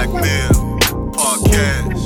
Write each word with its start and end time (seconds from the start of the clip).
Black 0.00 0.14
Male 0.14 0.78
podcast. 1.12 1.99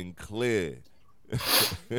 Motherfucking 0.00 0.16
clear. 0.16 0.78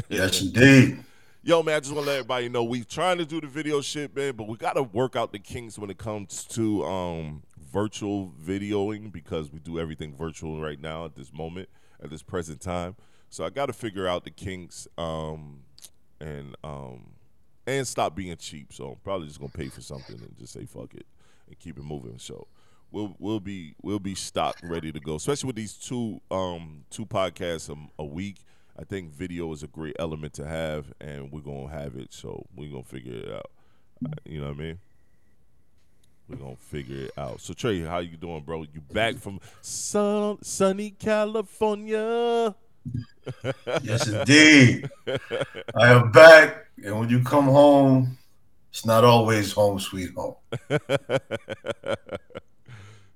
Yes, 0.10 0.42
indeed. 0.42 1.04
Yo, 1.44 1.64
man, 1.64 1.78
I 1.78 1.80
just 1.80 1.92
want 1.92 2.06
to 2.06 2.12
let 2.12 2.20
everybody 2.20 2.50
know 2.50 2.64
we 2.64 2.84
trying 2.84 3.18
to 3.18 3.26
do 3.26 3.42
the 3.42 3.48
video 3.48 3.82
shit, 3.82 4.16
man, 4.16 4.36
but 4.36 4.48
we 4.48 4.58
got 4.58 4.74
to 4.74 4.84
work 4.84 5.16
out 5.16 5.32
the 5.32 5.40
kinks 5.40 5.80
when 5.80 5.90
it 5.90 5.98
comes 5.98 6.44
to 6.46 6.86
um 6.86 7.42
virtual 7.72 8.32
videoing 8.44 9.12
because 9.12 9.52
we 9.52 9.58
do 9.60 9.80
everything 9.80 10.14
virtual 10.14 10.62
right 10.62 10.80
now 10.80 11.06
at 11.06 11.16
this 11.16 11.34
moment, 11.34 11.68
at 12.04 12.12
this 12.12 12.22
present 12.22 12.62
time. 12.62 12.96
So 13.30 13.44
I 13.44 13.50
got 13.50 13.68
to 13.68 13.74
figure 13.74 14.08
out 14.08 14.24
the 14.24 14.30
kinks 14.30 14.88
um 14.98 15.62
and 16.20 16.56
um 16.64 17.14
and 17.66 17.88
stop 17.88 18.16
being 18.16 18.36
cheap. 18.38 18.72
So 18.72 18.90
I'm 18.90 19.00
probably 19.04 19.28
just 19.28 19.40
gonna 19.40 19.52
pay 19.52 19.70
for 19.70 19.82
something 19.82 20.20
and 20.20 20.38
just 20.38 20.54
say 20.54 20.66
fuck 20.66 20.94
it 20.94 21.08
and 21.48 21.58
keep 21.58 21.80
it 21.80 21.84
moving. 21.84 22.20
So 22.20 22.46
we'll 22.92 23.16
we'll 23.20 23.40
be 23.40 23.76
we'll 23.82 24.00
be 24.00 24.16
stocked 24.16 24.62
ready 24.64 24.92
to 24.92 25.00
go, 25.00 25.16
especially 25.16 25.48
with 25.48 25.56
these 25.56 25.74
two 25.74 26.22
um 26.30 26.86
two 26.90 27.06
podcasts 27.06 27.70
a, 27.70 27.76
a 28.02 28.06
week. 28.06 28.38
I 28.80 28.84
think 28.84 29.12
video 29.12 29.52
is 29.52 29.64
a 29.64 29.68
great 29.68 29.96
element 30.00 30.34
to 30.34 30.48
have, 30.48 30.94
and 31.00 31.32
we're 31.32 31.42
gonna 31.42 31.70
have 31.70 31.96
it. 31.96 32.14
So 32.14 32.46
we're 32.56 32.72
gonna 32.72 32.84
figure 32.84 33.16
it 33.16 33.32
out. 33.32 33.52
You 34.26 34.42
know 34.42 34.48
what 34.48 34.58
I 34.58 34.60
mean? 34.60 34.80
We're 36.28 36.38
gonna 36.38 36.56
figure 36.56 37.06
it 37.06 37.12
out. 37.18 37.42
So 37.42 37.54
Trey, 37.54 37.82
how 37.82 38.00
you 38.00 38.18
doing, 38.18 38.42
bro? 38.42 38.64
You 38.64 38.82
back 38.92 39.16
from 39.16 39.40
sun, 39.62 40.38
sunny 40.42 40.92
California? 40.92 42.56
Yes, 43.84 44.08
indeed. 44.08 44.90
I 45.76 45.92
am 45.92 46.12
back. 46.12 46.66
And 46.84 47.00
when 47.00 47.10
you 47.10 47.22
come 47.22 47.46
home, 47.46 48.18
it's 48.72 48.86
not 48.86 49.04
always 49.04 49.52
home 49.52 49.80
sweet 49.80 50.12
home. 50.16 50.36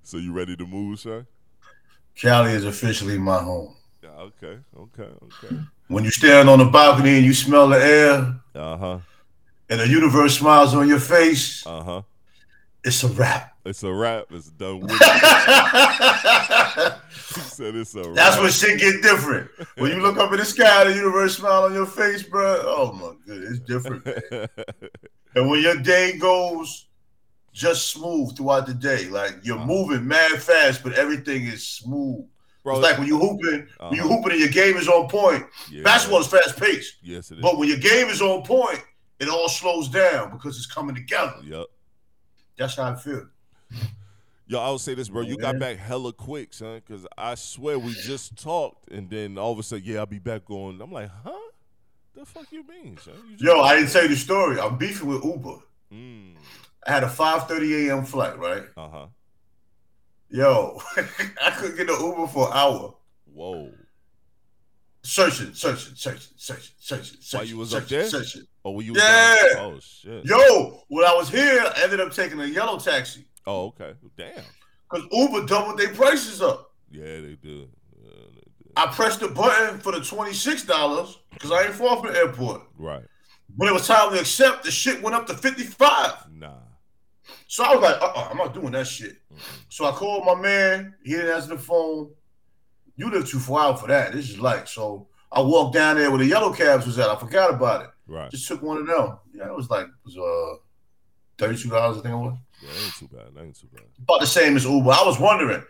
so 0.05 0.17
you 0.17 0.31
ready 0.31 0.55
to 0.55 0.65
move, 0.65 0.99
sir? 0.99 1.25
Cali 2.15 2.51
is 2.53 2.63
officially 2.63 3.17
my 3.17 3.39
home. 3.39 3.75
Yeah. 4.01 4.09
Okay. 4.11 4.57
Okay. 4.77 5.09
Okay. 5.43 5.55
When 5.87 6.03
you 6.03 6.11
stand 6.11 6.49
on 6.49 6.59
the 6.59 6.65
balcony 6.65 7.17
and 7.17 7.25
you 7.25 7.33
smell 7.33 7.67
the 7.67 7.77
air 7.77 8.35
Uh 8.55 8.77
huh. 8.77 8.99
and 9.69 9.79
the 9.79 9.87
universe 9.87 10.37
smiles 10.39 10.73
on 10.73 10.87
your 10.87 10.99
face, 10.99 11.65
Uh 11.67 11.83
huh. 11.83 12.01
it's 12.83 13.03
a 13.03 13.07
wrap. 13.09 13.51
It's 13.65 13.81
a 13.83 13.91
wrap. 13.91 14.25
It's 14.29 14.49
done 14.51 14.81
with. 14.81 14.91
said 17.09 17.75
it's 17.75 17.95
a 17.95 18.03
wrap. 18.03 18.15
That's 18.15 18.37
when 18.39 18.51
shit 18.51 18.79
get 18.79 19.01
different. 19.01 19.49
When 19.77 19.91
you 19.91 20.01
look 20.01 20.17
up 20.17 20.31
in 20.31 20.37
the 20.39 20.45
sky, 20.45 20.83
the 20.85 20.93
universe 20.93 21.37
smile 21.37 21.63
on 21.63 21.73
your 21.73 21.87
face, 21.87 22.21
bro. 22.23 22.61
Oh 22.63 22.91
my 22.93 23.13
goodness, 23.25 23.57
it's 23.57 23.67
different. 23.67 24.05
Man. 24.31 24.47
And 25.37 25.49
when 25.49 25.61
your 25.61 25.75
day 25.75 26.17
goes 26.17 26.85
just 27.55 27.87
smooth 27.91 28.35
throughout 28.35 28.67
the 28.67 28.73
day, 28.73 29.05
like 29.05 29.37
you're 29.41 29.55
Uh-huh. 29.57 29.65
moving 29.65 30.05
mad 30.07 30.41
fast, 30.43 30.83
but 30.83 30.93
everything 30.93 31.45
is 31.45 31.65
smooth. 31.65 32.25
Bro, 32.63 32.79
It's 32.79 32.83
like 32.83 32.97
when 32.97 33.07
you 33.07 33.17
hooping, 33.17 33.67
when 33.79 33.93
you 33.93 34.01
Uh-huh. 34.03 34.15
hooping 34.17 34.31
and 34.33 34.39
your 34.41 34.49
game 34.49 34.75
is 34.75 34.89
on 34.89 35.07
point. 35.07 35.45
yeah. 35.71 35.81
Basketball 35.83 36.19
is 36.19 36.27
fast 36.27 36.59
paced, 36.59 36.95
Yes, 37.01 37.31
it 37.31 37.35
is. 37.37 37.41
but 37.41 37.57
when 37.57 37.69
your 37.69 37.77
game 37.77 38.09
is 38.09 38.21
on 38.21 38.43
point, 38.43 38.83
it 39.19 39.29
all 39.29 39.47
slows 39.47 39.87
down 39.87 40.31
because 40.31 40.57
it's 40.57 40.65
coming 40.65 40.95
together. 40.95 41.37
Yep. 41.43 41.65
That's 42.57 42.75
how 42.75 42.91
I 42.91 42.95
feel. 42.95 43.27
Yo, 44.47 44.59
I 44.59 44.69
would 44.69 44.81
say 44.81 44.93
this, 44.93 45.07
bro. 45.09 45.21
You 45.21 45.37
got 45.37 45.57
back 45.57 45.77
hella 45.77 46.11
quick, 46.13 46.53
son. 46.53 46.81
Because 46.85 47.07
I 47.17 47.33
swear 47.35 47.79
we 47.79 47.93
just 47.93 48.35
talked, 48.41 48.91
and 48.91 49.09
then 49.09 49.37
all 49.39 49.51
of 49.53 49.57
a 49.59 49.63
sudden, 49.63 49.83
yeah, 49.85 49.99
I'll 49.99 50.05
be 50.05 50.19
back 50.19 50.49
on. 50.51 50.79
I'm 50.81 50.91
like, 50.91 51.09
huh? 51.23 51.31
The 52.13 52.25
fuck 52.25 52.51
you 52.51 52.63
mean, 52.67 52.97
son? 53.03 53.13
You 53.39 53.47
Yo, 53.53 53.61
I 53.61 53.75
didn't 53.75 53.91
tell 53.91 54.03
you 54.03 54.09
the 54.09 54.15
story. 54.15 54.59
I'm 54.59 54.77
beefing 54.77 55.07
with 55.07 55.23
Uber. 55.25 55.57
Mm. 55.91 56.35
I 56.85 56.91
had 56.91 57.03
a 57.03 57.07
5:30 57.07 57.87
a.m. 57.89 58.05
flight, 58.05 58.37
right? 58.37 58.63
Uh 58.77 58.89
huh. 58.89 59.07
Yo, 60.29 60.79
I 60.97 61.51
couldn't 61.51 61.77
get 61.77 61.89
an 61.89 61.99
Uber 62.03 62.27
for 62.27 62.47
an 62.47 62.53
hour. 62.53 62.95
Whoa. 63.25 63.71
Searching, 65.03 65.53
searching, 65.53 65.95
searching, 65.95 66.21
searching, 66.35 66.73
searching, 66.79 67.17
searching. 67.21 67.49
you 67.49 67.57
was 67.57 67.69
searching, 67.69 67.83
up 67.83 67.89
there? 67.89 68.09
Searching. 68.09 68.41
Oh, 68.63 68.71
were 68.71 68.81
you? 68.81 68.93
Yeah. 68.95 69.35
down- 69.53 69.73
Oh 69.75 69.79
shit. 69.79 70.25
Yo, 70.25 70.81
when 70.87 71.05
I 71.05 71.13
was 71.13 71.29
here, 71.29 71.61
I 71.61 71.83
ended 71.83 71.99
up 71.99 72.11
taking 72.11 72.39
a 72.41 72.45
yellow 72.45 72.79
taxi 72.79 73.25
Oh, 73.45 73.65
okay. 73.67 73.93
Damn. 74.17 74.43
because 74.89 75.05
Uber 75.11 75.45
doubled 75.45 75.77
their 75.77 75.93
prices 75.93 76.41
up. 76.41 76.71
Yeah, 76.89 77.03
they 77.21 77.37
do. 77.39 77.67
Yeah, 78.03 78.09
they 78.33 78.41
do. 78.63 78.71
I 78.75 78.87
pressed 78.87 79.19
the 79.19 79.27
button 79.27 79.79
for 79.79 79.91
the 79.91 79.99
$26 79.99 81.15
because 81.33 81.51
I 81.51 81.65
ain't 81.65 81.75
far 81.75 81.97
from 82.01 82.11
the 82.11 82.17
airport. 82.17 82.63
Right. 82.77 83.03
When 83.55 83.69
it 83.69 83.73
was 83.73 83.85
time 83.85 84.11
to 84.13 84.19
accept, 84.19 84.63
the 84.63 84.71
shit 84.71 85.03
went 85.03 85.15
up 85.15 85.27
to 85.27 85.35
55 85.35 86.31
Nah. 86.33 86.53
So 87.47 87.63
I 87.63 87.75
was 87.75 87.81
like, 87.81 88.01
uh-uh, 88.01 88.27
I'm 88.31 88.37
not 88.37 88.53
doing 88.53 88.71
that 88.71 88.87
shit. 88.87 89.17
Mm-mm. 89.33 89.39
So 89.69 89.85
I 89.85 89.91
called 89.91 90.25
my 90.25 90.35
man. 90.35 90.95
He 91.03 91.11
didn't 91.11 91.35
answer 91.35 91.49
the 91.49 91.57
phone. 91.57 92.11
You 92.95 93.09
live 93.11 93.27
too 93.29 93.39
far 93.39 93.67
out 93.67 93.79
for 93.79 93.87
that. 93.87 94.13
This 94.13 94.29
is 94.29 94.39
like, 94.39 94.67
so 94.67 95.07
I 95.31 95.41
walked 95.41 95.73
down 95.73 95.97
there 95.97 96.09
where 96.09 96.19
the 96.19 96.25
yellow 96.25 96.53
cabs 96.53 96.85
was 96.85 96.97
at. 96.97 97.09
I 97.09 97.15
forgot 97.15 97.53
about 97.53 97.81
it. 97.83 97.89
Right. 98.07 98.31
Just 98.31 98.47
took 98.47 98.61
one 98.61 98.77
of 98.77 98.87
them. 98.87 99.17
Yeah, 99.33 99.47
it 99.47 99.55
was 99.55 99.69
like, 99.69 99.85
it 99.85 99.91
was 100.05 100.17
uh, 100.17 101.43
$32, 101.43 101.73
I 101.73 101.93
think 101.93 102.05
it 102.05 102.09
was. 102.15 102.37
Yeah, 102.61 102.69
that 102.69 102.83
ain't 102.83 102.95
too 102.95 103.07
bad. 103.07 103.35
That 103.35 103.43
ain't 103.43 103.59
too 103.59 103.67
bad. 103.73 103.83
About 104.01 104.21
the 104.21 104.27
same 104.27 104.55
as 104.55 104.65
Uber. 104.65 104.91
I 104.91 105.03
was 105.03 105.19
wondering. 105.19 105.63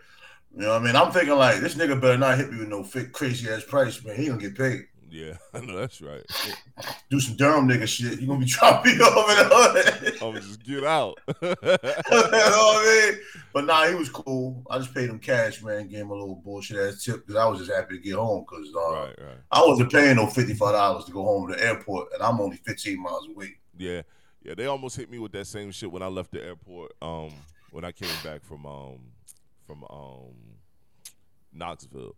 You 0.54 0.62
know 0.62 0.72
what 0.72 0.82
I 0.82 0.84
mean? 0.84 0.96
I'm 0.96 1.12
thinking 1.12 1.34
like, 1.34 1.60
this 1.60 1.74
nigga 1.74 2.00
better 2.00 2.16
not 2.16 2.38
hit 2.38 2.50
me 2.50 2.60
with 2.60 2.68
no 2.68 2.82
fake 2.82 3.12
crazy 3.12 3.50
ass 3.50 3.64
price, 3.64 4.02
man. 4.04 4.16
He 4.16 4.26
gonna 4.26 4.40
get 4.40 4.56
paid. 4.56 4.86
Yeah, 5.10 5.36
I 5.54 5.60
know 5.60 5.76
that's 5.76 6.00
right. 6.00 6.24
Do 7.10 7.20
some 7.20 7.36
Durham 7.36 7.68
nigga 7.68 7.86
shit. 7.86 8.20
You 8.20 8.26
gonna 8.26 8.40
be 8.40 8.46
dropping 8.46 8.98
me 8.98 8.98
off 9.04 9.26
the 9.26 9.90
hood. 9.92 10.12
I'm 10.14 10.18
gonna 10.18 10.40
just 10.40 10.62
get 10.64 10.84
out. 10.84 11.18
you 11.42 11.54
know 11.62 11.76
I 11.82 13.10
mean? 13.12 13.20
But 13.52 13.64
nah, 13.64 13.86
he 13.86 13.94
was 13.94 14.08
cool. 14.08 14.62
I 14.70 14.78
just 14.78 14.94
paid 14.94 15.08
him 15.08 15.18
cash, 15.18 15.62
man. 15.62 15.88
Gave 15.88 16.00
him 16.00 16.10
a 16.10 16.14
little 16.14 16.34
bullshit 16.34 16.78
ass 16.78 17.04
tip 17.04 17.26
because 17.26 17.36
I 17.36 17.46
was 17.46 17.60
just 17.60 17.72
happy 17.72 17.96
to 17.96 18.02
get 18.02 18.16
home 18.16 18.44
because 18.48 18.68
uh, 18.74 18.92
right, 18.92 19.18
right. 19.18 19.38
I 19.50 19.64
wasn't 19.64 19.92
paying 19.92 20.16
no 20.16 20.26
fifty 20.26 20.54
five 20.54 20.72
dollars 20.72 21.04
to 21.04 21.12
go 21.12 21.22
home 21.22 21.48
to 21.48 21.54
the 21.54 21.64
airport, 21.64 22.12
and 22.12 22.22
I'm 22.22 22.40
only 22.40 22.56
fifteen 22.56 23.00
miles 23.02 23.28
away. 23.28 23.54
Yeah, 23.76 24.02
yeah. 24.42 24.54
They 24.54 24.66
almost 24.66 24.96
hit 24.96 25.10
me 25.10 25.18
with 25.18 25.32
that 25.32 25.46
same 25.46 25.70
shit 25.70 25.90
when 25.90 26.02
I 26.02 26.08
left 26.08 26.32
the 26.32 26.42
airport. 26.42 26.92
Um, 27.00 27.32
when 27.70 27.84
I 27.84 27.92
came 27.92 28.08
back 28.24 28.44
from 28.44 28.66
um, 28.66 28.98
from 29.66 29.84
um, 29.90 30.34
Knoxville, 31.52 32.16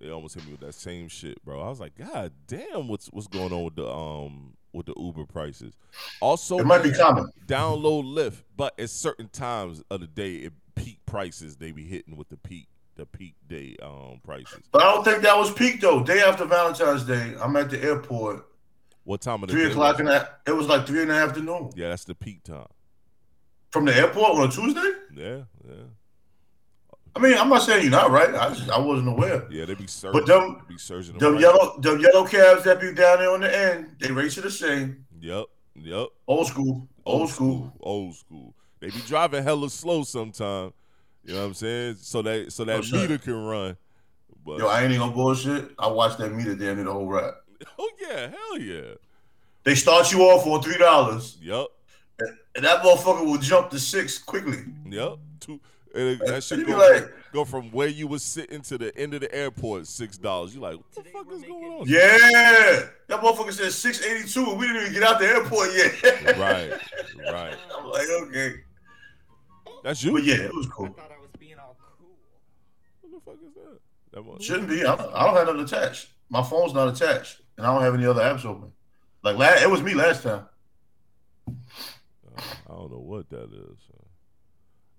they 0.00 0.10
almost 0.10 0.34
hit 0.34 0.44
me 0.46 0.52
with 0.52 0.60
that 0.60 0.74
same 0.74 1.08
shit, 1.08 1.44
bro. 1.44 1.60
I 1.60 1.68
was 1.68 1.80
like, 1.80 1.94
God 1.96 2.32
damn, 2.46 2.88
what's 2.88 3.06
what's 3.08 3.26
going 3.28 3.52
on 3.52 3.64
with 3.64 3.76
the 3.76 3.88
um 3.88 4.54
with 4.72 4.86
the 4.86 4.94
Uber 4.96 5.26
prices? 5.26 5.74
Also, 6.20 6.58
It 6.58 6.66
might 6.66 6.82
be 6.82 6.92
common. 6.92 7.30
download 7.46 8.04
Lyft, 8.04 8.42
but 8.56 8.78
at 8.78 8.88
certain 8.90 9.28
times 9.28 9.82
of 9.90 10.00
the 10.00 10.06
day, 10.06 10.36
it 10.36 10.52
peak 10.74 10.98
prices 11.06 11.56
they 11.56 11.72
be 11.72 11.84
hitting 11.84 12.16
with 12.16 12.28
the 12.28 12.36
peak 12.36 12.68
the 12.96 13.04
peak 13.06 13.34
day 13.46 13.76
um 13.82 14.20
prices. 14.22 14.68
But 14.72 14.82
I 14.82 14.92
don't 14.92 15.04
think 15.04 15.22
that 15.22 15.36
was 15.36 15.52
peak 15.52 15.80
though. 15.80 16.02
Day 16.02 16.20
after 16.22 16.44
Valentine's 16.44 17.04
Day, 17.04 17.34
I'm 17.40 17.54
at 17.56 17.70
the 17.70 17.82
airport. 17.82 18.46
What 19.04 19.20
time 19.22 19.42
of 19.42 19.48
the 19.48 19.54
Three 19.54 19.64
day 19.64 19.70
o'clock 19.70 19.98
in 20.00 20.06
it? 20.08 20.10
the 20.44 20.52
it 20.52 20.54
was 20.56 20.66
like 20.66 20.86
three 20.86 21.02
in 21.02 21.08
the 21.08 21.14
afternoon. 21.14 21.70
Yeah, 21.74 21.88
that's 21.88 22.04
the 22.04 22.14
peak 22.14 22.42
time. 22.44 22.66
From 23.70 23.84
the 23.84 23.94
airport 23.96 24.32
on 24.38 24.48
a 24.48 24.50
Tuesday? 24.50 24.92
Yeah, 25.14 25.42
yeah, 25.66 25.84
I 27.16 27.18
mean, 27.20 27.36
I'm 27.36 27.48
not 27.48 27.62
saying 27.62 27.82
you're 27.82 27.90
not 27.90 28.10
right. 28.10 28.32
I 28.34 28.50
just 28.54 28.70
I 28.70 28.78
wasn't 28.78 29.08
aware. 29.08 29.46
yeah. 29.50 29.64
They 29.64 29.74
be 29.74 29.86
surging. 29.86 30.20
But 30.20 30.26
them- 30.26 30.62
be 30.68 30.78
surging. 30.78 31.18
Them 31.18 31.32
right. 31.34 31.40
yellow 31.42 31.78
them 31.80 32.00
yellow 32.00 32.26
cabs 32.26 32.64
that 32.64 32.80
be 32.80 32.92
down 32.94 33.18
there 33.18 33.30
on 33.30 33.40
the 33.40 33.56
end, 33.56 33.96
they 33.98 34.10
race 34.12 34.36
you 34.36 34.42
the 34.42 34.50
same. 34.50 35.04
Yep, 35.20 35.44
yep. 35.76 36.06
Old 36.26 36.46
school. 36.46 36.88
Old 37.04 37.28
school. 37.30 37.72
old 37.80 38.14
school. 38.14 38.54
They 38.80 38.88
be 38.90 39.00
driving 39.06 39.42
hella 39.42 39.68
slow 39.70 40.04
sometimes. 40.04 40.72
You 41.24 41.34
know 41.34 41.40
what 41.40 41.46
I'm 41.48 41.54
saying? 41.54 41.96
So 42.00 42.22
that 42.22 42.52
so 42.52 42.64
that 42.64 42.84
Oh, 42.92 42.96
meter 42.96 43.18
can 43.18 43.44
run. 43.44 43.76
But 44.46 44.58
Yo, 44.58 44.68
I 44.68 44.82
ain't 44.82 44.92
even 44.92 45.00
gonna 45.00 45.12
bullshit. 45.12 45.70
I 45.78 45.88
watched 45.88 46.18
that 46.18 46.32
meter 46.32 46.54
damn 46.54 46.76
near 46.76 46.84
the 46.86 46.92
whole 46.92 47.06
ride. 47.06 47.34
oh 47.78 47.90
yeah, 48.00 48.28
hell 48.30 48.58
yeah. 48.58 48.94
They 49.64 49.74
start 49.74 50.10
you 50.12 50.22
off 50.22 50.46
on 50.46 50.62
three 50.62 50.78
dollars, 50.78 51.36
Yep, 51.42 51.66
and 52.56 52.64
that 52.64 52.82
motherfucker 52.82 53.26
will 53.26 53.36
jump 53.36 53.68
to 53.70 53.78
six 53.78 54.16
quickly. 54.16 54.64
yep. 54.88 55.18
Two. 55.40 55.60
And 55.94 56.02
it- 56.08 56.26
that 56.26 56.44
shit 56.44 56.60
You 56.60 56.66
be 56.66 56.72
go, 56.72 56.78
like- 56.78 57.02
from, 57.02 57.12
go 57.32 57.44
from 57.44 57.70
where 57.72 57.88
you 57.88 58.06
was 58.06 58.22
sitting 58.22 58.60
to 58.62 58.78
the 58.78 58.96
end 58.96 59.12
of 59.14 59.20
the 59.22 59.34
airport, 59.34 59.86
six 59.88 60.16
dollars. 60.18 60.54
You 60.54 60.60
like, 60.60 60.76
what 60.76 60.92
the 61.04 61.10
fuck 61.10 61.26
is 61.32 61.42
going 61.42 61.64
on? 61.64 61.88
Yeah, 61.88 62.86
that 63.08 63.20
motherfucker 63.20 63.52
said 63.52 63.72
six 63.72 64.00
eighty 64.04 64.28
two, 64.28 64.48
and 64.50 64.58
we 64.58 64.66
didn't 64.68 64.82
even 64.82 64.92
get 64.94 65.02
out 65.02 65.18
the 65.18 65.26
airport 65.26 65.70
yet. 65.74 66.36
Right, 66.38 66.70
right. 67.32 67.56
I'm 67.76 67.86
like, 67.86 68.08
okay, 68.22 68.54
That's 69.82 70.02
you. 70.04 70.12
but 70.12 70.22
yeah, 70.24 70.34
it 70.34 70.54
was 70.54 70.66
cool. 70.66 70.86
I 70.86 70.88
cool. 70.88 70.96
thought 70.96 71.10
I 71.12 71.20
was 71.20 71.30
being 71.38 71.58
all 71.58 71.76
cool. 71.98 72.16
What 73.00 73.12
the 73.12 73.30
fuck 73.30 73.40
is 73.48 73.54
that? 73.54 73.78
That 74.12 74.24
one- 74.24 74.40
Shouldn't 74.40 74.68
be. 74.68 74.84
I, 74.84 74.92
I 74.94 75.26
don't 75.26 75.34
have 75.36 75.46
nothing 75.46 75.62
attached. 75.62 76.08
My 76.28 76.42
phone's 76.44 76.72
not 76.74 76.88
attached, 76.88 77.40
and 77.58 77.66
I 77.66 77.72
don't 77.74 77.82
have 77.82 77.94
any 77.94 78.06
other 78.06 78.22
apps 78.22 78.44
open. 78.44 78.70
Like 79.24 79.36
last, 79.36 79.62
it 79.62 79.68
was 79.70 79.82
me 79.82 79.94
last 79.94 80.22
time. 80.22 80.46
Uh, 81.48 81.52
I 82.68 82.72
don't 82.74 82.90
know 82.92 82.98
what 83.00 83.28
that 83.30 83.50
is. 83.52 83.78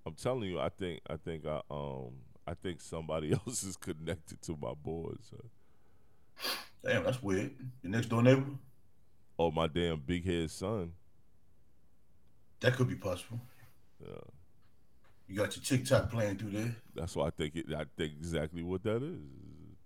I'm 0.05 0.15
telling 0.15 0.49
you, 0.49 0.59
I 0.59 0.69
think, 0.69 1.01
I 1.09 1.17
think, 1.17 1.45
I 1.45 1.61
um, 1.69 2.11
I 2.47 2.53
think 2.53 2.81
somebody 2.81 3.31
else 3.47 3.63
is 3.63 3.77
connected 3.77 4.41
to 4.43 4.57
my 4.61 4.73
boards. 4.73 5.31
uh. 5.33 6.49
Damn, 6.83 7.03
that's 7.03 7.21
weird. 7.21 7.51
Your 7.83 7.91
next 7.91 8.07
door 8.07 8.23
neighbor? 8.23 8.45
Oh, 9.37 9.51
my 9.51 9.67
damn 9.67 9.99
big 9.99 10.25
head 10.25 10.49
son. 10.49 10.93
That 12.61 12.75
could 12.75 12.87
be 12.87 12.95
possible. 12.95 13.39
Yeah. 14.03 14.15
You 15.27 15.35
got 15.37 15.55
your 15.55 15.63
TikTok 15.63 16.11
playing 16.11 16.37
through 16.37 16.51
there. 16.51 16.75
That's 16.95 17.15
why 17.15 17.27
I 17.27 17.29
think 17.29 17.55
it. 17.55 17.67
I 17.73 17.85
think 17.97 18.13
exactly 18.19 18.63
what 18.63 18.83
that 18.83 19.01
is. 19.01 19.19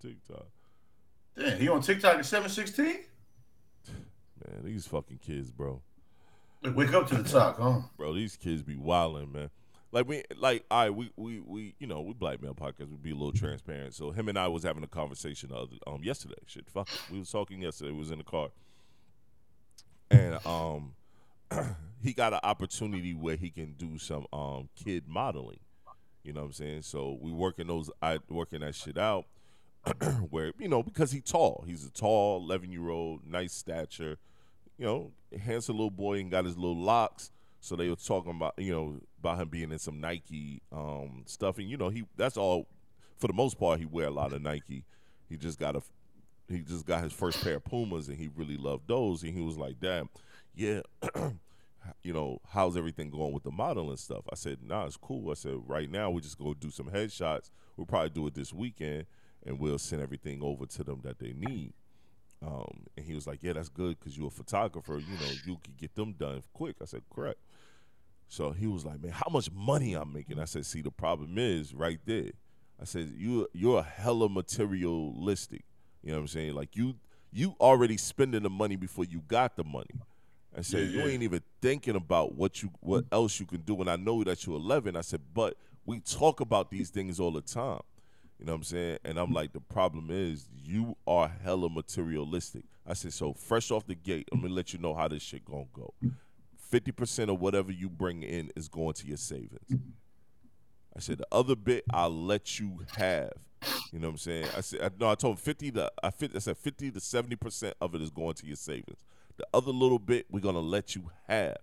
TikTok. 0.00 0.46
Damn, 1.38 1.58
he 1.58 1.68
on 1.68 1.80
TikTok 1.82 2.16
at 2.18 2.26
seven 2.26 2.48
sixteen. 2.50 3.00
Man, 3.86 4.64
these 4.64 4.86
fucking 4.86 5.20
kids, 5.24 5.50
bro. 5.50 5.80
Wake 6.74 6.92
up 6.94 7.06
to 7.08 7.22
the 7.22 7.28
talk, 7.28 7.58
huh? 7.58 7.80
Bro, 7.96 8.14
these 8.14 8.36
kids 8.36 8.62
be 8.62 8.74
wilding, 8.76 9.30
man. 9.32 9.50
Like 9.96 10.08
we, 10.08 10.22
like 10.36 10.62
I, 10.70 10.90
we, 10.90 11.10
we, 11.16 11.40
we, 11.40 11.74
you 11.78 11.86
know, 11.86 12.02
we 12.02 12.12
black 12.12 12.42
male 12.42 12.54
podcast. 12.54 12.90
We 12.90 12.98
be 12.98 13.12
a 13.12 13.14
little 13.14 13.32
transparent. 13.32 13.94
So 13.94 14.10
him 14.10 14.28
and 14.28 14.38
I 14.38 14.46
was 14.46 14.62
having 14.62 14.84
a 14.84 14.86
conversation 14.86 15.48
the 15.48 15.56
other, 15.56 15.76
um, 15.86 16.02
yesterday. 16.04 16.34
Shit, 16.44 16.68
fuck. 16.68 16.86
We 17.10 17.18
was 17.18 17.30
talking 17.30 17.62
yesterday. 17.62 17.92
We 17.92 18.00
was 18.00 18.10
in 18.10 18.18
the 18.18 18.24
car, 18.24 18.50
and 20.10 20.38
um, 20.44 20.92
he 22.02 22.12
got 22.12 22.34
an 22.34 22.40
opportunity 22.42 23.14
where 23.14 23.36
he 23.36 23.48
can 23.48 23.72
do 23.72 23.96
some 23.96 24.26
um 24.34 24.68
kid 24.76 25.04
modeling. 25.08 25.60
You 26.22 26.34
know 26.34 26.40
what 26.40 26.48
I'm 26.48 26.52
saying? 26.52 26.82
So 26.82 27.16
we 27.18 27.32
working 27.32 27.66
those, 27.66 27.90
I 28.02 28.18
working 28.28 28.60
that 28.60 28.74
shit 28.74 28.98
out. 28.98 29.24
where 30.28 30.52
you 30.58 30.68
know 30.68 30.82
because 30.82 31.10
he 31.10 31.22
tall, 31.22 31.64
he's 31.66 31.86
a 31.86 31.90
tall 31.90 32.36
11 32.42 32.70
year 32.70 32.90
old, 32.90 33.26
nice 33.26 33.54
stature, 33.54 34.18
you 34.76 34.84
know, 34.84 35.12
handsome 35.40 35.76
little 35.76 35.90
boy 35.90 36.18
and 36.18 36.30
got 36.30 36.44
his 36.44 36.58
little 36.58 36.76
locks. 36.76 37.30
So 37.60 37.76
they 37.76 37.88
were 37.88 37.96
talking 37.96 38.32
about 38.32 38.54
you 38.58 38.72
know 38.72 39.00
about 39.18 39.40
him 39.40 39.48
being 39.48 39.72
in 39.72 39.78
some 39.78 40.00
Nike 40.00 40.62
um, 40.72 41.22
stuff, 41.26 41.58
and 41.58 41.68
you 41.68 41.76
know 41.76 41.88
he 41.88 42.04
that's 42.16 42.36
all 42.36 42.66
for 43.16 43.26
the 43.26 43.32
most 43.32 43.58
part 43.58 43.80
he 43.80 43.86
wear 43.86 44.06
a 44.06 44.10
lot 44.10 44.32
of 44.32 44.42
Nike. 44.42 44.84
He 45.28 45.36
just 45.36 45.58
got 45.58 45.76
a 45.76 45.82
he 46.48 46.60
just 46.60 46.86
got 46.86 47.02
his 47.02 47.12
first 47.12 47.42
pair 47.42 47.56
of 47.56 47.64
Pumas 47.64 48.08
and 48.08 48.16
he 48.16 48.28
really 48.36 48.56
loved 48.56 48.86
those, 48.88 49.22
and 49.22 49.34
he 49.34 49.40
was 49.40 49.56
like, 49.56 49.80
"Damn, 49.80 50.08
yeah." 50.54 50.80
you 52.02 52.12
know, 52.12 52.40
how's 52.48 52.76
everything 52.76 53.10
going 53.10 53.32
with 53.32 53.42
the 53.42 53.50
modeling 53.50 53.96
stuff? 53.96 54.24
I 54.30 54.34
said, 54.34 54.58
nah, 54.62 54.86
it's 54.86 54.96
cool. 54.96 55.30
I 55.30 55.34
said, 55.34 55.56
right 55.66 55.90
now 55.90 56.10
we 56.10 56.20
just 56.20 56.38
go 56.38 56.54
do 56.54 56.70
some 56.70 56.86
headshots. 56.90 57.50
We'll 57.76 57.86
probably 57.86 58.10
do 58.10 58.26
it 58.26 58.34
this 58.34 58.52
weekend 58.52 59.06
and 59.44 59.58
we'll 59.58 59.78
send 59.78 60.02
everything 60.02 60.42
over 60.42 60.66
to 60.66 60.84
them 60.84 61.00
that 61.04 61.18
they 61.18 61.32
need. 61.32 61.72
Um, 62.44 62.86
and 62.96 63.06
he 63.06 63.14
was 63.14 63.26
like, 63.26 63.42
yeah, 63.42 63.54
that's 63.54 63.68
good 63.68 63.98
because 63.98 64.16
you're 64.16 64.26
a 64.28 64.30
photographer. 64.30 64.98
You 64.98 65.14
know, 65.14 65.32
you 65.44 65.58
could 65.62 65.76
get 65.76 65.94
them 65.94 66.12
done 66.12 66.42
quick. 66.52 66.76
I 66.82 66.84
said, 66.84 67.02
correct. 67.10 67.38
So 68.28 68.50
he 68.52 68.66
was 68.66 68.84
like, 68.84 69.02
man, 69.02 69.12
how 69.12 69.30
much 69.30 69.50
money 69.52 69.94
I'm 69.94 70.12
making? 70.12 70.38
I 70.38 70.44
said, 70.46 70.66
see, 70.66 70.82
the 70.82 70.90
problem 70.90 71.38
is 71.38 71.74
right 71.74 72.00
there. 72.04 72.32
I 72.80 72.84
said, 72.84 73.12
you 73.16 73.46
you're 73.52 73.78
a 73.78 73.82
hella 73.82 74.28
materialistic. 74.28 75.64
You 76.02 76.10
know 76.10 76.18
what 76.18 76.22
I'm 76.22 76.28
saying? 76.28 76.54
Like 76.54 76.76
you 76.76 76.96
you 77.32 77.54
already 77.60 77.96
spending 77.96 78.42
the 78.42 78.50
money 78.50 78.76
before 78.76 79.04
you 79.04 79.22
got 79.28 79.56
the 79.56 79.64
money. 79.64 80.00
I 80.56 80.62
said, 80.62 80.88
Yeah, 80.88 80.94
you 80.94 80.98
yeah. 81.00 81.12
ain't 81.12 81.22
even 81.22 81.42
thinking 81.60 81.96
about 81.96 82.34
what 82.34 82.62
you 82.62 82.70
what 82.80 83.04
else 83.12 83.38
you 83.38 83.46
can 83.46 83.60
do. 83.60 83.80
And 83.80 83.90
I 83.90 83.96
know 83.96 84.24
that 84.24 84.46
you're 84.46 84.56
11. 84.56 84.96
I 84.96 85.02
said, 85.02 85.20
but 85.34 85.56
we 85.84 86.00
talk 86.00 86.40
about 86.40 86.70
these 86.70 86.90
things 86.90 87.20
all 87.20 87.30
the 87.30 87.42
time. 87.42 87.80
You 88.38 88.46
know 88.46 88.52
what 88.52 88.58
I'm 88.58 88.64
saying? 88.64 88.98
And 89.04 89.18
I'm 89.18 89.32
like, 89.32 89.52
the 89.52 89.60
problem 89.60 90.08
is 90.10 90.48
you 90.62 90.96
are 91.06 91.30
hella 91.42 91.70
materialistic. 91.70 92.64
I 92.86 92.92
said, 92.94 93.12
so 93.12 93.32
fresh 93.32 93.70
off 93.70 93.86
the 93.86 93.94
gate, 93.94 94.28
I'm 94.32 94.42
gonna 94.42 94.52
let 94.52 94.72
you 94.72 94.78
know 94.78 94.94
how 94.94 95.08
this 95.08 95.22
shit 95.22 95.44
gonna 95.44 95.64
go. 95.72 95.92
Fifty 96.76 96.92
percent 96.92 97.30
of 97.30 97.40
whatever 97.40 97.72
you 97.72 97.88
bring 97.88 98.22
in 98.22 98.50
is 98.54 98.68
going 98.68 98.92
to 98.92 99.06
your 99.06 99.16
savings. 99.16 99.80
I 100.94 101.00
said 101.00 101.16
the 101.16 101.26
other 101.32 101.56
bit 101.56 101.84
I'll 101.90 102.10
let 102.10 102.60
you 102.60 102.80
have. 102.98 103.32
You 103.90 103.98
know 103.98 104.08
what 104.08 104.12
I'm 104.12 104.18
saying? 104.18 104.46
I 104.54 104.60
said 104.60 104.80
I, 104.82 104.90
no. 105.00 105.08
I 105.08 105.14
told 105.14 105.38
him 105.38 105.42
fifty 105.42 105.70
to 105.70 105.90
I, 106.02 106.08
I 106.08 106.38
said 106.38 106.58
fifty 106.58 106.90
to 106.90 107.00
seventy 107.00 107.34
percent 107.34 107.76
of 107.80 107.94
it 107.94 108.02
is 108.02 108.10
going 108.10 108.34
to 108.34 108.46
your 108.46 108.56
savings. 108.56 109.06
The 109.38 109.46
other 109.54 109.70
little 109.70 109.98
bit 109.98 110.26
we're 110.30 110.40
gonna 110.40 110.60
let 110.60 110.94
you 110.94 111.10
have. 111.28 111.56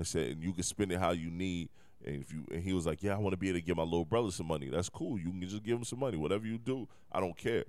I 0.00 0.04
said 0.04 0.28
and 0.28 0.42
you 0.42 0.54
can 0.54 0.62
spend 0.62 0.92
it 0.92 0.98
how 0.98 1.10
you 1.10 1.30
need. 1.30 1.68
And 2.06 2.22
if 2.22 2.32
you 2.32 2.46
and 2.50 2.62
he 2.62 2.72
was 2.72 2.86
like, 2.86 3.02
yeah, 3.02 3.16
I 3.16 3.18
want 3.18 3.34
to 3.34 3.36
be 3.36 3.50
able 3.50 3.58
to 3.58 3.66
give 3.66 3.76
my 3.76 3.82
little 3.82 4.06
brother 4.06 4.30
some 4.30 4.46
money. 4.46 4.70
That's 4.70 4.88
cool. 4.88 5.18
You 5.18 5.26
can 5.26 5.46
just 5.46 5.62
give 5.62 5.76
him 5.76 5.84
some 5.84 5.98
money. 5.98 6.16
Whatever 6.16 6.46
you 6.46 6.56
do, 6.56 6.88
I 7.12 7.20
don't 7.20 7.36
care. 7.36 7.64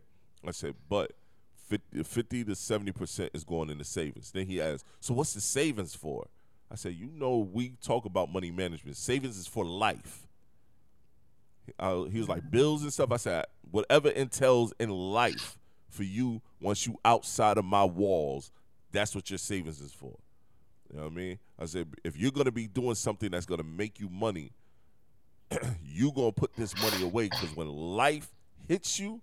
I 0.47 0.51
said, 0.51 0.75
but 0.87 1.11
50, 1.67 2.03
50 2.03 2.45
to 2.45 2.55
seventy 2.55 2.93
percent 2.93 3.31
is 3.33 3.43
going 3.43 3.69
into 3.69 3.83
savings. 3.83 4.31
Then 4.31 4.45
he 4.45 4.61
asked, 4.61 4.85
so 5.01 5.13
what's 5.13 5.33
the 5.33 5.41
savings 5.41 5.93
for? 5.93 6.29
I 6.71 6.75
said, 6.75 6.93
you 6.93 7.09
know, 7.13 7.37
we 7.37 7.73
talk 7.81 8.05
about 8.05 8.31
money 8.31 8.51
management. 8.51 8.95
Savings 8.97 9.37
is 9.37 9.47
for 9.47 9.65
life. 9.65 10.27
Uh, 11.77 12.03
he 12.03 12.19
was 12.19 12.29
like 12.29 12.49
bills 12.49 12.83
and 12.83 12.93
stuff. 12.93 13.11
I 13.11 13.17
said, 13.17 13.45
whatever 13.71 14.09
entails 14.09 14.73
in 14.79 14.89
life 14.89 15.57
for 15.89 16.03
you, 16.03 16.41
once 16.61 16.85
you 16.85 16.97
outside 17.03 17.57
of 17.57 17.65
my 17.65 17.83
walls, 17.83 18.51
that's 18.91 19.15
what 19.15 19.29
your 19.29 19.37
savings 19.37 19.81
is 19.81 19.91
for. 19.91 20.17
You 20.91 20.97
know 20.97 21.03
what 21.03 21.11
I 21.11 21.15
mean? 21.15 21.39
I 21.59 21.65
said, 21.65 21.87
if 22.03 22.17
you're 22.17 22.31
gonna 22.31 22.51
be 22.51 22.67
doing 22.67 22.95
something 22.95 23.29
that's 23.29 23.45
gonna 23.45 23.63
make 23.63 23.99
you 23.99 24.09
money, 24.09 24.51
you 25.83 26.11
gonna 26.11 26.31
put 26.31 26.53
this 26.55 26.75
money 26.81 27.03
away 27.03 27.25
because 27.25 27.55
when 27.55 27.67
life 27.67 28.29
hits 28.67 28.99
you, 28.99 29.21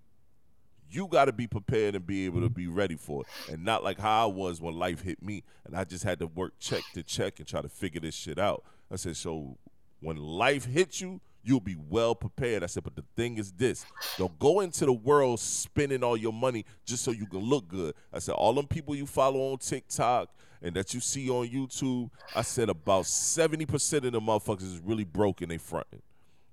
you 0.89 1.07
got 1.07 1.25
to 1.25 1.33
be 1.33 1.47
prepared 1.47 1.95
and 1.95 2.05
be 2.05 2.25
able 2.25 2.41
to 2.41 2.49
be 2.49 2.67
ready 2.67 2.95
for 2.95 3.21
it, 3.23 3.27
and 3.53 3.63
not 3.63 3.83
like 3.83 3.99
how 3.99 4.29
I 4.29 4.31
was 4.31 4.61
when 4.61 4.75
life 4.75 5.01
hit 5.01 5.21
me, 5.21 5.43
and 5.65 5.75
I 5.75 5.83
just 5.83 6.03
had 6.03 6.19
to 6.19 6.27
work 6.27 6.53
check 6.59 6.91
to 6.93 7.03
check 7.03 7.39
and 7.39 7.47
try 7.47 7.61
to 7.61 7.69
figure 7.69 8.01
this 8.01 8.15
shit 8.15 8.39
out. 8.39 8.63
I 8.91 8.95
said, 8.95 9.17
so 9.17 9.57
when 9.99 10.17
life 10.17 10.65
hits 10.65 11.01
you, 11.01 11.19
you'll 11.43 11.59
be 11.59 11.75
well 11.89 12.15
prepared. 12.15 12.63
I 12.63 12.67
said, 12.67 12.83
but 12.83 12.95
the 12.95 13.03
thing 13.15 13.37
is 13.37 13.51
this: 13.51 13.85
don't 14.17 14.37
go 14.39 14.61
into 14.61 14.85
the 14.85 14.93
world 14.93 15.39
spending 15.39 16.03
all 16.03 16.17
your 16.17 16.33
money 16.33 16.65
just 16.85 17.03
so 17.03 17.11
you 17.11 17.25
can 17.27 17.39
look 17.39 17.67
good. 17.67 17.93
I 18.13 18.19
said, 18.19 18.33
all 18.33 18.53
them 18.53 18.67
people 18.67 18.95
you 18.95 19.05
follow 19.05 19.51
on 19.51 19.57
TikTok 19.57 20.29
and 20.61 20.75
that 20.75 20.93
you 20.93 20.99
see 20.99 21.29
on 21.29 21.47
YouTube, 21.47 22.09
I 22.33 22.41
said 22.41 22.69
about 22.69 23.05
seventy 23.05 23.65
percent 23.65 24.05
of 24.05 24.13
the 24.13 24.21
motherfuckers 24.21 24.63
is 24.63 24.79
really 24.79 25.03
broke 25.03 25.41
and 25.41 25.51
they 25.51 25.57
fronting. 25.57 26.01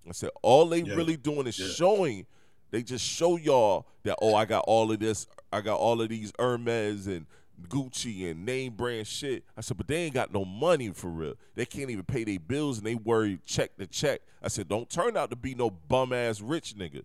I 0.08 0.12
said, 0.12 0.30
all 0.42 0.66
they 0.66 0.82
Yeah. 0.82 0.94
really 0.94 1.16
doing 1.16 1.46
is 1.46 1.58
Yeah. 1.58 1.68
showing. 1.68 2.26
They 2.74 2.82
just 2.82 3.04
show 3.04 3.36
y'all 3.36 3.86
that 4.02 4.16
oh, 4.20 4.34
I 4.34 4.46
got 4.46 4.64
all 4.66 4.90
of 4.90 4.98
this, 4.98 5.28
I 5.52 5.60
got 5.60 5.78
all 5.78 6.02
of 6.02 6.08
these 6.08 6.32
Hermes 6.36 7.06
and 7.06 7.24
Gucci 7.68 8.28
and 8.28 8.44
name 8.44 8.72
brand 8.72 9.06
shit. 9.06 9.44
I 9.56 9.60
said, 9.60 9.76
but 9.76 9.86
they 9.86 9.98
ain't 9.98 10.14
got 10.14 10.34
no 10.34 10.44
money 10.44 10.88
for 10.90 11.06
real. 11.06 11.34
They 11.54 11.66
can't 11.66 11.88
even 11.88 12.02
pay 12.02 12.24
their 12.24 12.40
bills 12.40 12.78
and 12.78 12.86
they 12.88 12.96
worry 12.96 13.38
check 13.46 13.76
to 13.76 13.86
check. 13.86 14.22
I 14.42 14.48
said, 14.48 14.66
don't 14.68 14.90
turn 14.90 15.16
out 15.16 15.30
to 15.30 15.36
be 15.36 15.54
no 15.54 15.70
bum 15.70 16.12
ass 16.12 16.40
rich 16.40 16.74
nigga. 16.76 17.02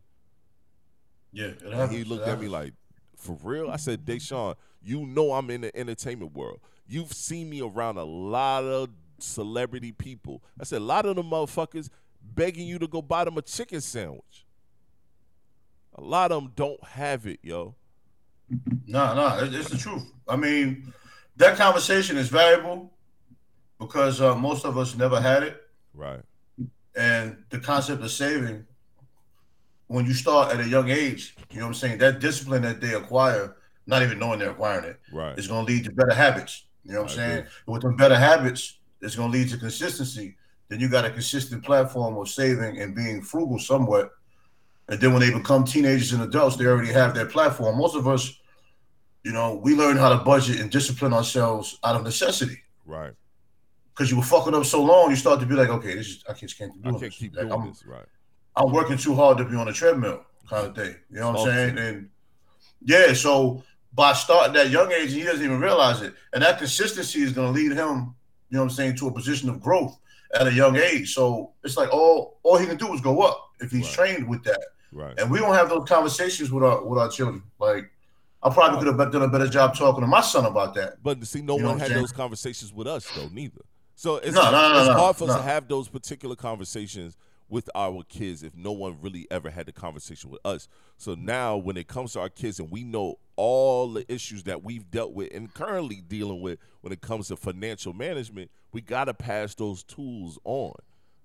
Yeah, 1.31 1.49
it 1.49 1.61
And 1.61 1.73
happens. 1.75 1.99
he 1.99 2.03
looked 2.03 2.27
at 2.27 2.41
me 2.41 2.47
like, 2.47 2.73
for 3.15 3.37
real? 3.43 3.69
I 3.69 3.75
said, 3.75 4.05
Deshaun, 4.05 4.55
you 4.81 5.05
know 5.05 5.33
I'm 5.33 5.51
in 5.51 5.61
the 5.61 5.77
entertainment 5.77 6.33
world. 6.33 6.61
You've 6.87 7.13
seen 7.13 7.47
me 7.47 7.61
around 7.61 7.97
a 7.99 8.03
lot 8.03 8.63
of 8.63 8.89
celebrity 9.19 9.91
people. 9.91 10.41
I 10.59 10.63
said, 10.63 10.81
a 10.81 10.85
lot 10.85 11.05
of 11.05 11.15
them 11.15 11.29
motherfuckers 11.29 11.89
begging 12.23 12.67
you 12.67 12.79
to 12.79 12.87
go 12.87 13.03
buy 13.03 13.23
them 13.23 13.37
a 13.37 13.43
chicken 13.43 13.81
sandwich. 13.81 14.47
A 15.95 16.01
lot 16.01 16.31
of 16.31 16.43
them 16.43 16.53
don't 16.55 16.83
have 16.83 17.25
it, 17.25 17.39
yo. 17.43 17.75
No, 18.87 19.13
no, 19.13 19.37
it- 19.43 19.53
it's 19.53 19.69
the 19.69 19.77
truth. 19.77 20.11
I 20.27 20.35
mean, 20.35 20.93
that 21.37 21.57
conversation 21.57 22.17
is 22.17 22.29
valuable 22.29 22.93
because 23.79 24.21
uh, 24.21 24.35
most 24.35 24.65
of 24.65 24.77
us 24.77 24.95
never 24.95 25.19
had 25.21 25.43
it, 25.43 25.61
Right. 25.93 26.21
and 26.95 27.37
the 27.49 27.59
concept 27.59 28.03
of 28.03 28.11
saving. 28.11 28.65
When 29.87 30.05
you 30.05 30.13
start 30.13 30.53
at 30.53 30.59
a 30.59 30.67
young 30.67 30.89
age, 30.89 31.35
you 31.49 31.57
know 31.59 31.65
what 31.65 31.69
I'm 31.69 31.73
saying. 31.73 31.97
That 31.97 32.19
discipline 32.19 32.61
that 32.61 32.79
they 32.79 32.93
acquire, 32.93 33.55
not 33.87 34.03
even 34.03 34.19
knowing 34.19 34.37
they're 34.39 34.51
acquiring 34.51 34.85
it, 34.85 34.99
Right. 35.11 35.37
is 35.37 35.47
going 35.47 35.65
to 35.65 35.71
lead 35.71 35.85
to 35.85 35.91
better 35.91 36.13
habits. 36.13 36.65
You 36.85 36.93
know 36.93 37.01
what 37.03 37.11
I'm 37.13 37.19
I 37.19 37.21
saying? 37.23 37.37
agree. 37.39 37.49
With 37.65 37.81
them 37.81 37.95
better 37.95 38.15
habits, 38.15 38.77
it's 39.01 39.15
going 39.15 39.31
to 39.31 39.37
lead 39.37 39.49
to 39.49 39.57
consistency. 39.57 40.37
Then 40.67 40.79
you 40.79 40.89
got 40.89 41.05
a 41.05 41.09
consistent 41.09 41.63
platform 41.63 42.17
of 42.17 42.29
saving 42.29 42.79
and 42.79 42.93
being 42.95 43.23
frugal 43.23 43.57
somewhat. 43.57 44.11
And 44.89 44.99
then 44.99 45.13
when 45.13 45.21
they 45.21 45.31
become 45.31 45.63
teenagers 45.63 46.13
and 46.13 46.23
adults, 46.23 46.55
they 46.57 46.65
already 46.65 46.91
have 46.91 47.13
their 47.13 47.27
platform. 47.27 47.77
Most 47.77 47.95
of 47.95 48.07
us, 48.07 48.33
you 49.23 49.31
know, 49.31 49.55
we 49.55 49.75
learn 49.75 49.97
how 49.97 50.09
to 50.09 50.17
budget 50.23 50.59
and 50.59 50.71
discipline 50.71 51.13
ourselves 51.13 51.77
out 51.83 51.95
of 51.95 52.03
necessity. 52.03 52.57
Right. 52.85 53.13
Because 53.93 54.09
you 54.09 54.17
were 54.17 54.23
fucking 54.23 54.55
up 54.55 54.65
so 54.65 54.81
long, 54.83 55.11
you 55.11 55.15
start 55.15 55.39
to 55.41 55.45
be 55.45 55.53
like, 55.55 55.69
okay, 55.69 55.93
this 55.95 56.07
is 56.07 56.23
I 56.27 56.33
just 56.33 56.57
can't 56.57 56.71
do 56.81 56.95
I 56.95 56.99
this. 56.99 57.15
keep 57.15 57.35
Like, 57.35 57.47
doing 57.49 57.59
I'm- 57.59 57.69
this. 57.69 57.85
Right. 57.85 58.05
I'm 58.55 58.71
working 58.73 58.97
too 58.97 59.13
hard 59.15 59.37
to 59.37 59.45
be 59.45 59.55
on 59.55 59.67
a 59.67 59.73
treadmill 59.73 60.25
kind 60.49 60.67
of 60.67 60.75
thing. 60.75 60.95
You 61.11 61.19
know 61.19 61.31
what 61.31 61.41
I'm 61.41 61.45
saying? 61.45 61.77
And 61.77 62.09
yeah, 62.81 63.13
so 63.13 63.63
by 63.93 64.13
starting 64.13 64.53
that 64.53 64.69
young 64.69 64.91
age, 64.91 65.13
he 65.13 65.23
doesn't 65.23 65.45
even 65.45 65.59
realize 65.61 66.01
it. 66.01 66.13
And 66.33 66.41
that 66.43 66.57
consistency 66.57 67.21
is 67.21 67.31
going 67.31 67.53
to 67.53 67.57
lead 67.59 67.71
him, 67.73 68.15
you 68.49 68.57
know 68.57 68.59
what 68.59 68.63
I'm 68.63 68.69
saying, 68.71 68.95
to 68.97 69.07
a 69.07 69.13
position 69.13 69.49
of 69.49 69.61
growth 69.61 69.97
at 70.33 70.47
a 70.47 70.51
young 70.53 70.75
age. 70.77 71.13
So 71.13 71.53
it's 71.63 71.77
like 71.77 71.93
all 71.93 72.39
all 72.43 72.57
he 72.57 72.65
can 72.65 72.77
do 72.77 72.91
is 72.93 73.01
go 73.01 73.21
up 73.21 73.51
if 73.59 73.71
he's 73.71 73.85
Right. 73.85 73.93
trained 74.15 74.27
with 74.27 74.43
that. 74.45 74.61
Right. 74.91 75.19
And 75.19 75.29
we 75.29 75.39
don't 75.39 75.53
have 75.53 75.69
those 75.69 75.87
conversations 75.87 76.51
with 76.51 76.63
our 76.63 76.83
with 76.83 76.99
our 76.99 77.09
children. 77.09 77.43
Like 77.59 77.91
I 78.41 78.49
probably 78.49 78.79
could 78.79 78.99
have 78.99 79.11
done 79.11 79.21
a 79.23 79.27
better 79.27 79.47
job 79.47 79.75
talking 79.75 80.01
to 80.01 80.07
my 80.07 80.21
son 80.21 80.45
about 80.45 80.73
that. 80.75 81.03
But 81.03 81.25
see, 81.27 81.41
no 81.41 81.57
You 81.57 81.65
one 81.65 81.79
had 81.79 81.91
those 81.91 82.11
conversations 82.11 82.73
with 82.73 82.87
us 82.87 83.07
though, 83.15 83.27
neither. 83.31 83.61
So 83.95 84.15
it's, 84.17 84.33
No, 84.33 84.49
no, 84.49 84.73
no, 84.73 84.79
it's 84.79 84.89
hard 84.89 85.17
for 85.17 85.29
us 85.29 85.35
to 85.35 85.41
have 85.41 85.67
those 85.67 85.89
particular 85.89 86.35
conversations 86.35 87.17
with 87.49 87.69
our 87.75 88.03
kids 88.03 88.43
if 88.43 88.55
no 88.55 88.71
one 88.71 88.97
really 89.01 89.27
ever 89.31 89.49
had 89.49 89.65
the 89.65 89.71
conversation 89.71 90.29
with 90.29 90.39
us. 90.45 90.67
So 90.97 91.15
now 91.15 91.57
when 91.57 91.75
it 91.75 91.87
comes 91.87 92.13
to 92.13 92.21
our 92.21 92.29
kids 92.29 92.59
and 92.59 92.71
we 92.71 92.83
know 92.83 93.15
all 93.35 93.91
the 93.91 94.09
issues 94.11 94.43
that 94.43 94.63
we've 94.63 94.89
dealt 94.89 95.13
with 95.13 95.33
and 95.33 95.53
currently 95.53 96.01
dealing 96.07 96.41
with 96.41 96.59
when 96.81 96.93
it 96.93 97.01
comes 97.01 97.27
to 97.29 97.35
financial 97.35 97.91
management, 97.91 98.51
we 98.71 98.81
gotta 98.81 99.13
pass 99.13 99.55
those 99.55 99.83
tools 99.83 100.37
on. 100.45 100.73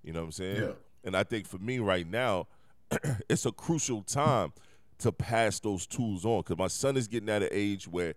You 0.03 0.13
know 0.13 0.21
what 0.21 0.27
I'm 0.27 0.33
saying? 0.33 0.63
Yeah. 0.63 0.73
And 1.05 1.17
I 1.17 1.23
think 1.23 1.47
for 1.47 1.59
me 1.59 1.79
right 1.79 2.09
now, 2.09 2.49
it's 3.29 3.47
a 3.47 3.53
crucial 3.53 4.03
time 4.03 4.53
to 4.99 5.13
pass 5.13 5.61
those 5.61 5.87
tools 5.87 6.25
on 6.25 6.41
because 6.41 6.59
my 6.59 6.69
son 6.69 6.97
is 6.97 7.09
getting 7.09 7.29
at 7.29 7.43
an 7.43 7.49
age 7.51 7.89
where 7.89 8.15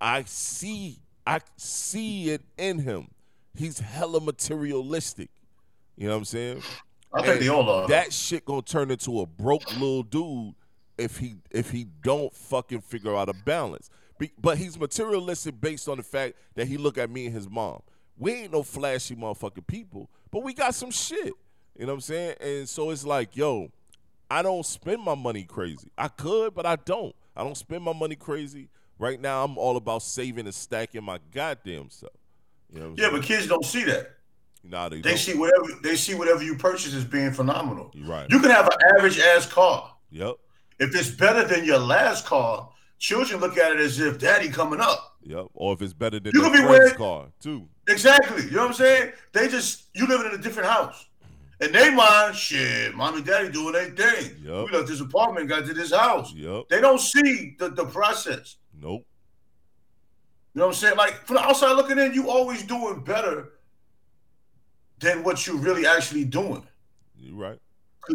I 0.00 0.24
see 0.24 0.98
I 1.26 1.40
see 1.56 2.30
it 2.30 2.42
in 2.58 2.78
him. 2.78 3.08
He's 3.54 3.78
hella 3.78 4.20
materialistic. 4.20 5.30
You 5.96 6.06
know 6.06 6.14
what 6.14 6.18
I'm 6.18 6.24
saying? 6.24 6.62
I 7.12 7.22
think 7.22 7.34
And 7.34 7.42
they 7.42 7.48
all 7.48 7.68
are. 7.68 7.88
That 7.88 8.12
shit 8.12 8.44
gonna 8.44 8.62
turn 8.62 8.90
into 8.90 9.20
a 9.20 9.26
broke 9.26 9.70
little 9.72 10.02
dude 10.02 10.54
if 10.98 11.18
he 11.18 11.36
if 11.50 11.70
he 11.70 11.86
don't 12.02 12.34
fucking 12.34 12.80
figure 12.80 13.14
out 13.14 13.28
a 13.28 13.34
balance. 13.44 13.90
Be, 14.18 14.32
but 14.40 14.58
he's 14.58 14.78
materialistic 14.78 15.60
based 15.60 15.88
on 15.88 15.96
the 15.96 16.02
fact 16.02 16.36
that 16.54 16.66
he 16.66 16.76
look 16.76 16.98
at 16.98 17.10
me 17.10 17.26
and 17.26 17.34
his 17.34 17.48
mom. 17.48 17.82
We 18.16 18.32
ain't 18.32 18.52
no 18.52 18.62
flashy 18.62 19.16
motherfucking 19.16 19.66
people, 19.66 20.10
but 20.30 20.42
we 20.42 20.54
got 20.54 20.74
some 20.74 20.90
shit. 20.90 21.32
You 21.78 21.86
know 21.86 21.88
what 21.88 21.94
I'm 21.94 22.00
saying? 22.00 22.34
And 22.40 22.68
so 22.68 22.90
it's 22.90 23.04
like, 23.04 23.36
yo, 23.36 23.70
I 24.32 24.40
don't 24.40 24.64
spend 24.64 25.02
my 25.02 25.14
money 25.14 25.44
crazy. 25.44 25.90
I 25.98 26.08
could, 26.08 26.54
but 26.54 26.64
I 26.64 26.76
don't. 26.76 27.14
I 27.36 27.44
don't 27.44 27.56
spend 27.56 27.84
my 27.84 27.92
money 27.92 28.16
crazy. 28.16 28.70
Right 28.98 29.20
now, 29.20 29.44
I'm 29.44 29.58
all 29.58 29.76
about 29.76 30.02
saving 30.02 30.46
and 30.46 30.54
stacking 30.54 31.04
my 31.04 31.18
goddamn 31.34 31.90
self. 31.90 32.12
You 32.72 32.80
know 32.80 32.94
yeah, 32.96 33.04
saying? 33.08 33.16
but 33.16 33.24
kids 33.26 33.46
don't 33.46 33.64
see 33.64 33.84
that. 33.84 34.12
nah, 34.64 34.88
they, 34.88 35.02
They 35.02 35.10
don't. 35.10 35.18
see 35.18 35.34
whatever 35.34 35.66
they 35.82 35.96
see 35.96 36.14
whatever 36.14 36.42
you 36.42 36.56
purchase 36.56 36.94
as 36.94 37.04
being 37.04 37.30
phenomenal. 37.32 37.90
You're 37.92 38.08
right. 38.08 38.26
You 38.30 38.40
can 38.40 38.50
have 38.50 38.64
an 38.66 38.78
average 38.96 39.18
ass 39.18 39.44
car. 39.46 39.94
Yep. 40.10 40.36
If 40.78 40.94
it's 40.96 41.10
better 41.10 41.44
than 41.44 41.64
your 41.66 41.78
last 41.78 42.24
car, 42.24 42.70
children 42.98 43.38
look 43.40 43.58
at 43.58 43.72
it 43.72 43.80
as 43.80 44.00
if 44.00 44.18
daddy 44.18 44.48
coming 44.48 44.80
up. 44.80 45.18
Yep. 45.24 45.46
Or 45.52 45.74
if 45.74 45.82
it's 45.82 45.92
better 45.92 46.18
than 46.20 46.32
You 46.34 46.40
their 46.40 46.50
could 46.50 46.58
be 46.58 46.64
wearing- 46.66 46.94
car, 46.94 47.26
too. 47.38 47.68
Exactly. 47.86 48.44
You 48.44 48.52
know 48.52 48.62
what 48.62 48.68
I'm 48.68 48.74
saying? 48.74 49.12
They 49.32 49.48
just 49.48 49.84
you 49.94 50.06
living 50.06 50.28
in 50.32 50.38
a 50.40 50.42
different 50.42 50.70
house. 50.70 51.04
And 51.60 51.72
they 51.72 51.94
mind, 51.94 52.34
shit, 52.34 52.94
mommy 52.94 53.18
and 53.18 53.26
daddy 53.26 53.50
doing 53.50 53.72
their 53.72 53.90
thing. 53.90 54.36
Yup. 54.42 54.70
We 54.70 54.76
left 54.76 54.88
this 54.88 55.00
apartment, 55.00 55.48
got 55.48 55.64
to 55.66 55.74
this 55.74 55.92
house. 55.92 56.32
Yep. 56.34 56.64
They 56.68 56.80
don't 56.80 57.00
see 57.00 57.54
the, 57.58 57.68
the 57.68 57.84
process. 57.84 58.56
Nope. 58.80 59.06
You 60.54 60.58
know 60.58 60.66
what 60.66 60.74
I'm 60.74 60.74
saying? 60.74 60.96
Like 60.96 61.14
from 61.24 61.36
the 61.36 61.42
outside 61.42 61.72
looking 61.72 61.98
in, 61.98 62.12
you 62.14 62.28
always 62.28 62.62
doing 62.64 63.04
better 63.04 63.52
than 64.98 65.22
what 65.22 65.46
you're 65.46 65.56
really 65.56 65.86
actually 65.86 66.24
doing. 66.24 66.66
You're 67.16 67.36
right. 67.36 67.58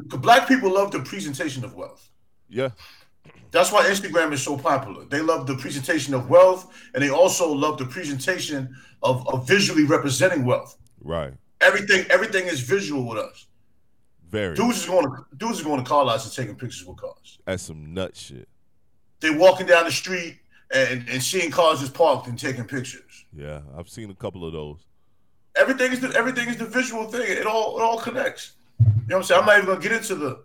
Black 0.08 0.48
people 0.48 0.74
love 0.74 0.92
the 0.92 1.00
presentation 1.00 1.64
of 1.64 1.74
wealth. 1.76 2.10
Yeah. 2.50 2.70
That's 3.52 3.72
why 3.72 3.86
Instagram 3.86 4.34
is 4.34 4.44
so 4.44 4.58
popular. 4.58 5.06
They 5.06 5.22
love 5.22 5.48
the 5.48 5.56
presentation 5.56 6.14
of 6.14 6.30
wealth, 6.30 6.74
and 6.94 7.02
they 7.02 7.10
also 7.10 7.52
love 7.52 7.78
the 7.78 7.86
presentation 7.86 8.76
of, 9.02 9.28
of 9.30 9.48
visually 9.48 9.86
representing 9.86 10.46
wealth. 10.46 10.78
Right. 11.02 11.34
Everything, 11.62 12.06
everything 12.10 12.46
is 12.46 12.60
visual 12.62 13.08
with 13.08 13.18
us. 13.18 13.48
Very. 14.30 14.56
Dudes 14.56 14.80
is 14.80 14.86
going 14.86 15.06
to 15.06 15.26
dudes 15.38 15.60
is 15.60 15.66
going 15.66 15.84
to 15.84 15.88
car 15.90 16.04
lots 16.06 16.26
and 16.26 16.34
taking 16.34 16.56
pictures 16.56 16.86
with 16.86 16.98
cars. 16.98 17.40
That's 17.46 17.64
some 17.64 17.94
nut 17.94 18.16
shit. 18.16 18.48
They 19.20 19.30
walking 19.32 19.66
down 19.66 19.86
the 19.86 19.92
street 19.92 20.38
and, 20.74 21.08
and 21.10 21.24
seeing 21.24 21.50
cars 21.50 21.80
just 21.80 21.94
parked 21.94 22.28
and 22.28 22.38
taking 22.38 22.66
pictures. 22.66 23.26
Yeah. 23.34 23.62
I've 23.78 23.90
seen 23.90 24.10
a 24.10 24.16
couple 24.16 24.46
of 24.46 24.54
those. 24.54 24.80
Everything 25.56 25.92
is 25.92 26.02
the 26.02 26.14
everything 26.14 26.50
is 26.50 26.58
the 26.58 26.66
visual 26.66 27.06
thing. 27.06 27.24
It 27.26 27.46
all 27.46 27.78
it 27.78 27.82
all 27.82 28.00
connects. 28.00 28.54
You 28.80 28.86
know 28.86 28.94
what 29.08 29.16
I'm 29.16 29.24
saying? 29.24 29.42
I'm 29.42 29.46
not 29.48 29.58
even 29.58 29.70
gonna 29.70 29.82
get 29.82 29.92
into 29.94 30.16
the 30.16 30.44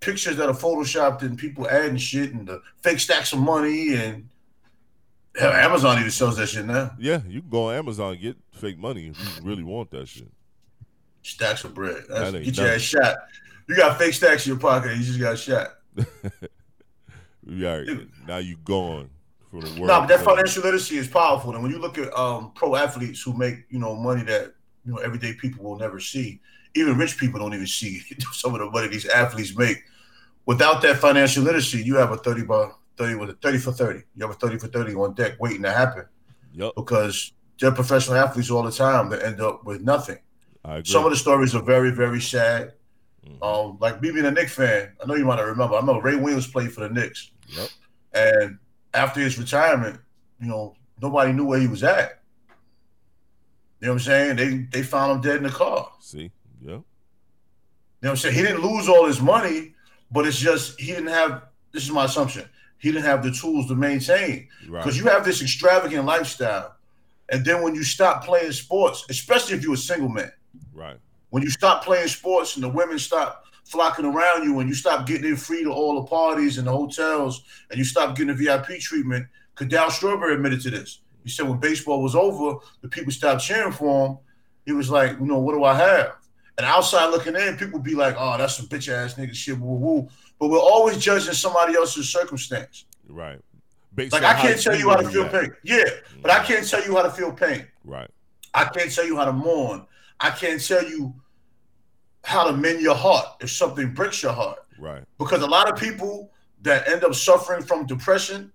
pictures 0.00 0.36
that 0.36 0.48
are 0.48 0.54
photoshopped 0.54 1.22
and 1.22 1.36
people 1.36 1.68
adding 1.68 1.96
shit 1.96 2.32
and 2.32 2.46
the 2.46 2.62
fake 2.82 3.00
stacks 3.00 3.32
of 3.32 3.40
money 3.40 3.94
and 3.94 4.28
hell, 5.36 5.52
Amazon 5.52 5.98
even 5.98 6.10
sells 6.10 6.36
that 6.36 6.48
shit 6.48 6.64
now. 6.64 6.92
Yeah. 6.98 7.20
You 7.26 7.40
can 7.40 7.50
go 7.50 7.68
on 7.70 7.74
Amazon 7.74 8.12
and 8.12 8.20
get 8.20 8.36
fake 8.52 8.78
money 8.78 9.08
if 9.08 9.18
you 9.18 9.42
really 9.42 9.64
want 9.64 9.90
that 9.90 10.08
shit. 10.08 10.30
Stacks 11.26 11.64
of 11.64 11.74
bread. 11.74 12.04
That's, 12.08 12.32
get 12.32 12.56
your 12.56 12.68
ass 12.68 12.80
shot. 12.80 13.16
You 13.68 13.76
got 13.76 13.98
fake 13.98 14.14
stacks 14.14 14.46
in 14.46 14.52
your 14.52 14.60
pocket 14.60 14.96
you 14.96 15.02
just 15.02 15.18
got 15.20 15.38
shot. 15.38 15.78
Yeah. 17.48 17.84
Now 18.26 18.38
you 18.38 18.56
gone 18.64 19.08
from 19.50 19.60
the 19.60 19.66
world. 19.68 19.86
No, 19.86 20.00
but 20.00 20.06
that 20.08 20.20
financial 20.22 20.64
literacy 20.64 20.96
is 20.96 21.06
powerful. 21.06 21.54
And 21.54 21.62
when 21.62 21.70
you 21.70 21.78
look 21.78 21.96
at 21.96 22.12
um, 22.18 22.50
pro 22.54 22.74
athletes 22.74 23.22
who 23.22 23.32
make 23.34 23.64
you 23.70 23.78
know 23.78 23.94
money 23.94 24.24
that 24.24 24.54
you 24.84 24.92
know 24.92 24.98
everyday 24.98 25.32
people 25.34 25.64
will 25.64 25.78
never 25.78 26.00
see, 26.00 26.40
even 26.74 26.98
rich 26.98 27.16
people 27.16 27.38
don't 27.38 27.54
even 27.54 27.66
see 27.66 28.00
some 28.32 28.54
of 28.54 28.60
the 28.60 28.70
money 28.70 28.88
these 28.88 29.06
athletes 29.06 29.56
make. 29.56 29.78
Without 30.44 30.82
that 30.82 30.96
financial 30.96 31.42
literacy, 31.44 31.82
you 31.82 31.94
have 31.96 32.10
a 32.10 32.16
thirty 32.16 32.42
by 32.42 32.68
thirty 32.96 33.14
with 33.14 33.30
a 33.30 33.34
thirty 33.34 33.58
for 33.58 33.72
thirty. 33.72 34.00
You 34.16 34.26
have 34.26 34.34
a 34.34 34.38
thirty 34.38 34.58
for 34.58 34.68
thirty 34.68 34.94
on 34.94 35.14
deck 35.14 35.40
waiting 35.40 35.62
to 35.62 35.70
happen 35.72 36.04
Yep. 36.52 36.72
because 36.74 37.32
they're 37.60 37.72
professional 37.72 38.16
athletes 38.16 38.50
all 38.50 38.62
the 38.62 38.72
time 38.72 39.08
that 39.10 39.22
end 39.22 39.40
up 39.40 39.64
with 39.64 39.82
nothing. 39.82 40.18
Some 40.84 41.04
of 41.04 41.10
the 41.10 41.16
stories 41.16 41.54
are 41.54 41.62
very 41.62 41.90
very 41.90 42.20
sad. 42.20 42.74
Mhm. 43.26 43.42
Um, 43.42 43.78
like 43.80 44.00
me 44.00 44.10
being 44.12 44.26
a 44.26 44.30
Knicks 44.30 44.54
fan, 44.54 44.92
I 45.02 45.06
know 45.06 45.14
you 45.14 45.24
might 45.24 45.36
not 45.36 45.46
remember. 45.46 45.76
I 45.76 45.80
know 45.80 46.00
Ray 46.00 46.16
Williams 46.16 46.46
played 46.46 46.72
for 46.72 46.80
the 46.80 46.88
Knicks. 46.90 47.30
Yep. 47.48 47.68
And 48.14 48.58
after 48.94 49.20
his 49.20 49.38
retirement, 49.38 50.00
you 50.40 50.48
know, 50.48 50.74
nobody 51.00 51.32
knew 51.32 51.44
where 51.44 51.58
he 51.58 51.66
was 51.66 51.82
at. 51.82 52.22
You 53.80 53.88
know 53.88 53.92
what 53.94 54.00
I'm 54.02 54.04
saying? 54.04 54.36
They 54.36 54.78
they 54.78 54.82
found 54.82 55.12
him 55.12 55.20
dead 55.20 55.36
in 55.38 55.42
the 55.44 55.50
car. 55.50 55.92
See? 56.00 56.30
Yep. 56.62 56.68
You 56.68 56.68
know 56.70 56.84
what 58.00 58.10
I'm 58.10 58.16
saying? 58.16 58.34
He 58.34 58.42
didn't 58.42 58.62
lose 58.62 58.88
all 58.88 59.06
his 59.06 59.20
money, 59.20 59.74
but 60.10 60.26
it's 60.26 60.38
just 60.38 60.80
he 60.80 60.86
didn't 60.86 61.08
have 61.08 61.42
this 61.72 61.84
is 61.84 61.90
my 61.90 62.04
assumption. 62.04 62.48
He 62.78 62.90
didn't 62.92 63.04
have 63.04 63.22
the 63.22 63.32
tools 63.32 63.66
to 63.68 63.74
maintain. 63.74 64.48
Right. 64.68 64.82
Because 64.82 64.98
you 64.98 65.04
have 65.06 65.24
this 65.24 65.42
extravagant 65.42 66.04
lifestyle. 66.04 66.76
And 67.28 67.44
then 67.44 67.62
when 67.62 67.74
you 67.74 67.82
stop 67.82 68.24
playing 68.24 68.52
sports, 68.52 69.04
especially 69.10 69.56
if 69.56 69.62
you're 69.62 69.74
a 69.74 69.78
single 69.78 70.08
man, 70.08 70.30
right. 70.76 70.98
when 71.30 71.42
you 71.42 71.50
stop 71.50 71.84
playing 71.84 72.08
sports 72.08 72.54
and 72.54 72.64
the 72.64 72.68
women 72.68 72.98
stop 72.98 73.44
flocking 73.64 74.04
around 74.04 74.44
you 74.44 74.60
and 74.60 74.68
you 74.68 74.74
stop 74.74 75.06
getting 75.06 75.28
in 75.28 75.36
free 75.36 75.64
to 75.64 75.72
all 75.72 76.00
the 76.00 76.08
parties 76.08 76.58
and 76.58 76.66
the 76.66 76.72
hotels 76.72 77.42
and 77.70 77.78
you 77.78 77.84
stop 77.84 78.16
getting 78.16 78.34
the 78.34 78.44
VIP 78.44 78.78
treatment, 78.80 79.26
Darryl 79.56 79.90
Strawberry 79.90 80.34
admitted 80.34 80.60
to 80.62 80.70
this. 80.70 81.00
He 81.24 81.30
said 81.30 81.48
when 81.48 81.58
baseball 81.58 82.02
was 82.02 82.14
over, 82.14 82.58
the 82.82 82.88
people 82.88 83.10
stopped 83.10 83.42
cheering 83.42 83.72
for 83.72 84.06
him. 84.06 84.18
He 84.64 84.72
was 84.72 84.90
like, 84.90 85.18
you 85.18 85.26
know, 85.26 85.38
what 85.38 85.54
do 85.54 85.64
I 85.64 85.74
have? 85.74 86.16
And 86.56 86.64
outside 86.64 87.06
looking 87.06 87.34
in, 87.34 87.56
people 87.56 87.80
be 87.80 87.94
like, 87.94 88.14
oh, 88.18 88.38
that's 88.38 88.56
some 88.56 88.66
bitch 88.66 88.88
ass 88.88 89.14
nigga 89.14 89.34
shit, 89.34 89.58
woo 89.58 89.74
woo. 89.74 90.08
But 90.38 90.48
we're 90.48 90.58
always 90.58 90.98
judging 90.98 91.34
somebody 91.34 91.74
else's 91.74 92.10
circumstance. 92.10 92.84
Right. 93.08 93.40
Based 93.94 94.12
Like 94.12 94.22
I 94.22 94.40
can't 94.40 94.60
tell 94.60 94.76
you 94.76 94.90
how 94.90 94.96
to 94.96 95.08
feel 95.08 95.28
react. 95.28 95.34
pain. 95.34 95.52
Yeah, 95.64 95.84
but 96.22 96.30
I 96.30 96.38
mm. 96.38 96.44
can't 96.44 96.68
tell 96.68 96.84
you 96.84 96.94
how 96.94 97.02
to 97.02 97.10
feel 97.10 97.32
pain. 97.32 97.66
Right. 97.84 98.10
I 98.54 98.64
can't 98.64 98.94
tell 98.94 99.06
you 99.06 99.16
how 99.16 99.24
to 99.24 99.32
mourn. 99.32 99.86
I 100.20 100.30
can't 100.30 100.64
tell 100.64 100.84
you 100.84 101.14
how 102.24 102.44
to 102.44 102.52
mend 102.56 102.80
your 102.80 102.94
heart 102.94 103.26
if 103.40 103.50
something 103.50 103.92
breaks 103.92 104.22
your 104.22 104.32
heart. 104.32 104.58
Right. 104.78 105.02
Because 105.18 105.42
a 105.42 105.46
lot 105.46 105.70
of 105.70 105.78
people 105.78 106.32
that 106.62 106.88
end 106.88 107.04
up 107.04 107.14
suffering 107.14 107.62
from 107.62 107.86
depression 107.86 108.52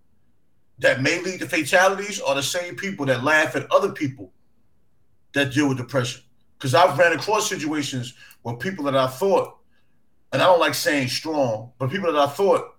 that 0.80 1.01
may 1.01 1.22
lead 1.22 1.39
to 1.39 1.48
fatalities 1.48 2.20
are 2.20 2.36
the 2.36 2.44
same 2.44 2.75
people 2.75 3.06
that 3.06 3.24
laugh 3.24 3.56
at 3.56 3.72
other 3.72 3.91
people 3.91 4.34
that 5.34 5.53
deal 5.53 5.70
with 5.70 5.77
depression. 5.77 6.22
Because 6.58 6.74
I've 6.74 6.98
ran 6.98 7.13
across 7.13 7.48
situations 7.48 8.13
where 8.41 8.56
people 8.56 8.86
that 8.86 8.96
I 8.96 9.08
thought, 9.08 9.58
and 10.34 10.41
I 10.41 10.46
don't 10.46 10.60
like 10.60 10.74
saying 10.74 11.08
strong, 11.08 11.72
but 11.77 11.89
people 11.89 12.12
that 12.12 12.20
I 12.20 12.27
thought 12.27 12.75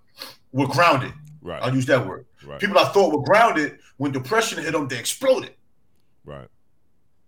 were 0.52 0.66
grounded. 0.66 1.12
Right. 1.40 1.62
I'll 1.62 1.74
use 1.74 1.86
that 1.86 2.06
word. 2.06 2.26
Right. 2.44 2.60
People 2.60 2.78
I 2.78 2.84
thought 2.86 3.16
were 3.16 3.24
grounded, 3.24 3.78
when 3.96 4.12
depression 4.12 4.62
hit 4.62 4.72
them, 4.72 4.88
they 4.88 4.98
exploded. 4.98 5.54
Right. 6.24 6.48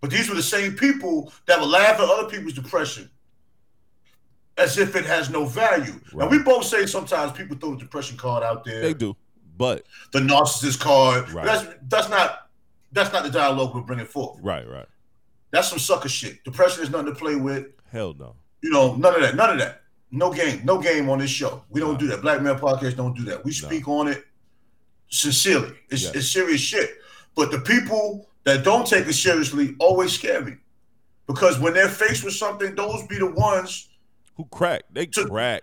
But 0.05 0.11
these 0.11 0.29
were 0.29 0.35
the 0.35 0.43
same 0.43 0.75
people 0.75 1.33
that 1.47 1.59
would 1.59 1.71
laugh 1.71 1.99
at 1.99 2.07
other 2.07 2.29
people's 2.29 2.53
depression 2.53 3.09
as 4.59 4.77
if 4.77 4.95
it 4.97 5.07
has 5.07 5.31
no 5.31 5.47
value. 5.47 5.99
Right. 6.13 6.25
And 6.25 6.31
we 6.31 6.43
both 6.45 6.67
say 6.67 6.85
sometimes 6.85 7.33
people 7.33 7.57
throw 7.57 7.71
the 7.71 7.79
depression 7.79 8.19
card 8.19 8.43
out 8.43 8.65
there, 8.67 8.83
They 8.83 8.93
do. 8.93 9.17
But 9.57 9.87
the 10.13 10.19
narcissist 10.19 10.79
card. 10.79 11.31
Right. 11.31 11.47
That's 11.47 11.67
that's 11.89 12.11
not 12.11 12.51
that's 12.93 13.15
not 13.15 13.23
the 13.25 13.31
dialogue 13.31 13.75
we're 13.75 13.81
bringing 13.81 14.05
forth. 14.05 14.41
right, 14.43 14.69
right. 14.69 14.85
That's 15.53 15.69
some 15.69 15.79
sucker 15.79 16.11
shit. 16.11 16.45
Depression 16.45 16.83
is 16.83 16.91
nothing 16.91 17.07
to 17.07 17.15
play 17.15 17.37
with. 17.37 17.69
Hell 17.91 18.15
no. 18.19 18.35
You 18.61 18.73
know, 18.73 18.97
none 18.97 19.15
of 19.15 19.23
that. 19.23 19.37
None 19.37 19.49
of 19.55 19.59
that. 19.59 19.85
no 20.11 20.31
game, 20.35 20.61
no 20.67 20.83
game 20.83 21.09
on 21.09 21.19
this 21.21 21.31
show. 21.31 21.65
We 21.71 21.81
don't 21.81 21.93
Nah. 21.95 21.99
do 22.01 22.07
that. 22.09 22.21
Black 22.21 22.43
Man 22.43 22.59
Podcast 22.59 22.97
don't 22.99 23.17
do 23.17 23.25
that. 23.25 23.43
We 23.43 23.53
Nah. 23.53 23.69
speak 23.69 23.89
on 23.89 24.09
it 24.09 24.23
sincerely. 25.09 25.73
It's, 25.89 26.03
Yeah. 26.03 26.11
it's 26.17 26.31
serious 26.31 26.61
shit. 26.61 26.91
But 27.35 27.51
the 27.51 27.61
people 27.61 28.29
that 28.45 28.65
don't 28.65 28.87
take 28.87 29.07
it 29.07 29.13
seriously 29.15 29.75
always 29.79 30.13
scare 30.13 30.43
me. 30.43 30.55
Because 31.27 31.59
when 31.59 31.73
they're 31.73 31.89
faced 31.89 32.23
with 32.25 32.35
something, 32.35 32.75
those 32.75 33.07
be 33.07 33.19
the 33.19 33.31
ones. 33.31 33.89
Who 34.37 34.45
crack? 34.47 34.83
They 34.93 35.07
To- 35.07 35.27
crack. 35.27 35.63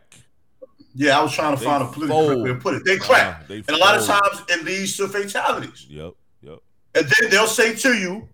Yeah, 0.94 1.18
I 1.18 1.24
was 1.24 1.32
trying 1.34 1.56
to 1.56 1.60
They 1.60 1.66
find 1.66 1.84
a 1.84 1.88
political 1.88 2.42
way 2.44 2.50
to 2.50 2.56
put 2.56 2.74
it. 2.76 2.84
They 2.86 2.98
crack. 2.98 3.42
Nah, 3.42 3.48
they 3.48 3.56
and 3.60 3.70
a 3.70 3.78
lot 3.78 3.98
of 3.98 4.06
times 4.06 4.44
it 4.50 4.66
leads 4.66 4.98
to 4.98 5.08
fatalities. 5.08 5.86
Yep. 5.90 6.14
Yep. 6.42 6.60
And 6.96 7.06
then 7.06 7.30
they'll 7.30 7.48
say 7.48 7.74
to 7.76 7.94
you, 7.94 8.28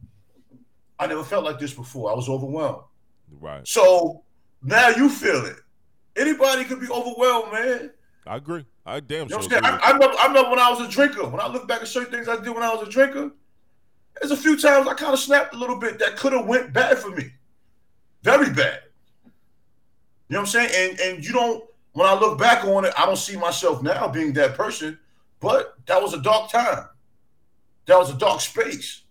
I 0.99 1.05
never 1.05 1.23
felt 1.23 1.43
like 1.45 1.59
this 1.59 1.73
before. 1.73 2.11
I 2.11 2.15
was 2.15 2.27
overwhelmed. 2.27 2.81
Right. 3.39 3.67
So 3.67 4.23
now 4.63 4.89
you 4.89 5.07
feel 5.09 5.45
it. 5.45 5.57
Anybody 6.15 6.63
could 6.65 6.79
be 6.79 6.89
overwhelmed, 6.89 7.51
man. 7.53 7.91
I 8.25 8.37
agree. 8.37 8.65
I 8.85 9.01
damn 9.01 9.29
You 9.29 9.35
know 9.35 9.41
sure. 9.41 9.49
what 9.61 9.65
I'm 9.65 9.73
I, 9.75 9.77
I, 9.77 9.91
remember, 9.91 10.17
I 10.17 10.25
remember 10.27 10.49
when 10.49 10.59
I 10.59 10.71
was 10.71 10.81
a 10.81 10.87
drinker. 10.89 11.27
When 11.27 11.39
I 11.39 11.47
look 11.47 11.67
back 11.67 11.81
at 11.81 11.87
certain 11.87 12.11
things 12.11 12.27
I 12.27 12.37
did 12.37 12.49
when 12.49 12.63
I 12.63 12.73
was 12.73 12.87
a 12.87 12.89
drinker, 12.89 13.31
there's 14.21 14.31
a 14.31 14.38
few 14.38 14.57
times 14.57 14.88
I 14.88 14.93
kind 14.93 15.13
of 15.13 15.19
snapped 15.19 15.53
a 15.53 15.57
little 15.57 15.79
bit 15.79 16.00
that 16.00 16.17
could 16.17 16.33
have 16.33 16.45
went 16.45 16.74
bad 16.74 16.97
for 16.97 17.09
me, 17.09 17.31
very 18.24 18.50
bad. 18.53 18.81
You 20.29 20.33
know 20.33 20.39
what 20.39 20.41
I'm 20.41 20.45
saying? 20.47 20.91
And 20.91 21.00
and 21.00 21.25
you 21.25 21.31
don't. 21.33 21.63
When 21.93 22.05
I 22.05 22.13
look 22.13 22.38
back 22.38 22.63
on 22.65 22.86
it, 22.86 22.93
I 22.97 23.05
don't 23.05 23.17
see 23.17 23.36
myself 23.36 23.81
now 23.81 24.07
being 24.07 24.33
that 24.33 24.55
person. 24.55 25.00
But 25.39 25.75
that 25.88 26.01
was 26.01 26.13
a 26.13 26.21
dark 26.21 26.51
time. 26.51 26.86
That 27.86 27.97
was 27.97 28.09
a 28.09 28.17
dark 28.17 28.41
space. 28.41 29.03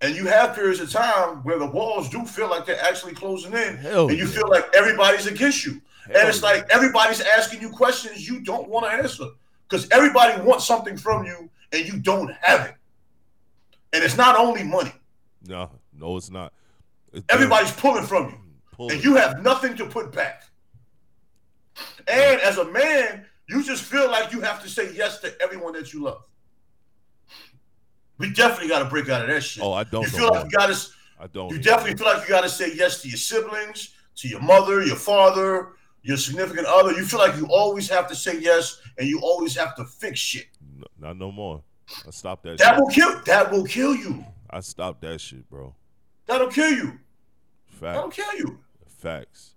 And 0.00 0.16
you 0.16 0.26
have 0.26 0.54
periods 0.54 0.80
of 0.80 0.90
time 0.90 1.42
where 1.42 1.58
the 1.58 1.66
walls 1.66 2.08
do 2.08 2.24
feel 2.24 2.48
like 2.48 2.64
they're 2.64 2.82
actually 2.82 3.12
closing 3.12 3.52
in, 3.52 3.76
Hell 3.76 4.08
and 4.08 4.16
you 4.16 4.24
yeah. 4.24 4.30
feel 4.30 4.48
like 4.48 4.64
everybody's 4.74 5.26
against 5.26 5.66
you. 5.66 5.80
Hell 6.06 6.20
And 6.20 6.28
it's 6.28 6.40
yeah. 6.40 6.48
like 6.48 6.66
everybody's 6.70 7.20
asking 7.20 7.60
you 7.60 7.68
questions 7.68 8.26
you 8.26 8.40
don't 8.40 8.68
want 8.68 8.86
to 8.86 8.92
answer 8.92 9.26
because 9.68 9.86
everybody 9.90 10.40
wants 10.42 10.66
something 10.66 10.96
from 10.96 11.26
you 11.26 11.50
and 11.72 11.86
you 11.86 11.98
don't 11.98 12.32
have 12.40 12.66
it. 12.66 12.74
And 13.92 14.04
it's 14.04 14.16
not 14.16 14.36
only 14.36 14.62
money, 14.62 14.92
no, 15.46 15.70
no, 15.92 16.16
it's 16.16 16.30
not. 16.30 16.52
It's 17.12 17.24
everybody's 17.28 17.72
pulling 17.72 18.06
from 18.06 18.28
you 18.28 18.38
Pull 18.72 18.92
and 18.92 19.02
you 19.02 19.16
have 19.16 19.42
nothing 19.42 19.76
to 19.76 19.86
put 19.86 20.12
back. 20.12 20.44
And 22.06 22.40
as 22.40 22.58
a 22.58 22.70
man, 22.70 23.26
you 23.48 23.62
just 23.62 23.82
feel 23.82 24.10
like 24.10 24.32
you 24.32 24.40
have 24.40 24.62
to 24.62 24.68
say 24.68 24.92
yes 24.94 25.18
to 25.20 25.34
everyone 25.42 25.72
that 25.74 25.92
you 25.92 26.02
love. 26.02 26.22
We 28.18 28.32
definitely 28.32 28.68
got 28.68 28.80
to 28.80 28.84
break 28.84 29.08
out 29.08 29.22
of 29.22 29.28
that 29.28 29.42
shit. 29.42 29.62
Oh, 29.62 29.72
I 29.72 29.84
don't. 29.84 30.02
you 30.02 30.08
feel 30.08 30.28
like 30.28 30.44
you 30.44 30.50
got 30.50 30.66
to. 30.66 30.88
I 31.18 31.26
don't. 31.26 31.50
You 31.50 31.58
definitely 31.58 31.96
feel 31.96 32.06
like 32.06 32.22
you 32.22 32.28
got 32.28 32.42
to 32.42 32.48
say 32.48 32.72
yes 32.74 33.02
to 33.02 33.08
your 33.08 33.16
siblings, 33.16 33.94
to 34.16 34.28
your 34.28 34.40
mother, 34.40 34.82
your 34.82 34.96
father, 34.96 35.72
your 36.02 36.16
significant 36.16 36.66
other. 36.66 36.92
You 36.92 37.04
feel 37.04 37.18
like 37.18 37.36
you 37.36 37.46
always 37.46 37.88
have 37.88 38.06
to 38.08 38.14
say 38.14 38.38
yes, 38.38 38.80
and 38.98 39.08
you 39.08 39.20
always 39.20 39.56
have 39.56 39.74
to 39.76 39.84
fix 39.84 40.20
shit. 40.20 40.46
No, 40.76 40.86
not 40.98 41.16
no 41.16 41.32
more. 41.32 41.62
I 42.06 42.10
stopped 42.10 42.42
that. 42.44 42.58
That 42.58 42.74
shit. 42.74 42.80
will 42.80 42.88
kill. 42.88 43.22
That 43.24 43.50
will 43.52 43.64
kill 43.64 43.94
you. 43.94 44.24
I 44.50 44.60
stopped 44.60 45.00
that 45.02 45.20
shit, 45.20 45.48
bro. 45.48 45.74
That'll 46.26 46.48
kill 46.48 46.70
you. 46.70 46.98
That'll 47.80 48.10
Facts. 48.10 48.16
kill 48.16 48.38
you. 48.38 48.58
Facts. 48.98 49.54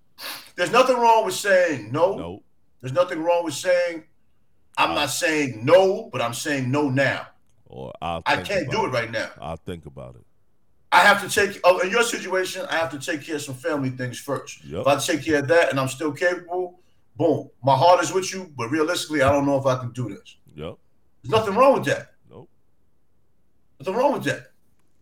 There's 0.55 0.71
nothing 0.71 0.95
wrong 0.97 1.25
with 1.25 1.35
saying 1.35 1.91
no. 1.91 2.15
Nope. 2.17 2.43
There's 2.81 2.93
nothing 2.93 3.21
wrong 3.23 3.43
with 3.43 3.53
saying. 3.53 4.03
I'm 4.77 4.91
Uh, 4.91 4.95
not 4.95 5.09
saying 5.09 5.63
no, 5.65 6.09
but 6.11 6.21
I'm 6.21 6.33
saying 6.33 6.71
no 6.71 6.89
now. 6.89 7.27
Or 7.65 7.91
I'll. 8.01 8.21
I 8.25 8.37
can't 8.41 8.69
do 8.69 8.85
about 8.85 8.87
it 8.87 8.91
right 8.91 9.11
now. 9.11 9.29
I'll 9.41 9.57
think 9.57 9.85
about 9.85 10.15
it. 10.15 10.21
I 10.91 10.99
have 10.99 11.21
to 11.21 11.29
take. 11.29 11.59
Oh, 11.63 11.79
in 11.79 11.89
your 11.89 12.03
situation, 12.03 12.65
I 12.69 12.75
have 12.77 12.89
to 12.91 12.99
take 12.99 13.23
care 13.23 13.35
of 13.35 13.41
some 13.41 13.55
family 13.55 13.89
things 13.89 14.19
first. 14.19 14.63
Yep. 14.63 14.81
If 14.81 14.87
I 14.87 14.95
take 14.97 15.23
care 15.25 15.39
of 15.39 15.47
that 15.47 15.69
and 15.71 15.79
I'm 15.79 15.87
still 15.87 16.11
capable, 16.11 16.79
boom, 17.15 17.49
my 17.63 17.75
heart 17.75 18.01
is 18.03 18.13
with 18.13 18.31
you. 18.33 18.51
But 18.55 18.69
realistically, 18.69 19.21
I 19.23 19.31
don't 19.31 19.45
know 19.45 19.57
if 19.59 19.65
I 19.65 19.77
can 19.79 19.91
do 19.91 20.09
this. 20.09 20.37
Yep. 20.55 20.75
There's 21.23 21.31
nothing 21.31 21.55
wrong 21.55 21.73
with 21.73 21.85
that. 21.85 22.12
Nothing 23.85 23.99
wrong 23.99 24.13
with 24.13 24.23
that. 24.25 24.51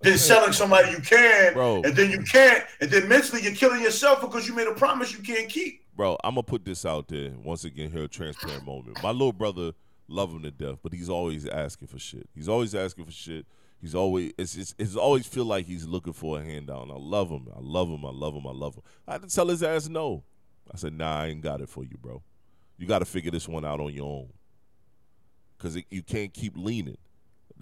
Then 0.01 0.17
selling 0.17 0.51
somebody 0.51 0.89
you 0.89 0.97
can, 0.99 1.53
Bro. 1.53 1.83
and 1.83 1.95
then 1.95 2.09
you 2.09 2.23
can't, 2.23 2.63
and 2.79 2.89
then 2.89 3.07
mentally 3.07 3.43
you're 3.43 3.53
killing 3.53 3.81
yourself 3.81 4.19
because 4.19 4.47
you 4.47 4.55
made 4.55 4.67
a 4.67 4.73
promise 4.73 5.13
you 5.13 5.19
can't 5.19 5.47
keep. 5.47 5.85
Bro, 5.95 6.17
I'm 6.23 6.31
gonna 6.33 6.43
put 6.43 6.65
this 6.65 6.85
out 6.87 7.07
there 7.07 7.31
once 7.43 7.65
again 7.65 7.91
here, 7.91 8.03
a 8.03 8.07
transparent 8.07 8.65
moment. 8.65 8.97
My 9.03 9.11
little 9.11 9.33
brother 9.33 9.73
love 10.07 10.31
him 10.31 10.41
to 10.41 10.49
death, 10.49 10.79
but 10.81 10.93
he's 10.93 11.09
always 11.09 11.45
asking 11.45 11.87
for 11.87 11.99
shit. 11.99 12.27
He's 12.33 12.49
always 12.49 12.73
asking 12.73 13.05
for 13.05 13.11
shit. 13.11 13.45
He's 13.79 13.93
always 13.93 14.31
it's 14.39 14.55
it's, 14.55 14.75
it's 14.79 14.95
always 14.95 15.27
feel 15.27 15.45
like 15.45 15.67
he's 15.67 15.85
looking 15.85 16.13
for 16.13 16.39
a 16.39 16.43
handout. 16.43 16.83
And 16.83 16.91
I 16.91 16.97
love 16.97 17.29
him. 17.29 17.47
I 17.55 17.59
love 17.59 17.87
him. 17.87 18.03
I 18.03 18.11
love 18.11 18.33
him. 18.33 18.47
I 18.47 18.51
love 18.51 18.75
him. 18.75 18.83
I 19.07 19.13
had 19.13 19.21
to 19.21 19.27
tell 19.27 19.47
his 19.47 19.61
ass 19.61 19.87
no. 19.87 20.23
I 20.73 20.77
said, 20.77 20.93
Nah, 20.93 21.21
I 21.21 21.27
ain't 21.27 21.41
got 21.41 21.61
it 21.61 21.69
for 21.69 21.83
you, 21.83 21.97
bro. 21.97 22.23
You 22.77 22.87
got 22.87 22.99
to 22.99 23.05
figure 23.05 23.31
this 23.31 23.47
one 23.47 23.65
out 23.65 23.79
on 23.79 23.93
your 23.93 24.05
own. 24.05 24.29
Cause 25.57 25.75
it, 25.75 25.85
you 25.91 26.01
can't 26.01 26.33
keep 26.33 26.57
leaning. 26.57 26.97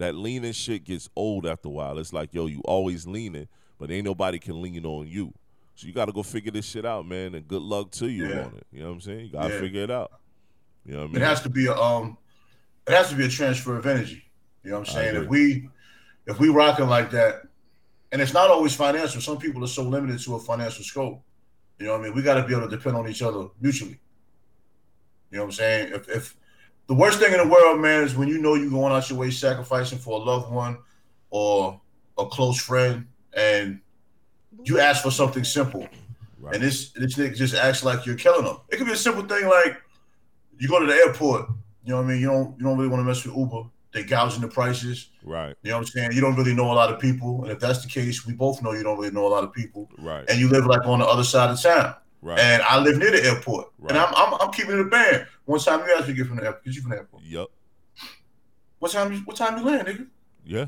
That 0.00 0.14
leaning 0.14 0.52
shit 0.52 0.84
gets 0.84 1.10
old 1.14 1.44
after 1.46 1.68
a 1.68 1.70
while. 1.70 1.98
It's 1.98 2.14
like, 2.14 2.32
yo, 2.32 2.46
you 2.46 2.62
always 2.64 3.06
leaning, 3.06 3.46
but 3.78 3.90
ain't 3.90 4.06
nobody 4.06 4.38
can 4.38 4.62
lean 4.62 4.86
on 4.86 5.06
you. 5.06 5.34
So 5.74 5.86
you 5.86 5.92
got 5.92 6.06
to 6.06 6.12
go 6.12 6.22
figure 6.22 6.50
this 6.50 6.64
shit 6.64 6.86
out, 6.86 7.06
man. 7.06 7.34
And 7.34 7.46
good 7.46 7.60
luck 7.60 7.90
to 7.92 8.08
you 8.08 8.24
Yeah. 8.30 8.44
on 8.44 8.54
it. 8.56 8.66
You 8.72 8.80
know 8.80 8.86
what 8.86 8.94
I'm 8.94 9.00
saying? 9.02 9.26
You 9.26 9.32
got 9.32 9.48
to 9.48 9.54
Yeah. 9.54 9.60
figure 9.60 9.82
it 9.82 9.90
out. 9.90 10.10
You 10.86 10.92
know 10.92 11.00
what 11.00 11.04
I 11.04 11.06
mean? 11.08 11.16
It 11.16 11.24
has 11.26 11.42
to 11.42 11.50
be 11.50 11.66
a 11.66 11.74
um, 11.74 12.16
it 12.88 12.94
has 12.94 13.10
to 13.10 13.14
be 13.14 13.26
a 13.26 13.28
transfer 13.28 13.76
of 13.76 13.84
energy. 13.84 14.24
You 14.64 14.70
know 14.70 14.78
what 14.78 14.88
I'm 14.88 14.94
saying? 14.94 15.16
If 15.16 15.28
we 15.28 15.68
if 16.26 16.40
we 16.40 16.48
rocking 16.48 16.88
like 16.88 17.10
that, 17.10 17.42
and 18.10 18.22
it's 18.22 18.32
not 18.32 18.48
always 18.48 18.74
financial. 18.74 19.20
Some 19.20 19.36
people 19.36 19.62
are 19.64 19.68
so 19.68 19.82
limited 19.82 20.18
to 20.20 20.36
a 20.36 20.40
financial 20.40 20.82
scope. 20.82 21.22
You 21.78 21.86
know 21.86 21.92
what 21.92 22.00
I 22.00 22.04
mean? 22.04 22.14
We 22.14 22.22
got 22.22 22.40
to 22.40 22.46
be 22.46 22.54
able 22.54 22.70
to 22.70 22.74
depend 22.74 22.96
on 22.96 23.06
each 23.06 23.20
other 23.20 23.48
mutually. 23.60 24.00
You 25.30 25.36
know 25.36 25.44
what 25.44 25.48
I'm 25.48 25.52
saying? 25.52 25.92
If 25.92 26.08
if 26.08 26.36
the 26.90 26.96
worst 26.96 27.20
thing 27.20 27.32
in 27.32 27.38
the 27.38 27.46
world, 27.46 27.80
man, 27.80 28.02
is 28.02 28.16
when 28.16 28.26
you 28.26 28.38
know 28.42 28.54
you're 28.56 28.68
going 28.68 28.92
out 28.92 29.08
your 29.08 29.16
way 29.16 29.30
sacrificing 29.30 29.96
for 29.96 30.20
a 30.20 30.22
loved 30.24 30.50
one 30.50 30.76
or 31.30 31.80
a 32.18 32.26
close 32.26 32.60
friend, 32.60 33.06
and 33.32 33.78
you 34.64 34.80
ask 34.80 35.00
for 35.04 35.12
something 35.12 35.44
simple, 35.44 35.86
Right. 36.40 36.54
and 36.56 36.64
this 36.64 36.90
this 36.90 37.14
nigga 37.16 37.36
just 37.36 37.54
acts 37.54 37.84
like 37.84 38.04
you're 38.06 38.16
killing 38.16 38.44
them. 38.44 38.56
It 38.70 38.76
could 38.78 38.86
be 38.88 38.92
a 38.92 38.96
simple 38.96 39.22
thing 39.22 39.46
like 39.48 39.80
you 40.58 40.66
go 40.68 40.80
to 40.80 40.86
the 40.86 40.94
airport. 40.94 41.46
You 41.84 41.90
know 41.92 41.98
what 41.98 42.06
I 42.06 42.08
mean? 42.08 42.20
You 42.20 42.26
don't 42.26 42.58
you 42.58 42.64
don't 42.64 42.76
really 42.76 42.88
want 42.90 43.00
to 43.02 43.04
mess 43.04 43.24
with 43.24 43.36
Uber. 43.36 43.62
They 43.92 44.02
gouging 44.02 44.40
the 44.40 44.48
prices. 44.48 45.10
right. 45.24 45.54
You 45.62 45.70
know 45.70 45.76
what 45.78 45.82
I'm 45.82 45.86
saying? 45.86 46.12
You 46.12 46.20
don't 46.20 46.34
really 46.36 46.54
know 46.54 46.72
a 46.72 46.74
lot 46.74 46.92
of 46.92 46.98
people, 47.00 47.42
and 47.44 47.52
if 47.52 47.60
that's 47.60 47.82
the 47.82 47.88
case, 47.88 48.26
we 48.26 48.32
both 48.32 48.62
know 48.62 48.72
you 48.72 48.82
don't 48.82 48.98
really 48.98 49.12
know 49.12 49.26
a 49.26 49.32
lot 49.36 49.44
of 49.44 49.52
people, 49.52 49.88
Right. 49.98 50.24
and 50.28 50.38
you 50.40 50.48
live 50.48 50.66
like 50.66 50.84
on 50.86 50.98
the 50.98 51.06
other 51.06 51.24
side 51.24 51.50
of 51.50 51.60
town. 51.60 51.94
Right. 52.22 52.38
And 52.38 52.62
I 52.62 52.78
live 52.78 52.98
near 52.98 53.10
the 53.10 53.24
airport, 53.24 53.72
and 53.78 53.92
Right. 53.92 54.06
I'm, 54.06 54.14
I'm 54.14 54.34
I'm 54.40 54.52
keeping 54.52 54.72
it 54.72 54.80
a 54.80 54.84
band. 54.84 55.26
One 55.46 55.58
time 55.58 55.80
you 55.86 55.94
asked 55.94 56.06
me 56.06 56.14
to 56.14 56.16
get 56.18 56.26
from 56.26 56.36
the 56.36 56.44
airport, 56.44 56.64
get 56.64 56.74
you 56.74 56.82
from 56.82 56.90
the 56.90 56.96
airport. 56.98 57.22
Yep. 57.24 57.46
What 58.78 58.92
time? 58.92 59.12
You, 59.12 59.18
what 59.20 59.36
time 59.36 59.58
you 59.58 59.64
land, 59.64 59.88
nigga? 59.88 60.06
Yeah. 60.44 60.66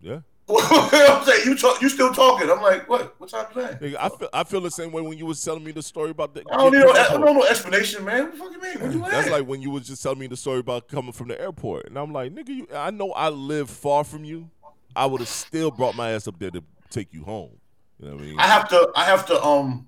Yeah. 0.00 0.20
what 0.46 0.64
I'm 1.10 1.24
saying? 1.24 1.46
You 1.46 1.56
talk, 1.56 1.80
you 1.82 1.88
still 1.90 2.12
talking? 2.12 2.50
I'm 2.50 2.62
like, 2.62 2.88
what? 2.88 3.14
What 3.20 3.28
time 3.30 3.46
you 3.54 3.62
land? 3.62 3.80
Nigga, 3.80 3.96
I 4.00 4.08
feel 4.08 4.28
I 4.32 4.44
feel 4.44 4.60
the 4.62 4.70
same 4.70 4.90
way 4.92 5.02
when 5.02 5.18
you 5.18 5.26
was 5.26 5.42
telling 5.44 5.62
me 5.64 5.72
the 5.72 5.82
story 5.82 6.10
about 6.10 6.34
the. 6.34 6.44
I 6.50 6.56
don't 6.56 6.72
need 6.72 6.80
no, 6.80 6.92
I 6.92 7.08
don't 7.08 7.20
no 7.36 7.44
explanation, 7.44 8.04
man. 8.04 8.24
What 8.24 8.32
the 8.32 8.38
fuck 8.38 8.52
you 8.52 8.60
mean? 8.60 8.80
When 8.80 8.92
you 8.92 9.00
land? 9.00 9.12
That's 9.12 9.30
like 9.30 9.46
when 9.46 9.60
you 9.60 9.70
was 9.70 9.86
just 9.86 10.02
telling 10.02 10.18
me 10.18 10.26
the 10.26 10.36
story 10.36 10.60
about 10.60 10.88
coming 10.88 11.12
from 11.12 11.28
the 11.28 11.40
airport, 11.40 11.86
and 11.86 11.98
I'm 11.98 12.12
like, 12.12 12.34
nigga, 12.34 12.48
you, 12.48 12.66
I 12.74 12.90
know 12.90 13.12
I 13.12 13.28
live 13.28 13.68
far 13.68 14.02
from 14.04 14.24
you. 14.24 14.48
I 14.96 15.06
would 15.06 15.20
have 15.20 15.28
still 15.28 15.70
brought 15.70 15.94
my 15.94 16.12
ass 16.12 16.26
up 16.26 16.38
there 16.38 16.50
to 16.50 16.64
take 16.90 17.12
you 17.12 17.22
home. 17.22 17.50
You 17.98 18.08
know 18.08 18.14
what 18.16 18.22
I 18.22 18.26
mean? 18.26 18.38
I 18.38 18.46
have 18.46 18.68
to 18.70 18.90
I 18.96 19.04
have 19.04 19.26
to 19.26 19.42
um 19.44 19.86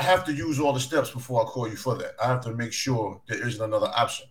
I 0.00 0.02
have 0.02 0.24
to 0.24 0.32
use 0.32 0.58
all 0.58 0.72
the 0.72 0.80
steps 0.80 1.10
before 1.10 1.42
I 1.42 1.44
call 1.44 1.68
you 1.68 1.76
for 1.76 1.94
that. 1.96 2.14
I 2.22 2.26
have 2.28 2.40
to 2.44 2.54
make 2.54 2.72
sure 2.72 3.20
there 3.28 3.46
isn't 3.46 3.62
another 3.62 3.90
option. 3.94 4.26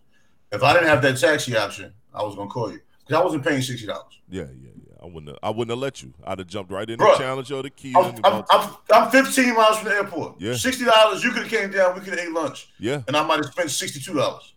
If 0.50 0.64
I 0.64 0.72
didn't 0.72 0.88
have 0.88 1.00
that 1.02 1.16
taxi 1.16 1.56
option, 1.56 1.92
I 2.12 2.24
was 2.24 2.34
gonna 2.34 2.50
call 2.50 2.72
you 2.72 2.80
because 3.06 3.20
I 3.20 3.24
wasn't 3.24 3.44
paying 3.44 3.62
sixty 3.62 3.86
dollars. 3.86 4.18
yeah, 4.28 4.42
yeah, 4.42 4.70
yeah. 4.74 4.94
I 5.00 5.06
wouldn't. 5.06 5.28
Have, 5.28 5.38
I 5.44 5.50
wouldn't 5.50 5.70
have 5.70 5.78
let 5.78 6.02
you. 6.02 6.12
I'd 6.24 6.40
have 6.40 6.48
jumped 6.48 6.72
right 6.72 6.90
in 6.90 6.98
Bruh, 6.98 7.12
the 7.16 7.22
challenge 7.22 7.52
or 7.52 7.62
the 7.62 7.70
key. 7.70 7.94
I'm, 7.96 8.14
I'm, 8.24 8.42
I'm, 8.50 8.74
I'm 8.92 9.10
15 9.10 9.54
miles 9.54 9.78
from 9.78 9.88
the 9.90 9.94
airport. 9.94 10.40
Yeah. 10.40 10.54
Sixty 10.54 10.84
dollars, 10.84 11.22
you 11.22 11.30
could 11.30 11.42
have 11.44 11.50
came 11.52 11.70
down. 11.70 11.94
We 11.94 12.00
could 12.00 12.18
have 12.18 12.26
ate 12.26 12.32
lunch, 12.32 12.68
yeah, 12.80 13.02
and 13.06 13.16
I 13.16 13.24
might 13.24 13.36
have 13.36 13.46
spent 13.52 13.70
sixty 13.70 14.00
two 14.00 14.14
dollars 14.14 14.52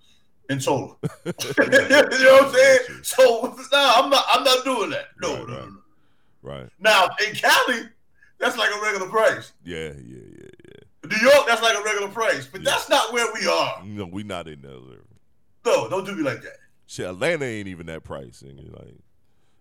in 0.50 0.58
total. 0.58 0.98
you 1.26 1.32
know 1.32 1.34
what 1.54 2.46
I'm 2.48 2.54
saying? 2.54 2.80
So 3.04 3.56
nah, 3.72 3.94
I'm 3.98 4.10
not. 4.10 4.26
I'm 4.34 4.44
not 4.44 4.66
doing 4.66 4.90
that. 4.90 5.06
No, 5.22 5.36
Right, 5.36 5.48
no, 5.48 5.54
right. 5.56 5.68
no, 5.70 6.50
right. 6.50 6.70
Now 6.80 7.08
in 7.28 7.36
Cali, 7.36 7.84
that's 8.40 8.58
like 8.58 8.72
a 8.76 8.82
regular 8.82 9.08
price. 9.10 9.54
Yeah, 9.64 9.92
yeah, 10.06 10.18
yeah. 10.40 10.48
New 11.06 11.18
York, 11.18 11.46
that's 11.48 11.62
like 11.62 11.78
a 11.78 11.84
regular 11.84 12.08
price. 12.10 12.48
But 12.48 12.62
Yeah. 12.62 12.72
that's 12.72 12.90
not 12.90 13.12
where 13.14 13.28
we 13.34 13.46
are. 13.48 13.84
No, 13.86 14.06
we 14.06 14.24
not 14.24 14.48
in 14.48 14.62
there. 14.62 15.02
No, 15.66 15.90
don't 15.90 16.06
do 16.06 16.16
me 16.16 16.24
like 16.24 16.42
that. 16.44 16.58
Shit, 16.88 17.06
Atlanta 17.08 17.46
ain't 17.46 17.68
even 17.68 17.86
that 17.88 18.04
price, 18.04 18.42
and 18.42 18.60
like, 18.74 18.96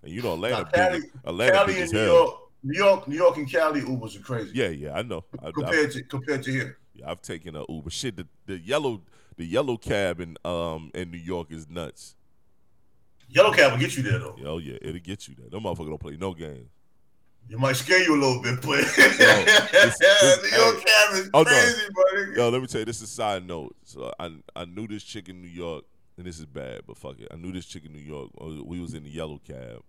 and 0.03 0.13
you 0.13 0.23
know 0.23 0.35
Atlanta 0.35 0.63
Nah, 0.63 0.71
Cali- 0.71 1.01
big. 1.01 1.11
Atlanta 1.25 1.53
Cali 1.53 1.73
big 1.75 1.83
and 1.83 1.93
New. 1.93 2.05
York, 2.05 2.39
New 2.65 2.79
York, 2.79 3.09
New 3.09 3.17
York 3.17 3.37
and 3.37 3.51
Cali 3.51 3.81
Ubers 3.81 4.17
are 4.19 4.23
crazy 4.23 4.51
Yeah, 4.55 4.69
yeah, 4.69 4.93
I 4.95 5.03
know. 5.03 5.25
I, 5.43 5.49
I, 5.49 5.53
compared 5.53 5.93
to 5.93 6.03
compared 6.05 6.43
to 6.45 6.51
here. 6.51 6.79
Yeah, 6.95 7.11
I've 7.11 7.23
taken 7.23 7.57
a 7.57 7.65
Uber. 7.69 7.91
Shit, 7.91 8.17
the, 8.17 8.27
the 8.47 8.59
yellow 8.59 9.03
the 9.37 9.45
yellow 9.45 9.77
cab 9.77 10.21
in 10.21 10.37
um 10.45 10.91
in 10.95 11.11
New 11.11 11.19
York 11.19 11.51
is 11.51 11.69
nuts. 11.69 12.17
Yellow 13.29 13.53
cab 13.53 13.73
will 13.73 13.79
get 13.79 13.97
you 13.97 14.03
there 14.03 14.19
though. 14.19 14.37
Oh 14.45 14.59
yeah, 14.59 14.77
it'll 14.83 15.01
get 15.01 15.27
you 15.29 15.35
there. 15.39 15.49
Them 15.49 15.63
motherfucker 15.63 15.89
don't 15.89 16.01
play 16.01 16.17
no 16.17 16.35
games. 16.35 16.69
You 17.49 17.59
might 17.59 17.77
scare 17.77 18.03
you 18.03 18.15
a 18.15 18.21
little 18.21 18.41
bit, 18.43 18.63
but 18.63 18.79
this- 18.97 19.99
this- 19.99 20.43
New 20.53 20.59
York 20.59 20.77
hey. 20.79 21.19
is 21.19 21.31
Oh, 21.35 21.43
no. 21.43 21.45
crazy, 21.45 21.81
buddy. 21.95 22.33
Yo, 22.37 22.49
let 22.49 22.61
me 22.63 22.67
tell 22.67 22.81
you, 22.81 22.85
this 22.87 22.97
is 22.97 23.03
a 23.03 23.07
side 23.09 23.47
note. 23.47 23.77
So 23.85 24.13
I 24.19 24.31
I 24.57 24.65
knew 24.65 24.87
this 24.89 25.03
chick 25.05 25.29
in 25.29 25.43
New 25.43 25.49
York, 25.49 25.85
and 26.17 26.27
this 26.27 26.39
is 26.39 26.47
bad, 26.47 26.83
but 26.87 26.97
fuck 26.97 27.19
it. 27.21 27.29
I 27.31 27.37
knew 27.37 27.53
this 27.53 27.67
chick 27.67 27.85
in 27.85 27.93
New 27.93 27.99
York. 27.99 28.31
uh, 28.41 28.65
We 28.65 28.81
was 28.81 28.95
in 28.95 29.03
the 29.05 29.11
yellow 29.11 29.39
cab, 29.47 29.83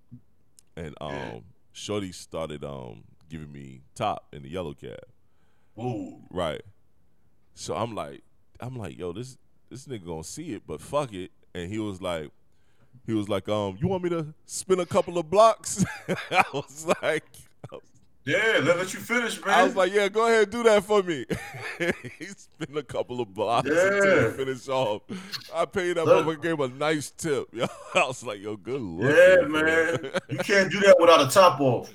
and 0.75 0.93
um, 0.99 1.11
Yeah. 1.13 1.39
Shorty 1.71 2.11
started 2.11 2.63
um 2.65 3.03
giving 3.29 3.51
me 3.51 3.81
top 3.95 4.27
in 4.33 4.43
the 4.43 4.49
yellow 4.49 4.73
cab. 4.73 4.99
Ooh. 5.79 6.19
Right. 6.29 6.61
So 7.55 7.75
I'm 7.75 7.95
like, 7.95 8.23
I'm 8.59 8.75
like, 8.75 8.97
yo, 8.97 9.13
this 9.13 9.37
this 9.69 9.85
nigga 9.87 10.05
gonna 10.05 10.23
see 10.23 10.53
it, 10.53 10.63
but 10.67 10.81
fuck 10.81 11.13
it. 11.13 11.31
And 11.55 11.71
he 11.71 11.79
was 11.79 12.01
like, 12.01 12.29
he 13.05 13.13
was 13.13 13.29
like, 13.29 13.47
um, 13.47 13.77
you 13.79 13.87
want 13.87 14.03
me 14.03 14.09
to 14.09 14.33
spin 14.45 14.79
a 14.79 14.85
couple 14.85 15.17
of 15.17 15.29
blocks? 15.29 15.83
I 16.31 16.43
was 16.53 16.85
like, 17.01 17.23
Yeah, 18.25 18.61
let, 18.63 18.77
let 18.77 18.93
you 18.93 19.01
finish, 19.01 19.43
man. 19.43 19.53
I 19.53 19.63
was 19.63 19.75
like, 19.75 19.93
yeah, 19.93 20.07
go 20.07 20.27
ahead, 20.27 20.49
do 20.49 20.63
that 20.63 20.85
for 20.85 21.03
me. 21.03 21.25
he 22.19 22.25
spin 22.25 22.77
a 22.77 22.83
couple 22.83 23.19
of 23.19 23.33
blocks 23.33 23.67
until 23.67 24.31
he 24.31 24.37
finish 24.37 24.69
off. 24.69 25.01
I 25.53 25.65
paid 25.65 25.97
Look. 25.97 26.07
motherfucker, 26.07 26.41
gave 26.41 26.53
him 26.53 26.61
a 26.61 26.67
nice 26.69 27.11
tip. 27.11 27.49
Yo, 27.53 27.65
I 27.93 28.07
was 28.07 28.23
like, 28.23 28.41
yo, 28.41 28.55
good 28.55 28.79
luck. 28.79 29.13
yeah, 29.13 29.45
man. 29.45 30.11
You 30.29 30.37
can't 30.39 30.71
do 30.71 30.79
that 30.81 30.95
without 30.99 31.21
a 31.21 31.29
top 31.29 31.59
off. 31.59 31.91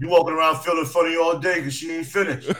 You 0.00 0.08
walking 0.08 0.34
around 0.34 0.62
feeling 0.62 0.86
funny 0.86 1.16
all 1.16 1.38
day 1.38 1.56
because 1.56 1.74
she 1.74 1.92
ain't 1.92 2.06
finished. 2.06 2.50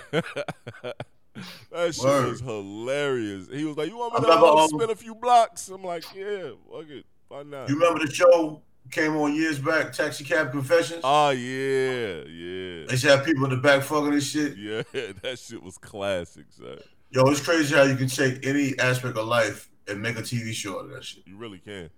That 1.72 1.94
shit 1.94 2.04
Word. 2.04 2.28
was 2.28 2.40
hilarious. 2.40 3.48
He 3.50 3.64
was 3.64 3.76
like, 3.76 3.88
"You 3.88 3.96
want 3.96 4.14
me 4.14 4.26
to 4.26 4.32
um, 4.32 4.68
spin 4.68 4.90
a 4.90 4.96
few 4.96 5.14
blocks?" 5.14 5.68
I'm 5.68 5.84
like, 5.84 6.04
"Yeah, 6.14 6.50
fuck 6.70 6.90
it, 6.90 7.06
why 7.28 7.44
not?" 7.44 7.68
You 7.68 7.76
remember 7.76 8.04
the 8.04 8.12
show 8.12 8.60
came 8.90 9.16
on 9.16 9.34
years 9.34 9.58
back, 9.58 9.92
Taxi 9.92 10.24
Cab 10.24 10.50
Confessions? 10.52 11.00
Oh 11.04 11.30
yeah, 11.30 12.22
yeah, 12.28 12.86
They 12.88 12.96
to 12.96 13.08
have 13.08 13.24
people 13.24 13.44
in 13.44 13.50
the 13.50 13.56
back 13.56 13.82
fucking 13.82 14.10
this 14.10 14.28
shit. 14.30 14.56
yeah. 14.56 14.82
That 15.22 15.38
shit 15.38 15.62
was 15.62 15.78
classic, 15.78 16.46
son. 16.50 16.78
Yo, 17.10 17.24
it's 17.28 17.40
crazy 17.40 17.74
how 17.74 17.82
you 17.82 17.96
can 17.96 18.08
take 18.08 18.46
any 18.46 18.78
aspect 18.78 19.16
of 19.16 19.26
life 19.26 19.68
and 19.88 20.00
make 20.00 20.16
a 20.16 20.22
TV 20.22 20.52
show 20.52 20.78
out 20.78 20.84
of 20.86 20.90
that 20.92 21.04
shit. 21.04 21.22
You 21.26 21.36
really 21.36 21.58
can. 21.58 21.90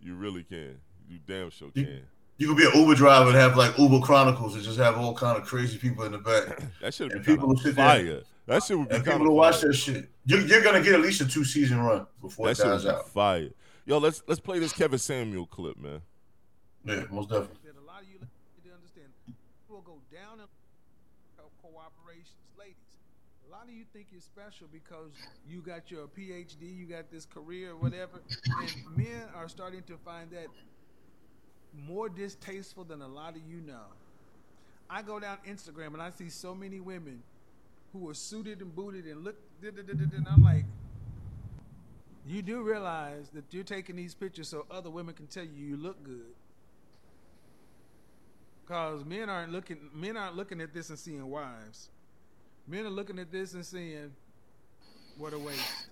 You 0.00 0.14
really 0.14 0.42
can. 0.44 0.78
You 1.08 1.18
damn 1.26 1.50
sure 1.50 1.70
You- 1.74 1.84
can. 1.84 2.02
You 2.38 2.48
could 2.48 2.56
be 2.56 2.64
an 2.64 2.72
Uber 2.74 2.94
driver 2.96 3.28
and 3.28 3.36
have 3.38 3.56
like 3.56 3.78
Uber 3.78 4.00
Chronicles 4.00 4.54
and 4.54 4.64
just 4.64 4.78
have 4.78 4.96
all 4.98 5.14
kind 5.14 5.36
of 5.40 5.44
crazy 5.46 5.78
people 5.78 6.04
in 6.04 6.12
the 6.12 6.18
back. 6.18 6.58
That 6.80 6.92
should 6.92 7.12
be 7.12 7.20
people 7.20 7.48
who 7.48 7.56
sit 7.56 7.76
there- 7.76 7.86
fire. 7.86 8.20
That 8.46 8.64
shit 8.64 8.76
would 8.76 8.88
be 8.88 8.96
And 8.96 9.04
people 9.04 9.28
of 9.28 9.32
watch 9.34 9.56
fire. 9.60 9.68
that 9.68 9.74
shit. 9.74 10.10
You're, 10.24 10.40
you're 10.40 10.62
gonna 10.62 10.82
get 10.82 10.94
at 10.94 11.00
least 11.00 11.20
a 11.20 11.26
two 11.28 11.44
season 11.44 11.80
run 11.80 12.06
before 12.20 12.46
That 12.48 12.58
it 12.58 12.62
dies 12.64 12.86
out. 12.86 13.08
fire. 13.10 13.50
Yo, 13.84 13.98
let's 13.98 14.22
let's 14.26 14.40
play 14.40 14.58
this 14.58 14.72
Kevin 14.72 14.98
Samuel 14.98 15.46
clip, 15.46 15.76
man. 15.78 16.00
Yeah, 16.84 17.04
most 17.10 17.28
definitely. 17.30 17.56
that 17.64 17.76
a 17.78 17.86
lot 17.86 18.02
of 18.02 18.08
you 18.08 18.18
need 18.18 18.68
to 18.68 18.74
understand 18.74 19.06
will 19.68 19.80
go 19.82 19.98
down 20.12 20.40
co- 21.36 21.50
cooperations 21.64 22.58
ladies. 22.58 22.76
A 23.48 23.50
lot 23.50 23.64
of 23.64 23.70
you 23.70 23.84
think 23.92 24.06
you're 24.12 24.20
special 24.20 24.66
because 24.72 25.10
you 25.48 25.60
got 25.60 25.90
your 25.90 26.06
phd 26.06 26.60
you 26.60 26.86
got 26.86 27.10
this 27.10 27.26
career 27.26 27.74
whatever 27.76 28.20
and 28.60 28.96
men 28.96 29.22
are 29.34 29.48
starting 29.48 29.82
to 29.84 29.96
find 30.04 30.30
that 30.30 30.46
more 31.74 32.08
distasteful 32.08 32.84
than 32.84 33.00
a 33.02 33.08
lot 33.08 33.34
of 33.36 33.42
you 33.48 33.60
know. 33.60 33.86
I 34.90 35.02
go 35.02 35.18
down 35.18 35.38
instagram 35.48 35.94
and 35.94 36.02
i 36.02 36.10
see 36.10 36.28
so 36.28 36.54
many 36.54 36.78
women 36.80 37.22
who 37.92 38.08
are 38.08 38.14
suited 38.14 38.60
and 38.60 38.74
booted 38.74 39.06
and 39.06 39.24
look 39.24 39.36
and 39.62 40.26
i'm 40.30 40.42
like 40.42 40.64
you 42.26 42.42
do 42.42 42.62
realize 42.62 43.28
that 43.30 43.44
you're 43.50 43.64
taking 43.64 43.96
these 43.96 44.14
pictures 44.14 44.48
so 44.48 44.66
other 44.70 44.90
women 44.90 45.14
can 45.14 45.26
tell 45.26 45.44
you 45.44 45.66
you 45.66 45.76
look 45.76 46.02
good 46.04 46.34
Cause 48.72 49.04
men 49.04 49.28
aren't 49.28 49.52
looking 49.52 49.76
men 49.92 50.16
aren't 50.16 50.34
looking 50.34 50.58
at 50.62 50.72
this 50.72 50.88
and 50.88 50.98
seeing 50.98 51.26
wives. 51.28 51.90
Men 52.66 52.86
are 52.86 52.90
looking 52.90 53.18
at 53.18 53.30
this 53.30 53.52
and 53.52 53.66
seeing 53.66 54.12
what 55.18 55.34
a 55.34 55.38
waste. 55.38 55.88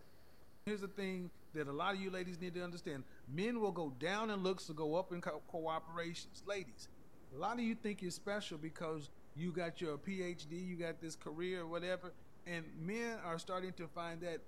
Here's 0.64 0.81
the 0.81 0.88
thing 0.88 1.29
that 1.53 1.69
a 1.69 1.73
lot 1.73 1.95
of 1.95 2.01
you 2.01 2.09
ladies 2.09 2.40
need 2.40 2.55
to 2.55 2.64
understand. 2.64 3.05
Men 3.31 3.61
will 3.61 3.71
go 3.71 3.93
down 3.99 4.31
in 4.31 4.43
looks 4.43 4.64
to 4.69 4.73
go 4.73 4.95
up 4.95 5.12
in 5.12 5.21
co- 5.21 5.43
cooperations. 5.53 6.47
Ladies, 6.47 6.88
a 7.37 7.38
lot 7.38 7.53
of 7.53 7.61
you 7.61 7.75
think 7.75 8.01
you're 8.01 8.11
special 8.11 8.57
because 8.57 9.11
you 9.37 9.53
got 9.53 9.83
your 9.83 9.99
PhD, 9.99 10.66
you 10.66 10.77
got 10.77 11.03
this 11.03 11.16
career 11.16 11.61
or 11.61 11.66
whatever, 11.66 12.14
and 12.47 12.64
men 12.81 13.19
are 13.27 13.38
starting 13.38 13.75
to 13.75 13.88
find 13.88 14.23
that 14.23 14.38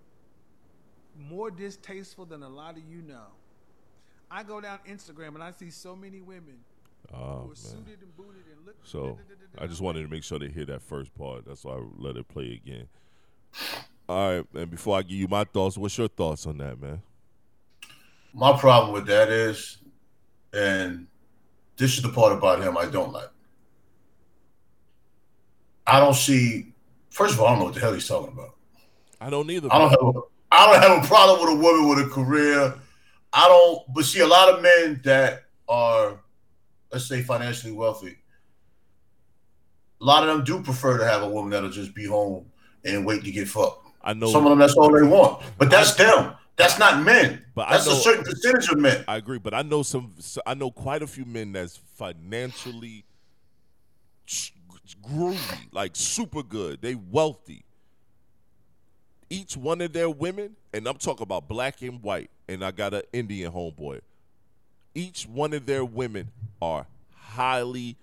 more 1.18 1.50
distasteful 1.50 2.24
than 2.24 2.42
a 2.42 2.48
lot 2.48 2.78
of 2.78 2.82
you 2.84 3.02
know. 3.02 3.26
I 4.30 4.42
go 4.42 4.58
down 4.58 4.78
Instagram 4.88 5.34
and 5.34 5.42
I 5.42 5.52
see 5.52 5.68
so 5.68 5.94
many 5.94 6.22
women 6.22 6.60
Oh 7.14 7.46
man. 7.46 7.56
suited 7.56 8.02
and 8.02 8.16
booted 8.16 8.42
and 8.56 8.66
look. 8.66 8.76
So 8.84 9.18
I 9.58 9.66
just 9.66 9.80
wanted 9.80 10.02
to 10.02 10.08
make 10.08 10.24
sure 10.24 10.38
they 10.38 10.48
hear 10.48 10.66
that 10.66 10.82
first 10.82 11.14
part. 11.14 11.46
That's 11.46 11.64
why 11.64 11.74
I 11.74 11.82
let 11.96 12.16
it 12.16 12.28
play 12.28 12.60
again. 12.64 12.88
All 14.08 14.30
right, 14.30 14.46
and 14.54 14.70
before 14.70 14.98
I 14.98 15.02
give 15.02 15.12
you 15.12 15.28
my 15.28 15.44
thoughts, 15.44 15.78
what's 15.78 15.96
your 15.96 16.08
thoughts 16.08 16.46
on 16.46 16.58
that, 16.58 16.80
man? 16.80 17.02
My 18.34 18.56
problem 18.56 18.92
with 18.92 19.06
that 19.06 19.28
is, 19.28 19.78
and 20.52 21.06
this 21.76 21.96
is 21.96 22.02
the 22.02 22.08
part 22.08 22.32
about 22.32 22.62
him 22.62 22.76
I 22.76 22.86
don't 22.86 23.12
like. 23.12 23.30
I 25.86 26.00
don't 26.00 26.14
see. 26.14 26.72
First 27.10 27.34
of 27.34 27.40
all, 27.40 27.46
I 27.46 27.50
don't 27.50 27.58
know 27.58 27.64
what 27.66 27.74
the 27.74 27.80
hell 27.80 27.92
he's 27.92 28.08
talking 28.08 28.32
about. 28.32 28.54
I 29.20 29.30
don't 29.30 29.50
either. 29.50 29.68
I 29.70 29.78
don't 29.78 29.90
have. 29.90 30.00
A, 30.00 30.20
I 30.50 30.66
don't 30.66 30.82
have 30.82 31.04
a 31.04 31.06
problem 31.06 31.40
with 31.40 31.58
a 31.58 31.62
woman 31.62 31.88
with 31.88 32.06
a 32.06 32.08
career. 32.08 32.74
I 33.32 33.48
don't. 33.48 33.82
But 33.94 34.04
see, 34.04 34.20
a 34.20 34.26
lot 34.26 34.48
of 34.48 34.62
men 34.62 35.00
that 35.04 35.44
are, 35.68 36.20
let's 36.92 37.06
say, 37.06 37.22
financially 37.22 37.72
wealthy, 37.72 38.18
a 40.00 40.04
lot 40.04 40.28
of 40.28 40.28
them 40.28 40.44
do 40.44 40.62
prefer 40.62 40.98
to 40.98 41.04
have 41.04 41.22
a 41.22 41.28
woman 41.28 41.50
that'll 41.50 41.70
just 41.70 41.94
be 41.94 42.06
home 42.06 42.46
and 42.84 43.06
wait 43.06 43.24
to 43.24 43.30
get 43.30 43.48
fucked. 43.48 43.88
I 44.02 44.14
know. 44.14 44.30
Some 44.30 44.44
of 44.46 44.50
them, 44.50 44.58
that's 44.58 44.74
all 44.74 44.92
they 44.92 45.06
want. 45.06 45.42
But 45.58 45.70
that's 45.70 45.94
them. 45.94 46.34
That's 46.56 46.78
not 46.78 47.02
men. 47.02 47.44
But 47.54 47.68
I 47.68 47.72
that's 47.72 47.86
a 47.86 47.96
certain 47.96 48.24
percentage 48.24 48.68
of 48.70 48.78
men. 48.78 49.04
I 49.08 49.16
agree, 49.16 49.38
but 49.38 49.54
I 49.54 49.62
know 49.62 49.82
some. 49.82 50.14
I 50.44 50.54
know 50.54 50.70
quite 50.70 51.02
a 51.02 51.06
few 51.06 51.24
men 51.24 51.52
that's 51.52 51.76
financially 51.96 53.04
groovy, 55.02 55.72
like 55.72 55.92
super 55.94 56.42
good. 56.42 56.82
They 56.82 56.94
wealthy. 56.94 57.64
Each 59.30 59.56
one 59.56 59.80
of 59.80 59.94
their 59.94 60.10
women, 60.10 60.56
and 60.74 60.86
I'm 60.86 60.98
talking 60.98 61.22
about 61.22 61.48
black 61.48 61.80
and 61.80 62.02
white, 62.02 62.30
and 62.48 62.62
I 62.62 62.70
got 62.70 62.92
an 62.92 63.02
Indian 63.12 63.50
homeboy. 63.50 64.00
Each 64.94 65.24
one 65.26 65.52
of 65.52 65.66
their 65.66 65.84
women 65.84 66.30
are 66.60 66.86
highly 67.14 67.96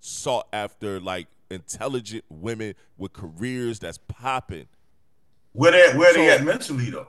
sought 0.00 0.46
after, 0.52 1.00
like 1.00 1.26
intelligent 1.50 2.24
women 2.28 2.74
with 2.98 3.12
careers 3.12 3.78
that's 3.78 3.98
popping. 3.98 4.66
Where 5.52 5.72
they 5.72 5.96
where 5.96 6.12
they 6.12 6.30
at 6.30 6.44
mentally 6.44 6.90
though? 6.90 7.08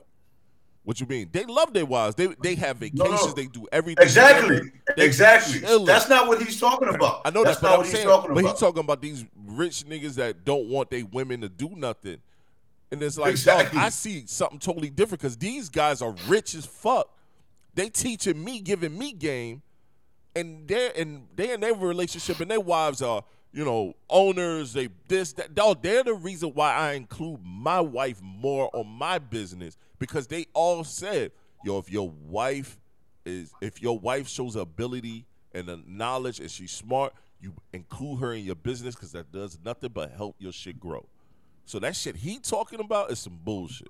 What 0.84 1.00
you 1.02 1.08
mean? 1.08 1.30
They 1.32 1.44
love 1.46 1.74
their 1.74 1.86
wives. 1.86 2.16
They 2.16 2.28
they 2.44 2.54
have 2.56 2.78
vacations. 2.78 3.26
no. 3.26 3.34
They 3.34 3.48
do 3.48 3.68
everything. 3.72 4.04
Exactly. 4.04 4.60
They 4.96 5.06
Exactly. 5.06 5.60
chilling. 5.62 5.86
That's 5.86 6.08
not 6.08 6.28
what 6.28 6.42
he's 6.42 6.60
talking 6.60 6.90
about. 6.90 7.22
I 7.26 7.32
know 7.32 7.44
that's 7.44 7.60
that, 7.60 7.64
but 7.64 7.68
not 7.70 7.74
I'm 7.74 7.78
what 7.80 7.86
he's 7.88 7.96
saying, 7.96 8.08
talking 8.08 8.34
but 8.36 8.40
about. 8.42 8.52
he's 8.52 8.60
talking 8.60 8.80
about 8.82 9.02
these 9.02 9.26
rich 9.48 9.84
niggas 9.86 10.14
that 10.16 10.46
don't 10.46 10.70
want 10.70 10.92
their 10.92 11.04
women 11.06 11.42
to 11.42 11.50
do 11.50 11.70
nothing, 11.76 12.18
and 12.92 13.02
it's 13.02 13.18
like, 13.18 13.32
Exactly. 13.32 13.80
I 13.80 13.90
see 13.90 14.26
something 14.28 14.60
totally 14.60 14.92
different 14.92 15.22
because 15.22 15.36
these 15.38 15.70
guys 15.70 16.04
are 16.04 16.14
rich 16.28 16.54
as 16.54 16.68
fuck. 16.68 17.10
They 17.76 17.90
teaching 17.90 18.44
me, 18.44 18.62
giving 18.62 18.98
me 18.98 19.12
game, 19.14 19.62
and 20.36 20.68
they're 20.68 20.92
and 20.96 21.28
they 21.36 21.54
in 21.54 21.60
their 21.60 21.74
relationship, 21.74 22.40
and 22.40 22.50
their 22.50 22.60
wives 22.60 23.02
are, 23.02 23.24
you 23.52 23.66
know, 23.66 23.94
owners. 24.10 24.74
They 24.74 24.90
this 25.08 25.34
that. 25.34 25.54
Dog, 25.54 25.84
they're 25.84 26.04
the 26.04 26.14
reason 26.14 26.50
why 26.50 26.74
I 26.74 26.94
include 26.94 27.42
my 27.44 27.82
wife 27.82 28.22
more 28.22 28.70
on 28.74 28.88
my 28.88 29.20
business 29.20 29.78
because 30.00 30.28
they 30.28 30.46
all 30.54 30.84
said, 30.84 31.32
yo, 31.64 31.78
if 31.78 31.92
your 31.92 32.10
wife 32.10 32.78
is 33.26 33.52
if 33.62 33.82
your 33.82 34.00
wife 34.00 34.28
shows 34.28 34.56
ability 34.56 35.26
and 35.54 35.68
the 35.68 35.82
knowledge 35.86 36.40
and 36.40 36.50
she's 36.50 36.72
smart, 36.72 37.14
you 37.42 37.54
include 37.74 38.20
her 38.20 38.34
in 38.34 38.44
your 38.44 38.56
business 38.56 38.96
because 38.96 39.12
that 39.12 39.32
does 39.32 39.58
nothing 39.66 39.92
but 39.94 40.12
help 40.12 40.36
your 40.40 40.52
shit 40.52 40.80
grow. 40.80 41.06
So 41.66 41.80
that 41.80 41.96
shit 41.96 42.16
he 42.16 42.40
talking 42.40 42.80
about 42.80 43.12
is 43.12 43.20
some 43.20 43.40
bullshit. 43.44 43.88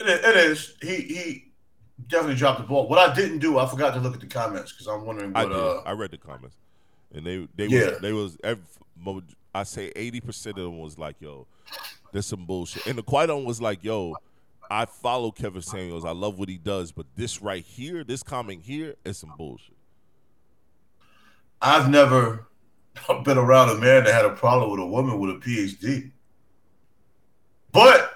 It 0.00 0.08
is, 0.08 0.24
it 0.24 0.36
is. 0.36 0.74
He 0.82 1.14
he 1.14 1.52
definitely 2.08 2.36
dropped 2.36 2.60
the 2.60 2.66
ball. 2.66 2.88
What 2.88 2.98
I 2.98 3.14
didn't 3.14 3.38
do, 3.38 3.58
I 3.58 3.66
forgot 3.68 3.94
to 3.94 4.00
look 4.00 4.14
at 4.14 4.20
the 4.20 4.26
comments 4.26 4.72
because 4.72 4.86
I'm 4.86 5.04
wondering 5.06 5.32
I 5.34 5.44
what. 5.44 5.52
did. 5.52 5.58
Uh, 5.58 5.80
I 5.86 5.92
read 5.92 6.10
the 6.10 6.18
comments, 6.18 6.56
and 7.14 7.26
they 7.26 7.48
they 7.56 7.66
Yeah. 7.66 7.90
was 7.90 7.98
they 8.00 8.12
was 8.12 8.36
ev- 8.44 8.78
mo- 8.96 9.22
I 9.54 9.62
say 9.64 9.92
eighty 9.96 10.20
percent 10.20 10.58
of 10.58 10.64
them 10.64 10.78
was 10.78 10.98
like, 10.98 11.16
yo, 11.20 11.46
there's 12.12 12.26
some 12.26 12.44
bullshit, 12.44 12.86
and 12.86 12.96
the 12.98 13.02
quiet 13.02 13.30
one 13.34 13.44
was 13.44 13.60
like, 13.60 13.82
yo, 13.82 14.14
I 14.70 14.84
follow 14.86 15.30
Kevin 15.30 15.62
Samuels. 15.62 16.04
I 16.04 16.10
love 16.12 16.38
what 16.38 16.48
he 16.48 16.58
does, 16.58 16.92
but 16.92 17.06
this 17.16 17.40
right 17.40 17.64
here, 17.64 18.04
this 18.04 18.22
comment 18.22 18.62
here, 18.64 18.94
is 19.04 19.16
some 19.18 19.32
bullshit. 19.38 19.74
I've 21.62 21.88
never 21.88 22.46
been 23.24 23.38
around 23.38 23.70
a 23.70 23.74
man 23.76 24.04
that 24.04 24.12
had 24.12 24.24
a 24.24 24.30
problem 24.34 24.70
with 24.70 24.80
a 24.80 24.86
woman 24.86 25.18
with 25.18 25.30
a 25.30 25.38
PhD. 25.38 26.10
But 27.72 28.15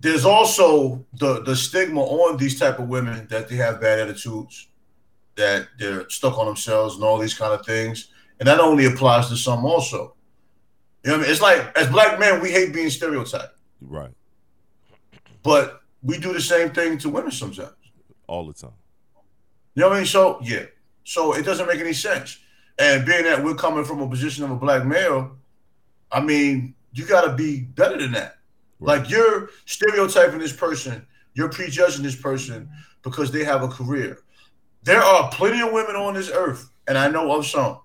there's 0.00 0.24
also 0.24 1.04
the 1.14 1.42
the 1.42 1.56
stigma 1.56 2.00
on 2.00 2.36
these 2.36 2.58
type 2.58 2.78
of 2.78 2.88
women 2.88 3.26
that 3.30 3.48
they 3.48 3.56
have 3.56 3.80
bad 3.80 3.98
attitudes, 3.98 4.68
that 5.36 5.68
they're 5.78 6.08
stuck 6.10 6.38
on 6.38 6.46
themselves 6.46 6.94
and 6.96 7.04
all 7.04 7.18
these 7.18 7.34
kind 7.34 7.52
of 7.58 7.64
things. 7.64 8.08
And 8.38 8.46
that 8.46 8.60
only 8.60 8.84
applies 8.86 9.28
to 9.30 9.36
some 9.36 9.64
also. 9.64 10.14
You 11.04 11.12
know 11.12 11.18
what 11.18 11.20
I 11.20 11.22
mean? 11.22 11.30
It's 11.32 11.40
like 11.40 11.78
as 11.78 11.88
black 11.88 12.18
men, 12.18 12.40
we 12.42 12.50
hate 12.50 12.72
being 12.74 12.90
stereotyped, 12.90 13.56
Right. 13.80 14.10
but 15.42 15.80
we 16.02 16.18
do 16.18 16.32
the 16.32 16.40
same 16.40 16.70
thing 16.70 16.98
to 16.98 17.08
women 17.08 17.30
sometimes. 17.30 17.72
All 18.26 18.46
the 18.46 18.52
time. 18.52 18.72
You 19.74 19.82
know 19.82 19.88
what 19.88 19.94
I 19.96 19.98
mean? 20.00 20.06
So 20.06 20.38
yeah. 20.42 20.64
So 21.04 21.34
it 21.34 21.42
doesn't 21.44 21.66
make 21.66 21.80
any 21.80 21.92
sense. 21.92 22.38
And 22.78 23.06
being 23.06 23.24
that 23.24 23.42
we're 23.42 23.54
coming 23.54 23.84
from 23.84 24.00
a 24.02 24.08
position 24.08 24.44
of 24.44 24.50
a 24.50 24.56
black 24.56 24.84
male, 24.84 25.36
I 26.12 26.20
mean, 26.20 26.74
you 26.92 27.06
gotta 27.06 27.32
be 27.34 27.60
better 27.60 27.96
than 27.96 28.12
that. 28.12 28.36
Right. 28.78 28.98
Like 29.00 29.10
you're 29.10 29.50
stereotyping 29.64 30.38
this 30.38 30.52
person, 30.52 31.06
you're 31.34 31.48
prejudging 31.48 32.02
this 32.02 32.16
person 32.20 32.68
because 33.02 33.30
they 33.30 33.44
have 33.44 33.62
a 33.62 33.68
career. 33.68 34.18
There 34.82 35.02
are 35.02 35.30
plenty 35.30 35.60
of 35.60 35.72
women 35.72 35.96
on 35.96 36.14
this 36.14 36.30
earth, 36.30 36.70
and 36.86 36.96
I 36.98 37.08
know 37.08 37.32
of 37.36 37.46
some 37.46 37.80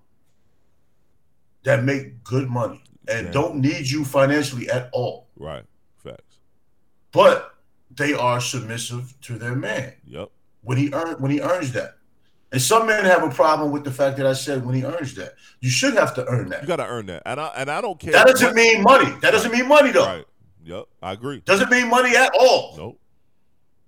that 1.64 1.84
make 1.84 2.22
good 2.24 2.48
money 2.48 2.82
and 3.08 3.26
Yeah. 3.26 3.32
don't 3.32 3.56
need 3.56 3.88
you 3.88 4.04
financially 4.04 4.68
at 4.70 4.88
all. 4.92 5.28
Right. 5.36 5.64
Facts. 6.02 6.38
But 7.12 7.54
they 7.90 8.14
are 8.14 8.40
submissive 8.40 9.14
to 9.22 9.38
their 9.38 9.54
man 9.54 9.94
Yep. 10.06 10.30
when 10.62 10.78
he 10.78 10.92
earn 10.92 11.14
when 11.20 11.30
he 11.30 11.40
earns 11.40 11.72
that. 11.72 11.96
And 12.52 12.60
some 12.60 12.86
men 12.86 13.04
have 13.06 13.22
a 13.22 13.30
problem 13.30 13.70
with 13.72 13.82
the 13.84 13.90
fact 13.90 14.18
that 14.18 14.26
I 14.26 14.34
said 14.34 14.64
when 14.66 14.74
he 14.74 14.84
earns 14.84 15.14
that. 15.14 15.34
You 15.60 15.70
should 15.70 15.94
have 15.94 16.14
to 16.16 16.26
earn 16.26 16.50
that. 16.50 16.62
You 16.62 16.68
gotta 16.68 16.86
earn 16.86 17.06
that. 17.06 17.22
And 17.26 17.40
I 17.40 17.46
and 17.56 17.70
I 17.70 17.80
don't 17.80 17.98
care. 17.98 18.12
That 18.12 18.26
doesn't 18.26 18.48
what- 18.48 18.54
mean 18.56 18.82
money. 18.82 19.10
That 19.20 19.30
doesn't 19.30 19.52
mean 19.52 19.68
money 19.68 19.90
though. 19.90 20.04
Right. 20.06 20.24
Yep. 20.64 20.84
I 21.02 21.12
agree. 21.12 21.40
Doesn't 21.44 21.70
mean 21.70 21.88
money 21.88 22.16
at 22.16 22.32
all. 22.38 22.74
Nope. 22.76 23.00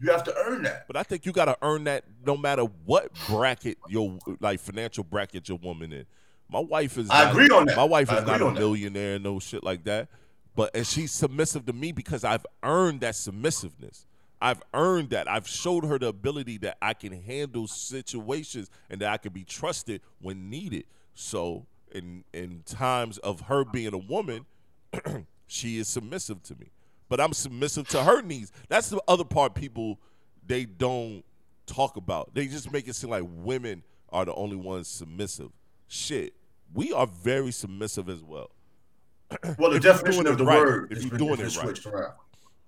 You 0.01 0.11
have 0.11 0.25
to 0.25 0.35
earn 0.47 0.63
that. 0.65 0.87
But 0.87 0.97
I 0.97 1.03
think 1.03 1.25
you 1.25 1.33
gotta 1.33 1.57
earn 1.63 1.85
that 1.85 2.05
no 2.27 2.37
matter 2.37 2.65
what 2.85 3.11
bracket 3.29 3.79
your 3.89 4.19
like 4.41 4.61
financial 4.61 5.05
bracket 5.05 5.49
your 5.49 5.59
woman 5.59 5.93
in. 5.93 6.05
My 6.51 6.59
wife 6.61 6.99
is. 6.99 7.09
I 7.11 7.25
not- 7.25 7.33
agree 7.33 7.49
on 7.49 7.67
that. 7.67 7.77
My 7.77 7.85
wife 7.85 8.11
I 8.11 8.19
is 8.19 8.27
not 8.27 8.43
a 8.43 8.51
millionaire, 8.51 9.19
no 9.19 9.39
shit 9.39 9.63
like 9.65 9.85
that. 9.85 10.09
But 10.57 10.75
and 10.75 10.87
she's 10.87 11.11
submissive 11.13 11.65
to 11.67 11.73
me 11.73 11.93
because 11.93 12.25
I've 12.25 12.45
earned 12.63 13.01
that 13.01 13.15
submissiveness. 13.15 14.07
I've 14.43 14.63
earned 14.75 15.11
that. 15.11 15.29
I've 15.31 15.49
showed 15.49 15.85
her 15.87 15.99
the 15.99 16.09
ability 16.09 16.59
that 16.59 16.77
I 16.83 16.93
can 16.93 17.13
handle 17.23 17.67
situations 17.67 18.69
and 18.91 19.01
that 19.01 19.11
I 19.11 19.17
can 19.17 19.33
be 19.33 19.43
trusted 19.45 20.03
when 20.21 20.51
needed. 20.51 20.85
So 21.15 21.67
in 21.93 22.25
in 22.35 22.63
times 22.67 23.19
of 23.19 23.43
her 23.43 23.65
being 23.65 23.95
a 23.95 23.99
woman, 23.99 24.45
she 25.47 25.79
is 25.79 25.89
submissive 25.89 26.43
to 26.45 26.55
me. 26.57 26.71
But 27.09 27.21
I'm 27.21 27.33
submissive 27.33 27.89
to 27.89 28.03
her 28.03 28.23
needs. 28.23 28.51
That's 28.69 28.89
the 28.89 29.03
other 29.07 29.25
part 29.25 29.55
people 29.55 30.01
they 30.47 30.65
don't 30.65 31.23
talk 31.67 31.97
about. 31.97 32.35
They 32.35 32.47
just 32.47 32.73
make 32.73 32.89
it 32.89 32.95
seem 32.95 33.11
like 33.11 33.25
women 33.27 33.83
are 34.11 34.25
the 34.25 34.35
only 34.35 34.57
ones 34.57 34.89
submissive. 34.89 35.51
Shit. 35.89 36.35
We 36.73 36.93
are 36.93 37.07
very 37.07 37.53
submissive 37.53 38.09
as 38.09 38.23
well. 38.23 38.51
Well, 39.59 39.71
the 39.71 39.81
definition 39.81 40.27
of 40.27 40.39
the 40.39 40.45
right, 40.45 40.59
word 40.59 40.93
if 40.93 41.05
you're 41.05 41.19
doing 41.19 41.41
it 41.41 41.43
right. 41.43 41.53
switched 41.53 41.87
around. 41.87 42.15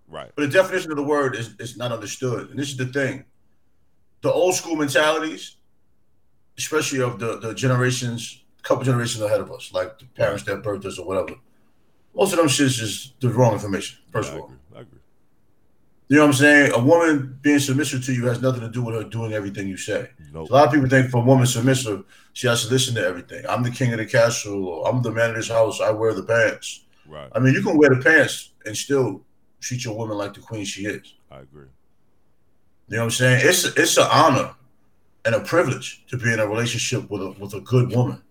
Right. 0.09 0.31
But 0.35 0.43
the 0.43 0.49
definition 0.49 0.91
of 0.91 0.97
the 0.97 1.03
word 1.03 1.37
is, 1.37 1.55
is 1.59 1.77
not 1.77 1.93
understood. 1.93 2.51
And 2.51 2.59
this 2.59 2.71
is 2.71 2.77
the 2.77 2.87
thing. 2.87 3.25
The 4.23 4.33
old 4.33 4.55
school 4.55 4.77
mentalities, 4.77 5.57
especially 6.59 7.03
of 7.03 7.19
the, 7.19 7.39
the 7.39 7.55
generations, 7.55 8.45
couple 8.63 8.85
generations 8.85 9.23
ahead 9.23 9.41
of 9.41 9.53
us, 9.53 9.73
like 9.73 9.99
the 9.99 10.07
parents 10.07 10.43
that 10.45 10.63
birthed 10.63 10.85
us 10.85 10.99
or 10.99 11.07
whatever, 11.07 11.39
most 12.17 12.33
of 12.33 12.39
them 12.39 12.49
shit's 12.49 12.75
just 12.77 13.21
the 13.21 13.29
wrong 13.29 13.53
information, 13.53 13.99
first 14.11 14.33
I 14.33 14.37
of 14.37 14.41
all. 14.41 14.47
agree. 14.47 14.59
I 14.77 14.81
agree. 14.81 14.99
You 16.09 16.17
know 16.17 16.23
what 16.23 16.29
I'm 16.29 16.35
saying? 16.35 16.73
A 16.75 16.79
woman 16.83 17.39
being 17.43 17.59
submissive 17.59 18.05
to 18.07 18.13
you 18.15 18.27
has 18.27 18.41
nothing 18.41 18.61
to 18.63 18.69
do 18.71 18.83
with 18.83 18.95
her 18.95 19.05
doing 19.05 19.33
everything 19.33 19.69
you 19.69 19.77
say. 19.77 20.09
Nope. 20.33 20.51
A 20.51 20.53
lot 20.53 20.67
of 20.69 20.73
people 20.73 20.89
think 20.89 21.11
for 21.11 21.19
a 21.19 21.25
woman 21.25 21.47
submissive, 21.47 22.05
she 22.33 22.47
has 22.47 22.65
to 22.65 22.71
listen 22.73 22.95
to 22.95 23.05
everything. 23.07 23.45
I'm 23.49 23.63
the 23.63 23.71
king 23.71 23.93
of 23.93 23.99
the 23.99 24.07
castle, 24.07 24.67
or 24.67 24.89
I'm 24.89 25.03
the 25.03 25.11
man 25.13 25.31
of 25.31 25.37
this 25.37 25.49
house, 25.49 25.81
I 25.81 25.91
wear 25.91 26.15
the 26.15 26.23
pants. 26.23 26.85
Right. 27.09 27.29
I 27.35 27.39
mean, 27.41 27.55
you 27.55 27.63
can 27.63 27.77
wear 27.77 27.91
the 27.91 28.01
pants 28.03 28.53
and 28.65 28.77
still 28.77 29.23
treat 29.61 29.85
your 29.85 29.97
woman 29.97 30.17
like 30.17 30.35
the 30.35 30.41
queen 30.41 30.65
she 30.65 30.87
is. 30.87 31.15
I 31.31 31.41
agree. 31.41 31.67
You 32.89 32.97
know 32.97 32.99
what 32.99 33.05
I'm 33.07 33.11
saying? 33.11 33.41
It's 33.45 33.65
it's 33.65 33.97
an 33.97 34.07
honor 34.11 34.55
and 35.25 35.35
a 35.35 35.41
privilege 35.41 36.05
to 36.09 36.17
be 36.17 36.33
in 36.33 36.39
a 36.39 36.47
relationship 36.47 37.11
with 37.11 37.21
a 37.23 37.31
with 37.33 37.53
a 37.55 37.61
good 37.61 37.91
woman 37.95 38.23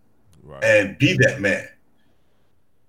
Right. 0.44 0.64
and 0.64 0.98
be 0.98 1.18
that 1.24 1.42
man. 1.42 1.68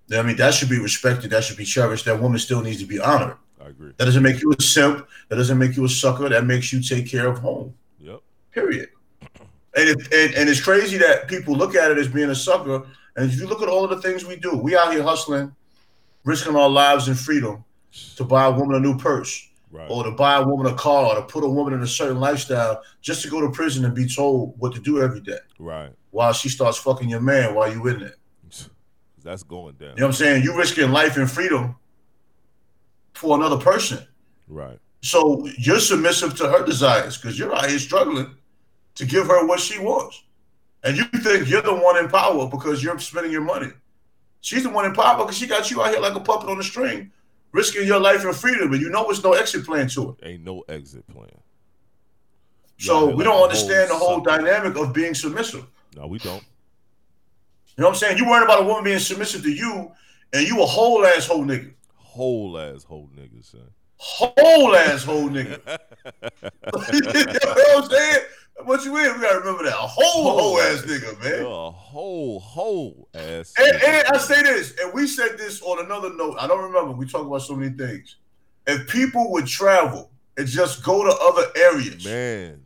You 0.07 0.15
know 0.15 0.19
what 0.19 0.23
I 0.23 0.27
mean, 0.27 0.37
that 0.37 0.53
should 0.53 0.69
be 0.69 0.79
respected. 0.79 1.31
That 1.31 1.43
should 1.43 1.57
be 1.57 1.65
cherished. 1.65 2.05
That 2.05 2.21
woman 2.21 2.39
still 2.39 2.61
needs 2.61 2.79
to 2.79 2.85
be 2.87 2.99
honored. 2.99 3.35
I 3.61 3.67
agree. 3.69 3.91
That 3.97 4.05
doesn't 4.05 4.23
make 4.23 4.41
you 4.41 4.53
a 4.57 4.61
simp. 4.61 5.05
That 5.29 5.35
doesn't 5.35 5.57
make 5.57 5.75
you 5.75 5.83
a 5.85 5.89
sucker. 5.89 6.29
That 6.29 6.45
makes 6.45 6.71
you 6.71 6.81
take 6.81 7.07
care 7.07 7.27
of 7.27 7.39
home. 7.39 7.73
Yep. 7.99 8.21
Period. 8.51 8.89
And, 9.75 9.89
it, 9.89 9.97
and 10.13 10.33
and 10.35 10.49
it's 10.49 10.61
crazy 10.61 10.97
that 10.97 11.27
people 11.27 11.55
look 11.55 11.75
at 11.75 11.91
it 11.91 11.97
as 11.97 12.07
being 12.07 12.29
a 12.29 12.35
sucker. 12.35 12.83
And 13.17 13.29
if 13.31 13.37
you 13.39 13.47
look 13.47 13.61
at 13.61 13.67
all 13.67 13.83
of 13.83 13.89
the 13.89 14.01
things 14.01 14.25
we 14.25 14.37
do, 14.37 14.55
we 14.55 14.77
out 14.77 14.93
here 14.93 15.03
hustling, 15.03 15.53
risking 16.23 16.55
our 16.55 16.69
lives 16.69 17.09
and 17.09 17.19
freedom 17.19 17.63
to 18.15 18.23
buy 18.23 18.45
a 18.45 18.51
woman 18.51 18.75
a 18.75 18.79
new 18.79 18.97
purse, 18.97 19.43
Right. 19.71 19.87
or 19.89 20.03
to 20.05 20.11
buy 20.11 20.37
a 20.37 20.43
woman 20.47 20.71
a 20.71 20.75
car, 20.75 21.07
or 21.07 21.15
to 21.15 21.21
put 21.23 21.43
a 21.43 21.49
woman 21.49 21.73
in 21.73 21.81
a 21.81 21.87
certain 21.87 22.19
lifestyle, 22.19 22.81
just 23.01 23.21
to 23.23 23.29
go 23.29 23.41
to 23.41 23.49
prison 23.49 23.83
and 23.85 23.93
be 23.93 24.07
told 24.07 24.53
what 24.57 24.73
to 24.75 24.79
do 24.79 25.01
every 25.01 25.19
day, 25.19 25.39
Right. 25.59 25.91
while 26.11 26.31
she 26.31 26.47
starts 26.47 26.77
fucking 26.77 27.09
your 27.09 27.19
man 27.21 27.53
while 27.53 27.71
you 27.71 27.85
in 27.87 27.99
there. 27.99 28.15
That's 29.27 29.43
going 29.43 29.75
down. 29.75 29.89
You 29.89 29.95
know 29.95 30.07
what 30.07 30.07
I'm 30.07 30.13
saying? 30.13 30.43
You 30.43 30.57
risking 30.57 30.89
life 30.89 31.17
and 31.17 31.29
freedom 31.29 31.75
for 33.13 33.35
another 33.37 33.57
person. 33.57 33.99
Right. 34.47 34.79
So 35.01 35.45
you're 35.57 35.81
submissive 35.81 36.33
to 36.37 36.47
her 36.47 36.63
desires 36.65 37.17
because 37.17 37.37
you're 37.37 37.53
out 37.53 37.69
here 37.69 37.77
struggling 37.77 38.33
to 38.95 39.05
give 39.05 39.27
her 39.27 39.45
what 39.45 39.59
she 39.59 39.79
wants. 39.79 40.23
And 40.85 40.95
you 40.95 41.03
think 41.03 41.49
you're 41.49 41.61
the 41.61 41.75
one 41.75 41.97
in 41.97 42.07
power 42.07 42.47
because 42.47 42.81
you're 42.81 42.97
spending 42.99 43.33
your 43.33 43.41
money. 43.41 43.67
She's 44.39 44.63
the 44.63 44.69
one 44.69 44.85
in 44.85 44.93
power 44.93 45.17
because 45.17 45.37
she 45.37 45.45
got 45.45 45.69
you 45.69 45.81
out 45.83 45.89
here 45.89 45.99
like 45.99 46.15
a 46.15 46.21
puppet 46.21 46.49
on 46.49 46.57
a 46.57 46.63
string, 46.63 47.11
risking 47.51 47.85
your 47.85 47.99
life 47.99 48.23
and 48.23 48.33
freedom, 48.33 48.71
and 48.71 48.81
you 48.81 48.89
know 48.89 49.03
there's 49.03 49.21
no 49.21 49.33
exit 49.33 49.65
plan 49.65 49.89
to 49.89 50.11
it. 50.11 50.25
Ain't 50.25 50.45
no 50.45 50.63
exit 50.69 51.05
plan. 51.09 51.27
So 52.77 53.09
Yeah, 53.09 53.15
we 53.15 53.15
like 53.15 53.25
don't 53.25 53.43
understand 53.43 53.89
the 53.89 53.95
whole 53.95 54.23
sucker. 54.23 54.41
dynamic 54.41 54.77
of 54.77 54.93
being 54.93 55.13
submissive. 55.13 55.65
No, 55.97 56.07
we 56.07 56.17
don't. 56.19 56.45
You 57.77 57.83
know 57.83 57.89
what 57.89 57.95
I'm 57.95 57.99
saying? 57.99 58.17
You 58.17 58.27
worried 58.27 58.43
about 58.43 58.63
a 58.63 58.65
woman 58.65 58.83
being 58.83 58.97
submissive 58.97 59.43
to 59.43 59.51
you, 59.51 59.91
and 60.33 60.47
you 60.47 60.61
a 60.63 60.65
whole 60.65 61.05
asshole 61.05 61.45
nigga. 61.45 61.73
Whole 61.93 62.57
ass 62.57 62.83
whole 62.83 63.07
nigga, 63.15 63.45
son. 63.45 63.69
Whole 63.97 64.75
asshole 64.75 65.29
nigga. 65.29 65.59
you 66.93 67.01
know 67.01 67.11
what 67.13 67.83
I'm 67.83 67.89
saying? 67.89 68.25
What 68.63 68.83
you 68.83 68.97
in? 68.97 69.13
We 69.13 69.21
gotta 69.21 69.39
remember 69.39 69.63
that. 69.65 69.73
A 69.73 69.87
whole 69.87 70.39
whole 70.39 70.59
ass 70.59 70.81
nigga, 70.81 71.23
man. 71.23 71.45
A 71.45 71.69
whole 71.69 72.39
whole 72.39 73.09
ass. 73.13 73.53
And, 73.59 73.83
and 73.83 74.07
I 74.07 74.17
say 74.17 74.41
this, 74.41 74.73
and 74.81 74.91
we 74.91 75.05
said 75.05 75.37
this 75.37 75.61
on 75.61 75.85
another 75.85 76.11
note. 76.15 76.37
I 76.39 76.47
don't 76.47 76.63
remember. 76.63 76.93
We 76.93 77.05
talk 77.07 77.27
about 77.27 77.43
so 77.43 77.55
many 77.55 77.77
things. 77.77 78.15
If 78.65 78.87
people 78.87 79.31
would 79.33 79.45
travel 79.45 80.09
and 80.35 80.47
just 80.47 80.83
go 80.83 81.03
to 81.03 81.15
other 81.15 81.51
areas, 81.55 82.03
man, 82.03 82.63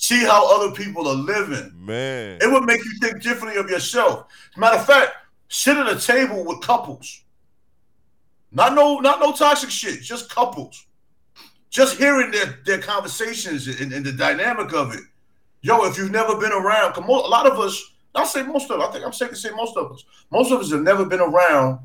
see 0.00 0.24
how 0.24 0.48
other 0.56 0.74
people 0.74 1.06
are 1.06 1.14
living, 1.14 1.70
man. 1.76 2.38
it 2.40 2.50
would 2.50 2.64
make 2.64 2.82
you 2.82 2.92
think 3.00 3.22
differently 3.22 3.60
of 3.60 3.68
yourself. 3.68 4.26
Matter 4.56 4.78
of 4.78 4.86
fact, 4.86 5.12
sit 5.48 5.76
at 5.76 5.86
a 5.94 6.00
table 6.00 6.42
with 6.42 6.62
couples. 6.62 7.22
Not 8.50 8.74
no, 8.74 8.98
not 9.00 9.20
no 9.20 9.32
toxic 9.32 9.68
shit. 9.70 10.00
Just 10.00 10.30
couples. 10.34 10.86
Just 11.68 11.98
hearing 11.98 12.30
their, 12.30 12.58
their 12.64 12.78
conversations 12.80 13.68
and, 13.68 13.92
and 13.92 14.04
the 14.04 14.12
dynamic 14.12 14.72
of 14.72 14.94
it. 14.94 15.02
Yo, 15.60 15.84
if 15.84 15.98
you've 15.98 16.10
never 16.10 16.34
been 16.36 16.50
around, 16.52 16.96
a 16.96 17.00
lot 17.06 17.46
of 17.46 17.60
us, 17.60 17.92
I'll 18.14 18.24
say 18.24 18.42
most 18.42 18.70
of, 18.70 18.80
I 18.80 18.90
think 18.90 19.04
I'm 19.04 19.12
safe 19.12 19.28
to 19.30 19.36
say 19.36 19.50
most 19.50 19.76
of 19.76 19.92
us, 19.92 20.02
most 20.32 20.50
of 20.50 20.60
us 20.60 20.72
have 20.72 20.80
never 20.82 21.04
been 21.04 21.20
around 21.20 21.78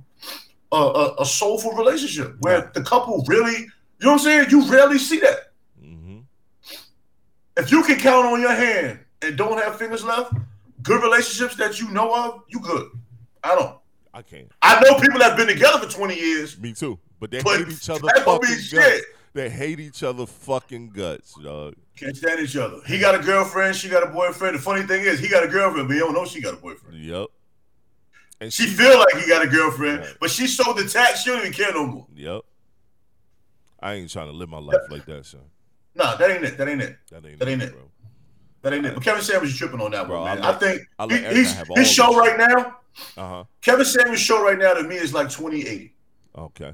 a, 0.72 0.78
a, 0.78 1.16
a 1.20 1.26
soulful 1.26 1.74
relationship 1.74 2.36
where 2.40 2.62
Right. 2.62 2.74
the 2.74 2.82
couple 2.82 3.24
really, 3.28 3.52
you 3.58 3.68
know 4.00 4.14
what 4.14 4.14
I'm 4.14 4.20
saying? 4.20 4.50
You 4.50 4.66
rarely 4.72 4.98
see 4.98 5.20
that. 5.20 5.45
If 7.58 7.72
you 7.72 7.84
can 7.84 7.98
count 8.00 8.26
on 8.26 8.42
your 8.42 8.54
hand 8.54 9.00
and 9.22 9.38
don't 9.38 9.58
have 9.58 9.78
fingers 9.78 10.04
left, 10.04 10.34
good 10.84 11.02
relationships 11.02 11.56
that 11.56 11.80
you 11.80 11.90
know 11.92 12.14
of, 12.14 12.44
you 12.48 12.60
good. 12.60 12.90
I 13.44 13.56
don't. 13.56 13.78
I 14.14 14.22
can't. 14.22 14.52
I 14.62 14.80
know 14.82 15.00
people 15.00 15.20
that 15.20 15.30
have 15.30 15.38
been 15.38 15.48
together 15.48 15.80
for 15.88 15.92
20 15.92 16.16
years, 16.16 16.58
Me 16.60 16.74
too. 16.74 17.00
But 17.20 17.32
they 17.32 17.42
but 17.42 17.60
hate 17.60 17.70
each 17.70 17.90
other 17.90 18.08
fucking 18.24 18.40
guts. 18.50 18.64
shit. 18.64 19.04
They 19.34 19.50
hate 19.50 19.80
each 19.80 20.04
other 20.04 20.26
fucking 20.26 20.90
guts, 20.92 21.34
dog. 21.42 21.76
Can't 21.98 22.16
stand 22.16 22.40
each 22.42 22.56
other. 22.56 22.78
He 22.88 23.00
got 23.00 23.16
a 23.16 23.20
girlfriend, 23.20 23.76
she 23.76 23.90
got 23.90 24.04
a 24.04 24.08
boyfriend. 24.08 24.56
The 24.56 24.62
funny 24.62 24.84
thing 24.84 25.04
is, 25.04 25.20
he 25.20 25.28
got 25.30 25.44
a 25.44 25.48
girlfriend, 25.48 25.88
but 25.88 25.94
he 25.94 26.00
don't 26.00 26.14
know 26.14 26.26
she 26.26 26.42
got 26.42 26.54
a 26.54 26.58
boyfriend. 26.58 26.98
Yep. 27.00 27.28
And 28.42 28.52
She 28.54 28.68
feel 28.68 28.98
like 29.00 29.16
he 29.24 29.28
got 29.30 29.44
a 29.44 29.48
girlfriend, 29.48 30.00
Right. 30.00 30.14
but 30.20 30.30
she's 30.30 30.56
so 30.56 30.74
detached, 30.74 31.24
she 31.24 31.30
don't 31.30 31.40
even 31.40 31.54
care 31.54 31.72
no 31.74 31.86
more. 31.88 32.08
Yep. 32.16 32.42
I 33.80 33.94
ain't 33.94 34.10
trying 34.10 34.28
to 34.28 34.34
live 34.34 34.50
my 34.50 34.60
life 34.60 34.82
like 34.90 35.06
that, 35.06 35.26
son. 35.26 35.42
Nah, 35.96 36.16
that 36.16 36.30
ain't 36.32 36.44
it. 36.44 36.58
That 36.58 36.68
ain't 36.68 36.82
it. 36.82 36.98
That 37.10 37.26
ain't 37.26 37.40
That 37.40 37.48
it, 37.48 37.52
ain't 37.52 37.62
it. 37.64 37.72
bro. 37.72 37.82
That 38.62 38.74
ain't 38.74 38.86
it. 38.86 38.94
But 38.96 39.04
Kevin 39.04 39.22
Samuels 39.24 39.52
is 39.52 39.58
tripping 39.58 39.80
on 39.82 39.92
that 39.92 40.08
Bro, 40.08 40.22
one, 40.22 40.36
man. 40.40 40.44
I 40.46 40.50
I, 40.50 40.54
think 40.54 40.82
I 41.00 41.08
he, 41.08 41.36
he's, 41.36 41.54
his 41.76 41.92
show 41.92 42.16
right 42.18 42.38
now, 42.38 42.78
Uh 43.18 43.28
huh. 43.30 43.44
Kevin 43.62 43.86
Samuels' 43.86 44.20
show 44.20 44.44
right 44.44 44.58
now 44.58 44.74
to 44.74 44.84
me 44.84 44.96
is 44.96 45.14
like 45.14 45.30
2080. 45.30 45.94
Okay. 46.38 46.74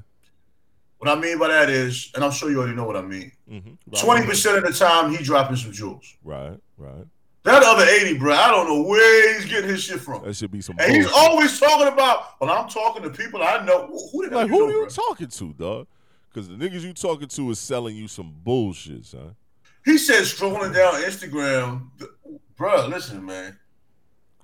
What 0.99 1.09
I 1.09 1.19
mean 1.19 1.39
by 1.39 1.47
that 1.49 1.69
is, 1.69 2.11
and 2.15 2.23
I'm 2.23 2.31
sure 2.31 2.49
you 2.51 2.59
already 2.59 2.75
know 2.75 2.85
what 2.85 2.95
I 2.95 3.01
mean. 3.01 3.31
Mm-hmm. 3.49 3.73
Twenty 3.99 4.25
percent 4.25 4.57
of 4.57 4.63
the 4.63 4.71
time 4.71 5.11
he 5.11 5.23
dropping 5.23 5.55
some 5.57 5.71
jewels. 5.71 6.15
Right. 6.23 6.57
Right. 6.77 7.05
That 7.43 7.63
other 7.63 7.85
80, 7.85 8.19
bro, 8.19 8.35
I 8.35 8.51
don't 8.51 8.67
know 8.67 8.83
where 8.87 9.33
he's 9.35 9.45
getting 9.49 9.67
his 9.71 9.83
shit 9.83 9.99
from. 9.99 10.23
That 10.23 10.35
should 10.35 10.51
be 10.51 10.61
some. 10.61 10.75
And 10.79 10.93
he's 10.95 11.11
always 11.11 11.59
talking 11.59 11.87
about, 11.87 12.39
well, 12.39 12.51
I'm 12.51 12.69
talking 12.69 13.01
to 13.01 13.09
people 13.09 13.41
I 13.41 13.65
know. 13.65 13.87
Who, 13.87 14.09
who 14.11 14.29
like, 14.29 14.47
who 14.47 14.59
know, 14.59 14.65
are 14.67 14.71
you 14.71 14.79
bro? 14.81 14.89
talking 14.89 15.27
to, 15.27 15.53
dog? 15.53 15.87
Because 16.33 16.47
the 16.47 16.55
niggas 16.55 16.81
you 16.81 16.93
talking 16.93 17.27
to 17.27 17.49
is 17.51 17.59
selling 17.59 17.95
you 17.95 18.07
some 18.07 18.33
bullshit, 18.43 19.05
son. 19.05 19.35
He 19.83 19.97
said 19.97 20.23
scrolling 20.23 20.73
down 20.73 20.93
Instagram, 21.01 21.89
bro. 22.55 22.87
Listen, 22.87 23.25
man. 23.25 23.57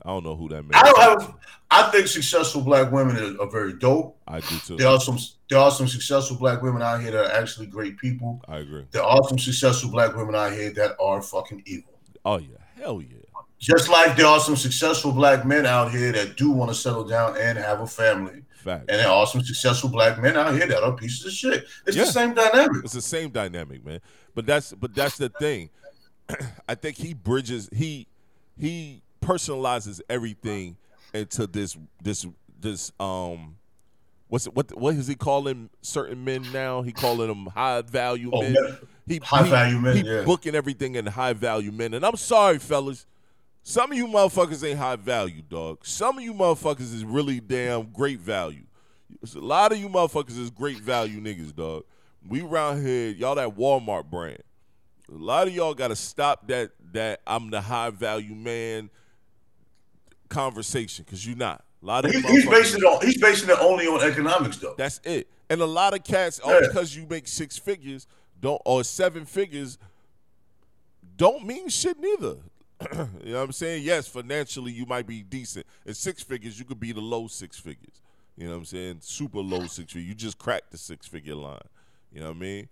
I 0.03 0.09
don't 0.09 0.23
know 0.23 0.35
who 0.35 0.49
that 0.49 0.63
man. 0.63 0.71
I 0.73 0.83
don't 0.83 1.21
have. 1.21 1.35
I 1.69 1.91
think 1.91 2.07
successful 2.07 2.61
black 2.61 2.91
women 2.91 3.17
are, 3.17 3.41
are 3.41 3.49
very 3.49 3.73
dope. 3.73 4.17
I 4.27 4.39
do 4.39 4.57
too. 4.65 4.77
There 4.77 4.87
are 4.87 4.99
some. 4.99 5.17
There 5.49 5.59
are 5.59 5.71
some 5.71 5.87
successful 5.87 6.37
black 6.37 6.61
women 6.61 6.81
out 6.81 7.01
here 7.01 7.11
that 7.11 7.25
are 7.25 7.31
actually 7.31 7.67
great 7.67 7.97
people. 7.97 8.41
I 8.47 8.57
agree. 8.57 8.85
There 8.91 9.03
are 9.03 9.23
some 9.27 9.39
successful 9.39 9.91
black 9.91 10.15
women 10.15 10.35
out 10.35 10.53
here 10.53 10.71
that 10.71 10.95
are 10.99 11.21
fucking 11.21 11.63
evil. 11.65 11.93
Oh 12.25 12.37
yeah, 12.37 12.57
hell 12.75 13.01
yeah. 13.01 13.17
Just 13.59 13.89
like 13.89 14.15
there 14.15 14.27
are 14.27 14.39
some 14.39 14.55
successful 14.55 15.11
black 15.11 15.45
men 15.45 15.65
out 15.65 15.91
here 15.91 16.11
that 16.11 16.37
do 16.37 16.51
want 16.51 16.69
to 16.69 16.75
settle 16.75 17.03
down 17.03 17.35
and 17.37 17.57
have 17.57 17.81
a 17.81 17.87
family. 17.87 18.43
Fact. 18.67 18.89
And 18.91 18.99
there 18.99 19.09
are 19.09 19.25
some 19.27 19.41
successful 19.43 19.89
black 19.89 20.21
men 20.21 20.35
out 20.37 20.53
here 20.53 20.67
that 20.67 20.83
are 20.83 20.93
pieces 20.95 21.25
of 21.25 21.31
shit. 21.31 21.65
It's 21.85 21.95
Yeah. 21.97 22.05
the 22.05 22.11
same 22.11 22.33
dynamic. 22.33 22.83
It's 22.83 22.93
the 22.93 23.01
same 23.01 23.29
dynamic, 23.29 23.85
man. 23.85 23.99
But 24.35 24.45
that's 24.45 24.73
but 24.73 24.93
that's 24.93 25.17
the 25.17 25.29
thing. 25.29 25.69
I 26.69 26.75
think 26.75 26.97
he 26.97 27.13
bridges 27.13 27.69
he 27.73 28.07
he 28.59 29.01
personalizes 29.21 30.01
everything 30.09 30.77
into 31.13 31.47
this 31.47 31.77
this 32.03 32.25
this 32.59 32.91
um 32.99 33.55
what's 34.27 34.47
it, 34.47 34.53
what 34.55 34.77
what 34.77 34.95
is 34.95 35.07
he 35.07 35.15
calling 35.15 35.69
certain 35.81 36.23
men 36.25 36.45
now? 36.51 36.81
He 36.81 36.91
calling 36.91 37.27
them 37.27 37.45
high 37.47 37.81
value 37.81 38.29
Oh, 38.33 38.41
men. 38.41 38.53
men. 38.53 38.77
He 39.07 39.17
High 39.23 39.43
he- 39.43 39.49
value 39.49 39.79
men, 39.79 39.95
He 39.97 40.03
yeah. 40.03 40.23
booking 40.23 40.53
everything 40.55 40.95
in 40.95 41.05
high 41.05 41.31
value 41.33 41.71
men. 41.71 41.93
And 41.93 42.05
I'm 42.05 42.17
sorry, 42.17 42.59
fellas. 42.59 43.05
Some 43.69 43.91
of 43.91 43.97
you 43.97 44.07
motherfuckers 44.07 44.65
ain't 44.65 44.79
high 44.79 44.95
value, 44.95 45.41
dog. 45.41 45.85
Some 45.85 46.17
of 46.17 46.23
you 46.23 46.33
motherfuckers 46.33 46.93
is 46.93 47.03
really 47.03 47.41
damn 47.41 47.91
great 47.91 48.17
value. 48.21 48.63
There's 49.19 49.35
a 49.35 49.41
lot 49.41 49.73
of 49.73 49.77
you 49.77 49.89
motherfuckers 49.89 50.39
is 50.39 50.49
great 50.49 50.77
value 50.77 51.19
niggas, 51.19 51.53
dog. 51.53 51.83
We 52.25 52.43
around 52.43 52.85
here, 52.85 53.09
y'all 53.09 53.35
that 53.35 53.57
Walmart 53.57 54.05
brand. 54.09 54.41
A 55.11 55.15
lot 55.17 55.49
of 55.49 55.53
y'all 55.53 55.73
gotta 55.73 55.97
stop 55.97 56.47
that 56.47 56.71
that 56.93 57.19
I'm 57.27 57.49
the 57.49 57.59
high 57.59 57.89
value 57.89 58.35
man 58.35 58.89
conversation, 60.29 61.03
cause 61.03 61.25
you're 61.27 61.35
not. 61.35 61.65
A 61.83 61.85
lot 61.85 62.05
of 62.05 62.11
He's, 62.11 62.45
basing 62.45 62.79
it 62.79 62.85
on. 62.85 63.05
He's 63.05 63.19
basing 63.19 63.49
it 63.49 63.57
only 63.59 63.85
on 63.85 64.01
economics, 64.01 64.55
though. 64.59 64.75
that's 64.77 65.01
it. 65.03 65.29
And 65.49 65.59
a 65.59 65.65
lot 65.65 65.93
of 65.93 66.05
cats, 66.05 66.39
all 66.39 66.53
Yeah. 66.53 66.69
because 66.69 66.95
you 66.95 67.05
make 67.05 67.27
six 67.27 67.57
figures, 67.57 68.07
don't 68.39 68.61
or 68.63 68.85
seven 68.85 69.25
figures, 69.25 69.77
don't 71.17 71.45
mean 71.45 71.67
shit 71.67 71.99
neither. 71.99 72.37
you 73.23 73.31
know 73.31 73.39
what 73.39 73.45
I'm 73.45 73.51
saying? 73.51 73.83
Yes, 73.83 74.07
financially 74.07 74.71
you 74.71 74.85
might 74.85 75.07
be 75.07 75.23
decent. 75.23 75.65
At 75.85 75.95
six 75.95 76.21
figures, 76.21 76.59
you 76.59 76.65
could 76.65 76.79
be 76.79 76.91
the 76.91 77.01
low 77.01 77.27
six 77.27 77.57
figures. 77.59 78.01
You 78.37 78.45
know 78.45 78.51
what 78.51 78.57
I'm 78.59 78.65
saying? 78.65 78.97
Super 79.01 79.39
low 79.39 79.65
six 79.65 79.93
figure. 79.93 80.07
You 80.07 80.13
just 80.13 80.37
cracked 80.37 80.71
the 80.71 80.77
six 80.77 81.07
figure 81.07 81.35
line. 81.35 81.59
You 82.11 82.21
know 82.21 82.27
what 82.27 82.37
I 82.37 82.39
mean? 82.39 82.69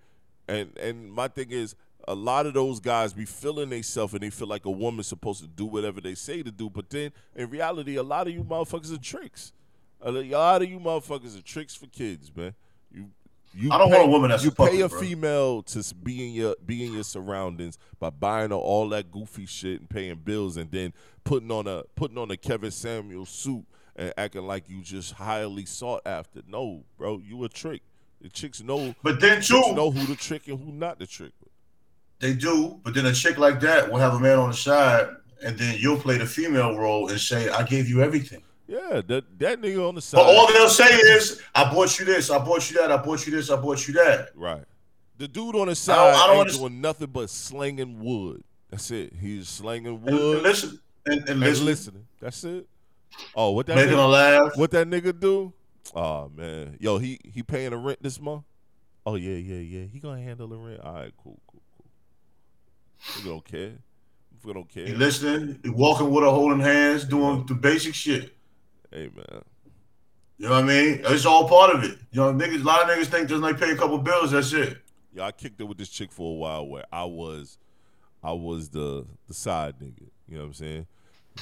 And 0.47 0.77
and 0.77 1.11
my 1.11 1.27
thing 1.27 1.49
is 1.49 1.75
a 2.07 2.13
lot 2.13 2.45
of 2.45 2.53
those 2.53 2.79
guys 2.79 3.13
be 3.13 3.25
feeling 3.25 3.69
themselves 3.69 4.13
and 4.13 4.21
they 4.21 4.29
feel 4.29 4.47
like 4.47 4.65
a 4.65 4.71
woman's 4.71 5.07
supposed 5.07 5.41
to 5.41 5.47
do 5.47 5.65
whatever 5.65 5.99
they 6.01 6.13
say 6.13 6.43
to 6.43 6.51
do. 6.51 6.69
But 6.69 6.89
then 6.89 7.11
in 7.35 7.49
reality, 7.49 7.95
a 7.95 8.03
lot 8.03 8.27
of 8.27 8.33
you 8.33 8.43
motherfuckers 8.43 8.93
are 8.93 9.01
tricks. 9.01 9.53
A 10.01 10.11
lot 10.11 10.61
of 10.61 10.69
you 10.69 10.79
motherfuckers 10.79 11.37
are 11.37 11.41
tricks 11.41 11.73
for 11.75 11.87
kids, 11.87 12.31
man. 12.35 12.53
You 12.91 13.09
you 13.55 13.71
I 13.71 13.77
don't 13.77 13.89
pay, 13.89 13.97
want 13.97 14.09
a 14.09 14.11
woman 14.11 14.29
that's 14.31 14.43
you 14.43 14.49
a 14.49 14.53
puppet, 14.53 14.73
pay 14.73 14.81
a 14.81 14.89
bro. 14.89 14.99
female 14.99 15.63
to 15.63 15.95
be 15.95 16.27
in 16.27 16.33
your 16.33 16.55
be 16.65 16.85
in 16.85 16.93
your 16.93 17.03
surroundings 17.03 17.77
by 17.99 18.09
buying 18.09 18.49
her 18.49 18.55
all 18.55 18.89
that 18.89 19.11
goofy 19.11 19.45
shit 19.45 19.79
and 19.79 19.89
paying 19.89 20.15
bills 20.15 20.57
and 20.57 20.69
then 20.71 20.93
putting 21.23 21.51
on 21.51 21.67
a 21.67 21.83
putting 21.95 22.17
on 22.17 22.29
a 22.31 22.37
Kevin 22.37 22.71
Samuels 22.71 23.29
suit 23.29 23.63
and 23.95 24.13
acting 24.17 24.45
like 24.45 24.67
you 24.69 24.81
just 24.81 25.13
highly 25.13 25.65
sought 25.65 26.01
after. 26.05 26.41
No, 26.47 26.83
bro, 26.97 27.21
you 27.25 27.43
a 27.45 27.49
trick. 27.49 27.81
The 28.21 28.29
chicks 28.29 28.61
know 28.61 28.93
But 29.03 29.19
then 29.19 29.41
too, 29.41 29.73
know 29.73 29.91
who 29.91 30.05
to 30.07 30.15
trick 30.15 30.47
and 30.47 30.59
who 30.59 30.71
not 30.71 30.99
to 30.99 31.07
trick. 31.07 31.31
they 32.19 32.33
do. 32.33 32.79
But 32.83 32.93
then 32.93 33.05
a 33.05 33.13
chick 33.13 33.37
like 33.37 33.59
that 33.61 33.91
will 33.91 33.99
have 33.99 34.13
a 34.13 34.19
man 34.19 34.39
on 34.39 34.49
the 34.49 34.55
side, 34.55 35.07
and 35.43 35.57
then 35.57 35.77
you'll 35.79 35.97
play 35.99 36.17
the 36.17 36.25
female 36.25 36.77
role 36.77 37.09
and 37.09 37.19
say, 37.19 37.49
"I 37.49 37.63
gave 37.63 37.87
you 37.87 38.01
everything." 38.01 38.41
Yeah, 38.67 39.01
that 39.07 39.39
that 39.39 39.61
nigga 39.61 39.87
on 39.87 39.95
the 39.95 40.01
side. 40.01 40.17
But 40.17 40.25
all 40.25 40.47
they'll 40.51 40.69
say 40.69 40.85
is, 40.85 41.41
"I 41.53 41.71
bought 41.71 41.99
you 41.99 42.05
this. 42.05 42.29
I 42.31 42.39
bought 42.39 42.69
you 42.71 42.77
that. 42.77 42.91
I 42.91 42.97
bought 42.97 43.25
you 43.25 43.31
this. 43.35 43.49
I 43.49 43.55
bought 43.57 43.87
you 43.87 43.93
that." 43.95 44.29
Right. 44.35 44.63
The 45.17 45.27
dude 45.27 45.55
on 45.55 45.67
the 45.67 45.71
I 45.71 45.73
side 45.75 45.95
don't- 45.95 46.15
I 46.29 46.33
don't 46.33 46.47
ain't 46.49 46.57
doing 46.57 46.81
nothing 46.81 47.07
but 47.07 47.29
slinging 47.29 47.99
wood. 47.99 48.43
That's 48.69 48.89
it. 48.91 49.13
He's 49.21 49.47
slinging 49.47 50.01
wood 50.01 50.35
and 50.37 50.43
listen, 50.43 50.79
and, 51.05 51.19
and 51.21 51.29
and 51.29 51.39
listen, 51.41 51.65
listening. 51.65 52.07
That's 52.19 52.43
it. 52.43 52.67
Oh, 53.35 53.51
what 53.51 53.67
that 53.67 53.75
making 53.75 53.93
nigga, 53.93 54.11
laugh. 54.11 54.57
what 54.57 54.71
that 54.71 54.87
nigga 54.87 55.17
do? 55.17 55.53
Oh 55.93 56.29
man, 56.35 56.75
yo, 56.79 56.97
he 56.97 57.19
he 57.23 57.43
paying 57.43 57.69
the 57.69 57.77
rent 57.77 58.01
this 58.01 58.19
month. 58.19 58.43
Oh 59.05 59.15
yeah, 59.15 59.35
yeah, 59.35 59.59
yeah. 59.59 59.85
He 59.85 59.99
gonna 59.99 60.21
handle 60.21 60.47
the 60.47 60.57
rent. 60.57 60.81
All 60.81 60.93
right, 60.95 61.13
cool, 61.23 61.39
cool, 61.47 61.61
cool. 61.77 63.23
We 63.23 63.29
don't 63.29 63.45
care. 63.45 63.73
We 64.43 64.53
don't 64.53 64.67
care. 64.67 64.85
He 64.87 64.93
listening, 64.93 65.59
he 65.63 65.69
walking 65.69 66.09
with 66.11 66.23
her, 66.23 66.29
holding 66.29 66.59
hands, 66.59 67.05
doing 67.05 67.45
the 67.45 67.53
basic 67.53 67.93
shit. 67.95 68.34
Hey 68.95 69.09
man, 69.13 69.41
You 70.37 70.47
know 70.47 70.51
what 70.51 70.63
I 70.63 70.67
mean? 70.67 71.01
It's 71.03 71.25
all 71.25 71.49
part 71.49 71.75
of 71.75 71.83
it. 71.83 71.97
You 72.11 72.21
know, 72.21 72.33
niggas. 72.33 72.61
A 72.61 72.63
lot 72.63 72.81
of 72.81 72.87
niggas 72.87 73.07
think 73.07 73.27
just 73.27 73.41
like 73.41 73.59
pay 73.59 73.71
a 73.71 73.75
couple 73.75 73.97
bills. 73.97 74.31
That's 74.31 74.53
it. 74.53 74.77
Yeah, 75.11 75.25
I 75.25 75.33
kicked 75.33 75.59
it 75.59 75.65
with 75.65 75.77
this 75.77 75.89
chick 75.89 76.13
for 76.13 76.31
a 76.31 76.37
while 76.37 76.65
where 76.65 76.85
I 76.93 77.03
was, 77.03 77.57
I 78.23 78.31
was 78.31 78.69
the 78.69 79.05
the 79.27 79.33
side 79.33 79.79
nigga. 79.81 80.07
You 80.29 80.35
know 80.35 80.43
what 80.43 80.47
I'm 80.47 80.53
saying? 80.53 80.87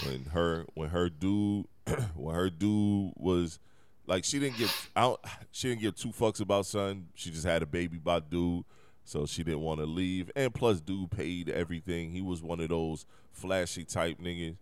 When 0.03 0.23
her 0.31 0.65
when 0.73 0.89
her 0.89 1.09
dude 1.09 1.67
when 2.15 2.33
her 2.33 2.49
dude 2.49 3.13
was 3.17 3.59
like 4.07 4.23
she 4.23 4.39
didn't 4.39 4.57
give 4.57 4.89
out 4.95 5.23
she 5.51 5.69
didn't 5.69 5.81
give 5.81 5.95
two 5.95 6.09
fucks 6.09 6.41
about 6.41 6.65
son. 6.65 7.09
She 7.13 7.29
just 7.29 7.45
had 7.45 7.61
a 7.61 7.67
baby 7.67 7.99
by 7.99 8.19
dude, 8.19 8.65
so 9.05 9.27
she 9.27 9.43
didn't 9.43 9.61
want 9.61 9.79
to 9.79 9.85
leave. 9.85 10.31
And 10.35 10.51
plus, 10.51 10.81
dude 10.81 11.11
paid 11.11 11.51
everything. 11.51 12.13
He 12.13 12.21
was 12.23 12.41
one 12.41 12.59
of 12.61 12.69
those 12.69 13.05
flashy 13.31 13.83
type 13.83 14.17
niggas. 14.19 14.55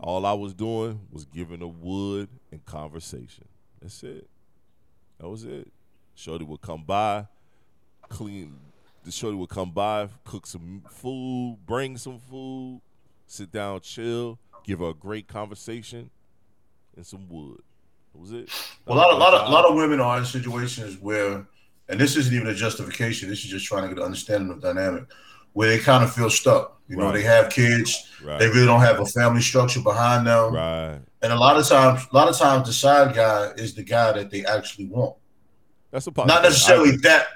All 0.00 0.24
I 0.24 0.32
was 0.32 0.54
doing 0.54 1.00
was 1.10 1.24
giving 1.24 1.60
her 1.60 1.66
wood 1.66 2.28
and 2.52 2.64
conversation. 2.64 3.46
That's 3.80 4.02
it. 4.02 4.28
That 5.18 5.28
was 5.28 5.44
it. 5.44 5.72
Shorty 6.14 6.44
would 6.44 6.60
come 6.60 6.84
by, 6.84 7.26
clean. 8.08 8.56
The 9.04 9.12
shorty 9.12 9.36
would 9.36 9.48
come 9.48 9.70
by, 9.70 10.08
cook 10.24 10.46
some 10.46 10.82
food, 10.90 11.58
bring 11.66 11.96
some 11.96 12.18
food, 12.18 12.80
sit 13.26 13.52
down, 13.52 13.80
chill, 13.80 14.38
give 14.64 14.80
her 14.80 14.90
a 14.90 14.94
great 14.94 15.28
conversation, 15.28 16.10
and 16.96 17.06
some 17.06 17.28
wood. 17.28 17.62
That 18.12 18.20
was 18.20 18.32
it. 18.32 18.50
Well, 18.86 18.96
A 18.96 18.98
lot, 18.98 19.10
of, 19.12 19.18
lot 19.18 19.34
of, 19.34 19.50
lot 19.50 19.64
of 19.64 19.74
women 19.76 20.00
are 20.00 20.18
in 20.18 20.24
situations 20.24 20.98
where, 21.00 21.46
and 21.88 22.00
this 22.00 22.16
isn't 22.16 22.34
even 22.34 22.48
a 22.48 22.54
justification. 22.54 23.28
This 23.28 23.44
is 23.44 23.50
just 23.50 23.66
trying 23.66 23.82
to 23.82 23.88
get 23.88 23.98
an 23.98 24.04
understanding 24.04 24.50
of 24.50 24.60
dynamic, 24.60 25.04
where 25.56 25.68
they 25.70 25.78
kind 25.78 26.04
of 26.04 26.12
feel 26.12 26.28
stuck. 26.28 26.78
You 26.86 26.96
know, 26.96 27.10
they 27.12 27.22
have 27.22 27.50
kids, 27.50 28.12
Right. 28.22 28.38
they 28.38 28.46
really 28.48 28.66
don't 28.66 28.82
have 28.82 29.00
a 29.00 29.06
family 29.06 29.40
structure 29.40 29.80
behind 29.80 30.26
them, 30.26 30.52
right. 30.54 30.98
and 31.22 31.32
a 31.32 31.36
lot 31.36 31.56
of 31.56 31.66
times, 31.66 32.06
a 32.12 32.14
lot 32.14 32.28
of 32.28 32.36
times, 32.36 32.66
the 32.68 32.74
side 32.74 33.14
guy 33.14 33.52
is 33.56 33.74
the 33.74 33.82
guy 33.82 34.12
that 34.12 34.30
they 34.30 34.44
actually 34.44 34.86
want. 34.86 35.16
That's 35.90 36.06
a 36.06 36.12
part. 36.12 36.28
Not 36.28 36.42
necessarily 36.42 36.96
that, 36.98 37.26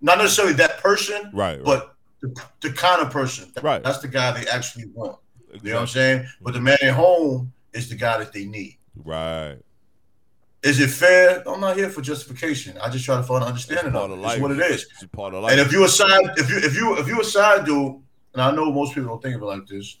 not 0.00 0.16
necessarily 0.18 0.54
that 0.54 0.78
person, 0.78 1.30
Right. 1.34 1.56
right. 1.56 1.64
but 1.64 1.94
the, 2.20 2.34
the 2.62 2.72
kind 2.72 3.02
of 3.02 3.10
person. 3.10 3.52
Right. 3.62 3.82
That's 3.84 3.98
the 3.98 4.08
guy 4.08 4.32
they 4.32 4.48
actually 4.48 4.86
want. 4.86 5.18
You 5.62 5.70
know 5.70 5.74
what 5.76 5.80
I'm 5.82 5.86
saying? 5.86 6.26
But 6.40 6.54
the 6.54 6.60
man 6.60 6.78
at 6.82 6.94
home 6.94 7.52
is 7.74 7.88
the 7.90 7.94
guy 7.94 8.16
that 8.18 8.32
they 8.32 8.46
need. 8.46 8.78
Right. 9.04 9.58
Is 10.66 10.80
it 10.80 10.90
fair? 10.90 11.48
I'm 11.48 11.60
not 11.60 11.76
here 11.76 11.88
for 11.88 12.02
justification. 12.02 12.76
I 12.78 12.90
just 12.90 13.04
try 13.04 13.16
to 13.16 13.22
find 13.22 13.44
an 13.44 13.48
understanding 13.48 13.94
of 13.94 14.10
of 14.10 14.18
it. 14.18 14.24
It's 14.24 14.40
what 14.40 14.50
it 14.50 14.58
is. 14.58 14.86
It's 14.94 15.04
part 15.06 15.32
of 15.32 15.44
life. 15.44 15.52
And 15.52 15.60
if 15.60 15.72
you 15.72 15.84
a 15.84 15.88
side, 15.88 16.24
if 16.36 16.50
you 16.50 16.56
if 16.58 16.74
you 16.74 16.98
if 16.98 17.06
you 17.06 17.20
a 17.20 17.24
side 17.24 17.64
dude, 17.64 18.00
and 18.32 18.42
I 18.42 18.50
know 18.50 18.72
most 18.72 18.92
people 18.92 19.10
don't 19.10 19.22
think 19.22 19.36
of 19.36 19.42
it 19.42 19.44
like 19.44 19.66
this, 19.66 19.98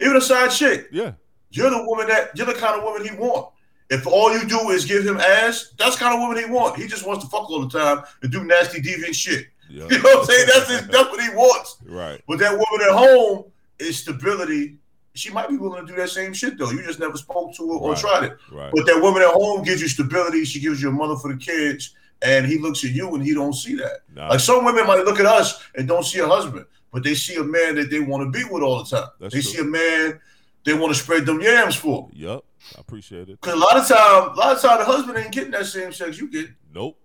even 0.00 0.16
a 0.16 0.20
side 0.20 0.50
chick, 0.50 0.88
yeah. 0.90 1.12
you're 1.50 1.70
the 1.70 1.84
woman 1.84 2.08
that 2.08 2.36
you're 2.36 2.46
the 2.46 2.54
kind 2.54 2.76
of 2.76 2.82
woman 2.82 3.06
he 3.06 3.14
want. 3.14 3.52
If 3.88 4.04
all 4.06 4.32
you 4.32 4.44
do 4.46 4.70
is 4.70 4.84
give 4.84 5.06
him 5.06 5.18
ass, 5.18 5.74
that's 5.78 5.96
the 5.96 6.00
kind 6.00 6.14
of 6.14 6.20
woman 6.20 6.44
he 6.44 6.50
want. 6.50 6.76
He 6.76 6.88
just 6.88 7.06
wants 7.06 7.24
to 7.24 7.30
fuck 7.30 7.48
all 7.48 7.64
the 7.64 7.78
time 7.78 8.02
and 8.22 8.32
do 8.32 8.42
nasty 8.42 8.80
deviant 8.80 9.14
shit. 9.14 9.46
You 9.70 9.86
know 9.86 9.86
what 9.86 10.18
I'm 10.18 10.24
saying? 10.24 10.46
That's 10.52 10.68
his, 10.68 10.88
that's 10.88 11.10
what 11.10 11.22
he 11.22 11.28
wants. 11.28 11.76
right. 11.86 12.20
But 12.26 12.40
that 12.40 12.50
woman 12.50 12.88
at 12.88 12.90
home 12.90 13.44
is 13.78 13.98
stability. 13.98 14.79
She 15.14 15.30
might 15.30 15.48
be 15.48 15.56
willing 15.56 15.84
to 15.86 15.92
do 15.92 15.98
that 16.00 16.08
same 16.10 16.32
shit 16.32 16.56
though. 16.58 16.70
You 16.70 16.82
just 16.84 17.00
never 17.00 17.16
spoke 17.16 17.54
to 17.56 17.66
her 17.66 17.74
or 17.78 17.94
tried 17.96 18.24
it. 18.24 18.36
Right. 18.52 18.70
But 18.74 18.86
that 18.86 19.00
woman 19.02 19.22
at 19.22 19.28
home 19.32 19.62
gives 19.62 19.82
you 19.82 19.88
stability. 19.88 20.44
She 20.44 20.60
gives 20.60 20.80
you 20.80 20.88
a 20.88 20.92
mother 20.92 21.16
for 21.16 21.32
the 21.32 21.38
kids, 21.38 21.94
and 22.22 22.46
he 22.46 22.58
looks 22.58 22.84
at 22.84 22.90
you 22.92 23.12
and 23.14 23.24
he 23.24 23.34
don't 23.34 23.52
see 23.54 23.74
that. 23.76 24.00
Nah, 24.14 24.28
Like 24.28 24.40
some 24.40 24.64
women 24.64 24.86
might 24.86 25.04
look 25.04 25.18
at 25.18 25.26
us 25.26 25.62
and 25.74 25.88
don't 25.88 26.04
see 26.04 26.20
a 26.20 26.26
husband, 26.26 26.64
but 26.92 27.02
they 27.02 27.14
see 27.14 27.34
a 27.36 27.42
man 27.44 27.74
that 27.74 27.90
they 27.90 27.98
want 28.00 28.22
to 28.32 28.38
be 28.38 28.44
with 28.50 28.62
all 28.62 28.84
the 28.84 28.96
time. 28.96 29.08
That's 29.18 29.34
they 29.34 29.40
true. 29.40 29.50
see 29.50 29.60
a 29.60 29.64
man 29.64 30.20
they 30.64 30.74
want 30.74 30.94
to 30.94 31.00
spread 31.00 31.26
them 31.26 31.40
yams 31.40 31.74
for. 31.74 32.08
Yep. 32.12 32.44
I 32.76 32.80
appreciate 32.80 33.28
it. 33.30 33.40
Because 33.40 33.54
a 33.54 33.56
lot 33.56 33.76
of 33.78 33.88
time, 33.88 34.30
a 34.30 34.34
lot 34.38 34.54
of 34.54 34.62
time, 34.62 34.78
the 34.78 34.84
husband 34.84 35.18
ain't 35.18 35.32
getting 35.32 35.50
that 35.52 35.66
same 35.66 35.92
sex 35.92 36.18
you 36.20 36.28
get. 36.30 36.48
Nope. 36.72 36.98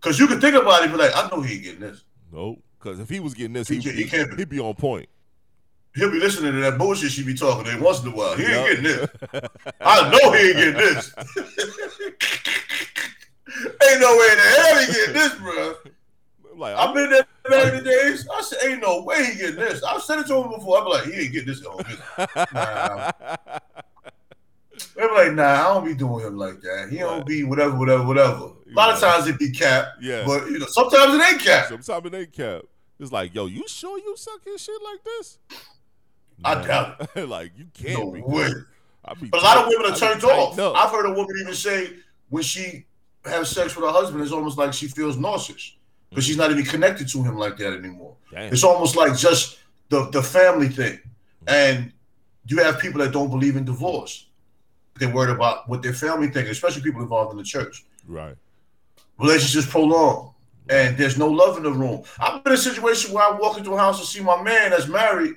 Because 0.00 0.18
you 0.18 0.26
can 0.26 0.40
think 0.40 0.54
about 0.56 0.84
it, 0.84 0.90
be 0.90 0.96
like, 0.96 1.12
I 1.14 1.28
know 1.30 1.40
he 1.40 1.54
ain't 1.54 1.62
getting 1.64 1.80
this. 1.80 2.02
Nope. 2.32 2.60
Because 2.78 3.00
if 3.00 3.08
he 3.08 3.18
was 3.20 3.34
getting 3.34 3.52
this, 3.54 3.68
He 3.68 3.76
he, 3.78 4.04
can't- 4.04 4.30
he, 4.30 4.34
he 4.34 4.36
he'd 4.36 4.48
be 4.48 4.60
on 4.60 4.74
point. 4.74 5.08
He'll 5.98 6.10
be 6.10 6.18
listening 6.20 6.52
to 6.52 6.60
that 6.60 6.78
bullshit 6.78 7.10
she 7.12 7.22
be 7.24 7.34
talking 7.34 7.64
to 7.64 7.70
him 7.72 7.80
once 7.82 8.02
in 8.02 8.08
a 8.08 8.14
while. 8.14 8.36
He 8.36 8.44
ain't 8.44 8.52
Yup. 8.54 8.66
getting 8.66 8.82
this. 8.84 9.08
I 9.80 10.10
know 10.10 10.32
he 10.32 10.38
ain't 10.48 10.56
getting 10.56 10.74
this. 10.74 11.12
ain't 13.82 14.00
no 14.00 14.16
way 14.16 14.28
in 14.30 14.36
the 14.36 14.42
hell 14.56 14.78
he 14.80 14.86
getting 14.92 15.14
this, 15.14 15.34
bro. 15.36 15.74
Like 16.56 16.76
I've 16.76 16.94
been 16.94 17.10
there 17.10 17.26
back 17.48 17.72
in 17.72 17.84
the 17.84 17.90
days. 17.90 18.26
I 18.32 18.40
said, 18.42 18.58
ain't 18.64 18.82
no 18.82 19.02
way 19.02 19.24
he 19.26 19.34
getting 19.38 19.56
this. 19.56 19.82
I've 19.82 20.02
said 20.02 20.18
it 20.20 20.26
to 20.28 20.42
him 20.42 20.50
before. 20.50 20.78
I'm 20.78 20.88
like, 20.88 21.04
he 21.04 21.12
ain't 21.12 21.32
getting 21.32 21.48
this 21.48 21.62
at. 22.18 22.52
Nah. 22.52 23.12
They 24.96 25.06
be 25.06 25.14
like, 25.14 25.32
nah, 25.32 25.42
I 25.44 25.74
don't 25.74 25.84
be 25.84 25.94
doing 25.94 26.24
him 26.26 26.36
like 26.36 26.60
that. 26.60 26.88
He 26.90 26.98
don't 26.98 27.26
be 27.26 27.44
whatever, 27.44 27.76
whatever, 27.76 28.04
whatever. 28.04 28.44
A 28.70 28.74
lot 28.74 28.94
of 28.94 29.00
times 29.00 29.26
it 29.26 29.38
be 29.38 29.50
cap, 29.50 29.86
Yeah. 30.00 30.24
but 30.26 30.46
you 30.46 30.58
know, 30.58 30.66
sometimes 30.66 31.14
it 31.14 31.22
ain't 31.32 31.40
cap. 31.42 31.68
Sometimes 31.68 32.06
it 32.06 32.14
ain't 32.14 32.32
cap. 32.32 32.62
It's 33.00 33.12
like, 33.12 33.34
yo, 33.34 33.46
you 33.46 33.66
sure 33.68 33.98
you 33.98 34.16
sucking 34.16 34.56
shit 34.56 34.80
like 34.82 35.04
this? 35.04 35.38
I 36.44 36.66
doubt 36.66 37.16
like 37.28 37.52
you 37.56 37.66
can't 37.74 37.98
No 37.98 38.10
be. 38.12 38.20
way. 38.20 38.52
But 39.04 39.40
a 39.40 39.44
lot 39.44 39.58
of 39.58 39.68
women 39.68 39.92
are 39.92 39.96
turned 39.96 40.24
off. 40.24 40.58
up. 40.58 40.76
I've 40.76 40.90
heard 40.90 41.06
a 41.06 41.12
woman 41.12 41.34
even 41.40 41.54
say 41.54 41.94
when 42.28 42.42
she 42.42 42.84
has 43.24 43.50
sex 43.50 43.74
with 43.74 43.84
her 43.84 43.92
husband, 43.92 44.22
it's 44.22 44.32
almost 44.32 44.58
like 44.58 44.72
she 44.72 44.86
feels 44.86 45.16
nauseous 45.16 45.76
because 46.10 46.24
she's 46.24 46.36
mm. 46.36 46.40
not 46.40 46.50
even 46.50 46.64
connected 46.64 47.08
to 47.08 47.22
him 47.22 47.36
like 47.36 47.56
that 47.58 47.72
anymore. 47.72 48.16
Damn. 48.30 48.52
It's 48.52 48.64
almost 48.64 48.96
like 48.96 49.16
just 49.16 49.58
the 49.88 50.08
the 50.10 50.22
family 50.22 50.68
thing. 50.68 50.98
Mm. 51.46 51.52
And 51.52 51.92
you 52.46 52.62
have 52.62 52.78
people 52.78 53.00
that 53.00 53.12
don't 53.12 53.30
believe 53.30 53.56
in 53.56 53.64
divorce. 53.64 54.26
They're 54.98 55.12
worried 55.12 55.34
about 55.34 55.68
what 55.68 55.82
their 55.82 55.92
family 55.92 56.28
think, 56.28 56.48
especially 56.48 56.82
people 56.82 57.02
involved 57.02 57.30
in 57.32 57.38
the 57.38 57.44
church. 57.44 57.84
Right. 58.06 58.34
Relationships 59.18 59.70
prolong, 59.70 60.34
and 60.68 60.96
there's 60.96 61.18
no 61.18 61.28
love 61.28 61.56
in 61.56 61.62
the 61.62 61.72
room. 61.72 62.02
I've 62.18 62.42
been 62.42 62.54
in 62.54 62.58
a 62.58 62.62
situation 62.62 63.12
where 63.12 63.24
I 63.24 63.38
walk 63.38 63.58
into 63.58 63.72
a 63.72 63.78
house 63.78 63.98
and 63.98 64.08
see 64.08 64.20
my 64.20 64.40
man 64.42 64.70
that's 64.70 64.88
married, 64.88 65.34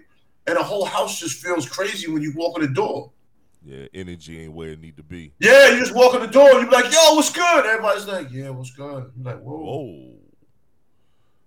and 0.47 0.57
the 0.57 0.63
whole 0.63 0.85
house 0.85 1.19
just 1.19 1.41
feels 1.43 1.67
crazy 1.67 2.11
when 2.11 2.21
you 2.21 2.33
walk 2.35 2.57
in 2.57 2.63
the 2.67 2.73
door. 2.73 3.11
Yeah, 3.63 3.85
energy 3.93 4.41
ain't 4.41 4.53
where 4.53 4.69
it 4.69 4.79
need 4.81 4.97
to 4.97 5.03
be. 5.03 5.33
Yeah, 5.39 5.69
you 5.69 5.79
just 5.79 5.93
walk 5.93 6.15
in 6.15 6.21
the 6.21 6.27
door 6.27 6.49
and 6.49 6.61
you 6.61 6.65
be 6.69 6.75
like, 6.75 6.91
"Yo, 6.91 7.13
what's 7.15 7.31
good?" 7.31 7.65
Everybody's 7.65 8.07
like, 8.07 8.31
"Yeah, 8.31 8.49
what's 8.49 8.71
good?" 8.71 9.11
You're 9.15 9.25
like, 9.25 9.39
"Whoa, 9.41 9.57
Whoa. 9.57 10.17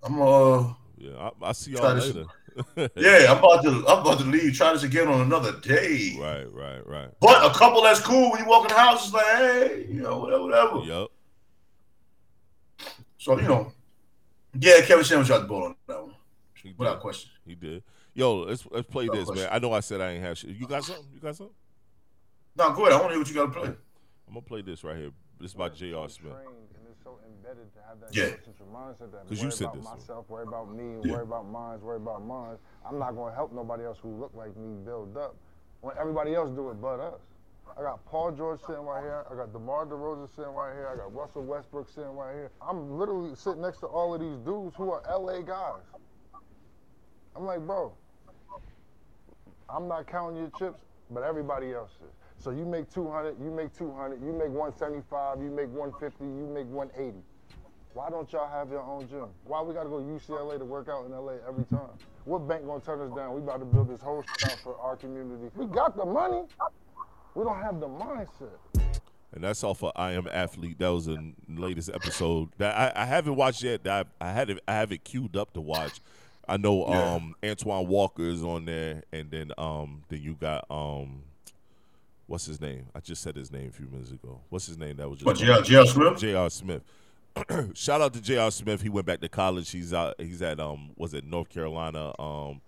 I'm 0.05 0.22
uh, 0.22 0.74
Yeah, 0.97 1.30
I, 1.42 1.49
I 1.49 1.53
see 1.53 1.72
y'all 1.72 1.95
this- 1.95 2.14
later. 2.14 2.28
yeah, 2.97 3.32
I'm 3.32 3.38
about 3.38 3.64
to, 3.64 3.70
I'm 3.88 3.99
about 3.99 4.18
to 4.20 4.24
leave. 4.26 4.55
Try 4.55 4.72
this 4.72 4.84
again 4.84 5.09
on 5.09 5.22
another 5.22 5.59
day." 5.59 6.16
Right, 6.20 6.45
right, 6.53 6.86
right. 6.86 7.09
But 7.20 7.45
a 7.45 7.53
couple 7.53 7.82
that's 7.82 7.99
cool 8.01 8.30
when 8.30 8.40
you 8.45 8.49
walk 8.49 8.62
in 8.62 8.68
the 8.68 8.80
house 8.80 9.09
is 9.09 9.12
like, 9.12 9.26
"Hey, 9.26 9.86
you 9.88 10.01
know, 10.01 10.20
whatever, 10.20 10.45
whatever." 10.45 10.78
Yup. 10.84 11.11
So 13.18 13.40
you 13.40 13.49
know, 13.49 13.72
yeah, 14.61 14.82
Kevin 14.82 15.05
Samuels 15.05 15.28
got 15.28 15.40
the 15.40 15.49
ball 15.49 15.64
on 15.64 15.74
that 15.88 16.01
one 16.01 16.14
without 16.78 17.01
question. 17.01 17.30
He 17.45 17.57
did. 17.57 17.82
Yo, 18.15 18.37
let's 18.43 18.65
let's 18.71 18.89
play 18.89 19.07
No 19.07 19.15
this, 19.15 19.25
question. 19.27 19.45
man. 19.45 19.53
I 19.53 19.59
know 19.59 19.73
I 19.73 19.81
said 19.81 20.01
I 20.01 20.12
ain't 20.12 20.23
have 20.23 20.39
shit. 20.39 20.51
You 20.51 20.67
got 20.67 20.85
something? 20.85 21.05
You 21.12 21.21
got 21.21 21.35
something? 21.37 21.55
Now 22.57 22.71
go 22.71 22.87
ahead. 22.87 22.93
I 22.93 23.01
want 23.01 23.09
to 23.09 23.11
hear 23.15 23.19
what 23.19 23.29
you 23.29 23.35
got 23.35 23.47
to 23.53 23.61
play. 23.61 23.69
I'm 24.29 24.35
gonna 24.35 24.41
play 24.43 24.62
this 24.62 24.85
right 24.85 24.97
here. 24.97 25.11
This 25.41 25.51
is 25.51 25.55
by 25.57 25.69
J.R. 25.69 26.09
Smith. 26.09 26.33
And 26.33 26.87
it's 26.89 27.03
so 27.03 27.19
embedded 27.27 27.75
to 27.75 27.81
have 27.89 28.01
that 28.01 28.15
Yeah. 28.15 28.35
egocentric 28.35 28.69
mindset 28.73 29.11
that 29.11 29.27
'Cause 29.29 29.39
worry 29.39 29.45
you 29.47 29.51
said 29.51 29.65
about 29.65 29.75
this, 29.75 29.85
so. 29.85 29.95
myself, 29.97 30.31
worry 30.31 30.43
about 30.45 30.71
me, 30.71 31.01
Yeah. 31.03 31.12
worry 31.12 31.23
about 31.23 31.47
mine, 31.49 31.81
worry 31.81 31.97
about 31.97 32.25
mine. 32.25 32.57
I'm 32.85 32.99
not 33.01 33.12
going 33.17 33.33
to 33.33 33.35
help 33.35 33.53
nobody 33.53 33.85
else 33.85 33.99
who 33.99 34.11
look 34.15 34.33
like 34.35 34.57
me 34.57 34.77
build 34.85 35.17
up 35.17 35.35
when 35.81 35.97
everybody 35.99 36.35
else 36.37 36.51
do 36.51 36.71
it 36.71 36.81
but 36.81 37.01
us. 37.01 37.21
I 37.77 37.83
got 37.83 38.05
Paul 38.07 38.31
George 38.31 38.61
sitting 38.61 38.85
right 38.85 39.03
here. 39.03 39.27
I 39.29 39.35
got 39.35 39.53
DeMar 39.53 39.87
DeRozan 39.87 40.29
sitting 40.37 40.55
right 40.55 40.73
here. 40.73 40.87
I 40.87 40.97
got 40.97 41.12
Russell 41.12 41.43
Westbrook 41.43 41.89
sitting 41.89 42.15
right 42.15 42.33
here. 42.35 42.53
I'm 42.61 42.97
literally 42.97 43.35
sitting 43.35 43.62
next 43.62 43.81
to 43.81 43.87
all 43.89 44.15
of 44.15 44.21
these 44.21 44.39
dudes 44.39 44.77
who 44.77 44.93
are 44.93 45.03
LA 45.09 45.43
guys. 45.43 45.83
I'm 47.35 47.45
like, 47.45 47.67
bro, 47.67 47.93
I'm 49.69 49.89
not 49.89 50.07
counting 50.07 50.39
your 50.39 50.51
chips, 50.59 50.81
but 51.11 51.23
everybody 51.23 51.73
else 51.73 51.91
is. 51.93 52.43
So 52.43 52.51
you 52.51 52.65
make 52.65 52.91
200, 52.93 53.37
you 53.43 53.51
make 53.51 53.77
200, 53.77 54.21
you 54.23 54.33
make 54.33 54.51
175, 54.51 55.41
you 55.41 55.51
make 55.51 55.69
150, 55.71 56.25
you 56.25 56.51
make 56.53 56.67
180. 56.67 57.19
Why 57.95 58.11
don't 58.11 58.31
y'all 58.33 58.51
have 58.51 58.71
your 58.71 58.83
own 58.83 59.09
gym? 59.09 59.27
Why 59.45 59.62
we 59.62 59.73
gotta 59.73 59.89
go 59.89 59.99
UCLA 59.99 60.59
to 60.59 60.65
work 60.65 60.89
out 60.89 61.07
in 61.07 61.12
LA 61.12 61.35
every 61.49 61.65
time? 61.67 61.95
What 62.25 62.49
bank 62.49 62.67
gonna 62.67 62.81
turn 62.81 63.01
us 63.01 63.15
down? 63.17 63.35
We 63.35 63.41
about 63.41 63.61
to 63.61 63.65
build 63.65 63.89
this 63.89 64.01
whole 64.01 64.23
shit 64.23 64.51
out 64.51 64.59
for 64.59 64.77
our 64.81 64.97
community. 64.97 65.51
We 65.55 65.67
got 65.67 65.97
the 65.97 66.05
money. 66.05 66.43
We 67.35 67.45
don't 67.45 67.62
have 67.62 67.81
the 67.81 67.89
mindset. 67.89 68.59
And 69.33 69.43
that's 69.43 69.65
all 69.65 69.75
for 69.75 69.93
I 69.97 70.12
Am 70.12 70.29
Athlete. 70.33 70.79
That 70.79 70.89
was 70.89 71.07
the 71.07 71.35
latest 71.49 71.91
episode 71.93 72.51
that 72.59 72.77
I, 72.77 73.03
I 73.03 73.05
haven't 73.05 73.35
watched 73.35 73.62
yet. 73.62 73.87
I, 73.87 74.05
I 74.21 74.33
had 74.33 74.51
it, 74.51 74.61
I 74.67 74.75
have 74.75 74.93
it 74.93 75.05
queued 75.05 75.37
up 75.37 75.53
to 75.55 75.61
watch. 75.61 76.01
I 76.49 76.57
know 76.57 76.86
Yeah. 76.86 77.14
um 77.14 77.34
Antoine 77.45 77.86
Walker 77.88 78.22
is 78.24 78.42
on 78.45 78.64
there, 78.64 79.03
and 79.12 79.30
then 79.30 79.53
um 79.59 80.03
then 80.09 80.20
you 80.22 80.34
got 80.34 80.64
um 80.70 81.22
what's 82.26 82.47
his 82.47 82.61
name? 82.61 82.86
I 82.95 83.01
just 83.01 83.22
said 83.22 83.36
his 83.36 83.51
name 83.53 83.68
a 83.68 83.72
few 83.72 83.86
minutes 83.86 84.11
ago. 84.11 84.40
What's 84.49 84.66
his 84.66 84.78
name? 84.78 84.97
That 84.97 85.09
was 85.09 85.20
just 85.20 85.40
J.R. 85.40 85.62
J.R. 85.62 85.86
Smith. 85.86 86.18
J.R. 86.18 86.51
Smith. 86.51 86.82
Shout 87.74 88.01
out 88.01 88.14
to 88.14 88.20
J.R. 88.20 88.51
Smith. 88.51 88.80
He 88.82 88.88
went 88.88 89.07
back 89.07 89.20
to 89.20 89.28
college. 89.28 89.70
He's 89.70 89.92
out. 89.92 90.14
He's 90.18 90.40
at 90.42 90.61
um 90.61 90.90
was 90.97 91.14
it 91.14 91.24
North 91.24 91.49
Carolina 91.49 92.12
um 92.18 92.61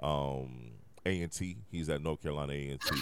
um 0.00 0.70
A 1.06 1.22
and 1.22 1.32
T. 1.32 1.56
He's 1.70 1.88
at 1.88 2.02
North 2.02 2.22
Carolina 2.22 2.52
A 2.52 2.68
and 2.70 2.80
T. 2.80 2.96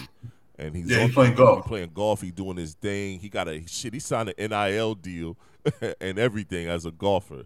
And 0.59 0.75
he's 0.75 0.89
Yeah, 0.89 1.05
he 1.07 1.11
playing 1.11 1.35
golf. 1.35 1.63
He 1.65 1.67
playing 1.67 1.91
golf. 1.93 2.21
He 2.21 2.31
doing 2.31 2.57
his 2.57 2.73
thing. 2.75 3.19
He 3.19 3.27
got 3.29 3.47
a 3.47 3.65
shit. 3.67 3.93
He 3.93 3.99
signed 3.99 4.33
an 4.37 4.49
NIL 4.51 4.95
deal 4.95 5.35
and 6.01 6.19
everything 6.19 6.67
as 6.67 6.85
a 6.85 6.91
golfer. 6.91 7.45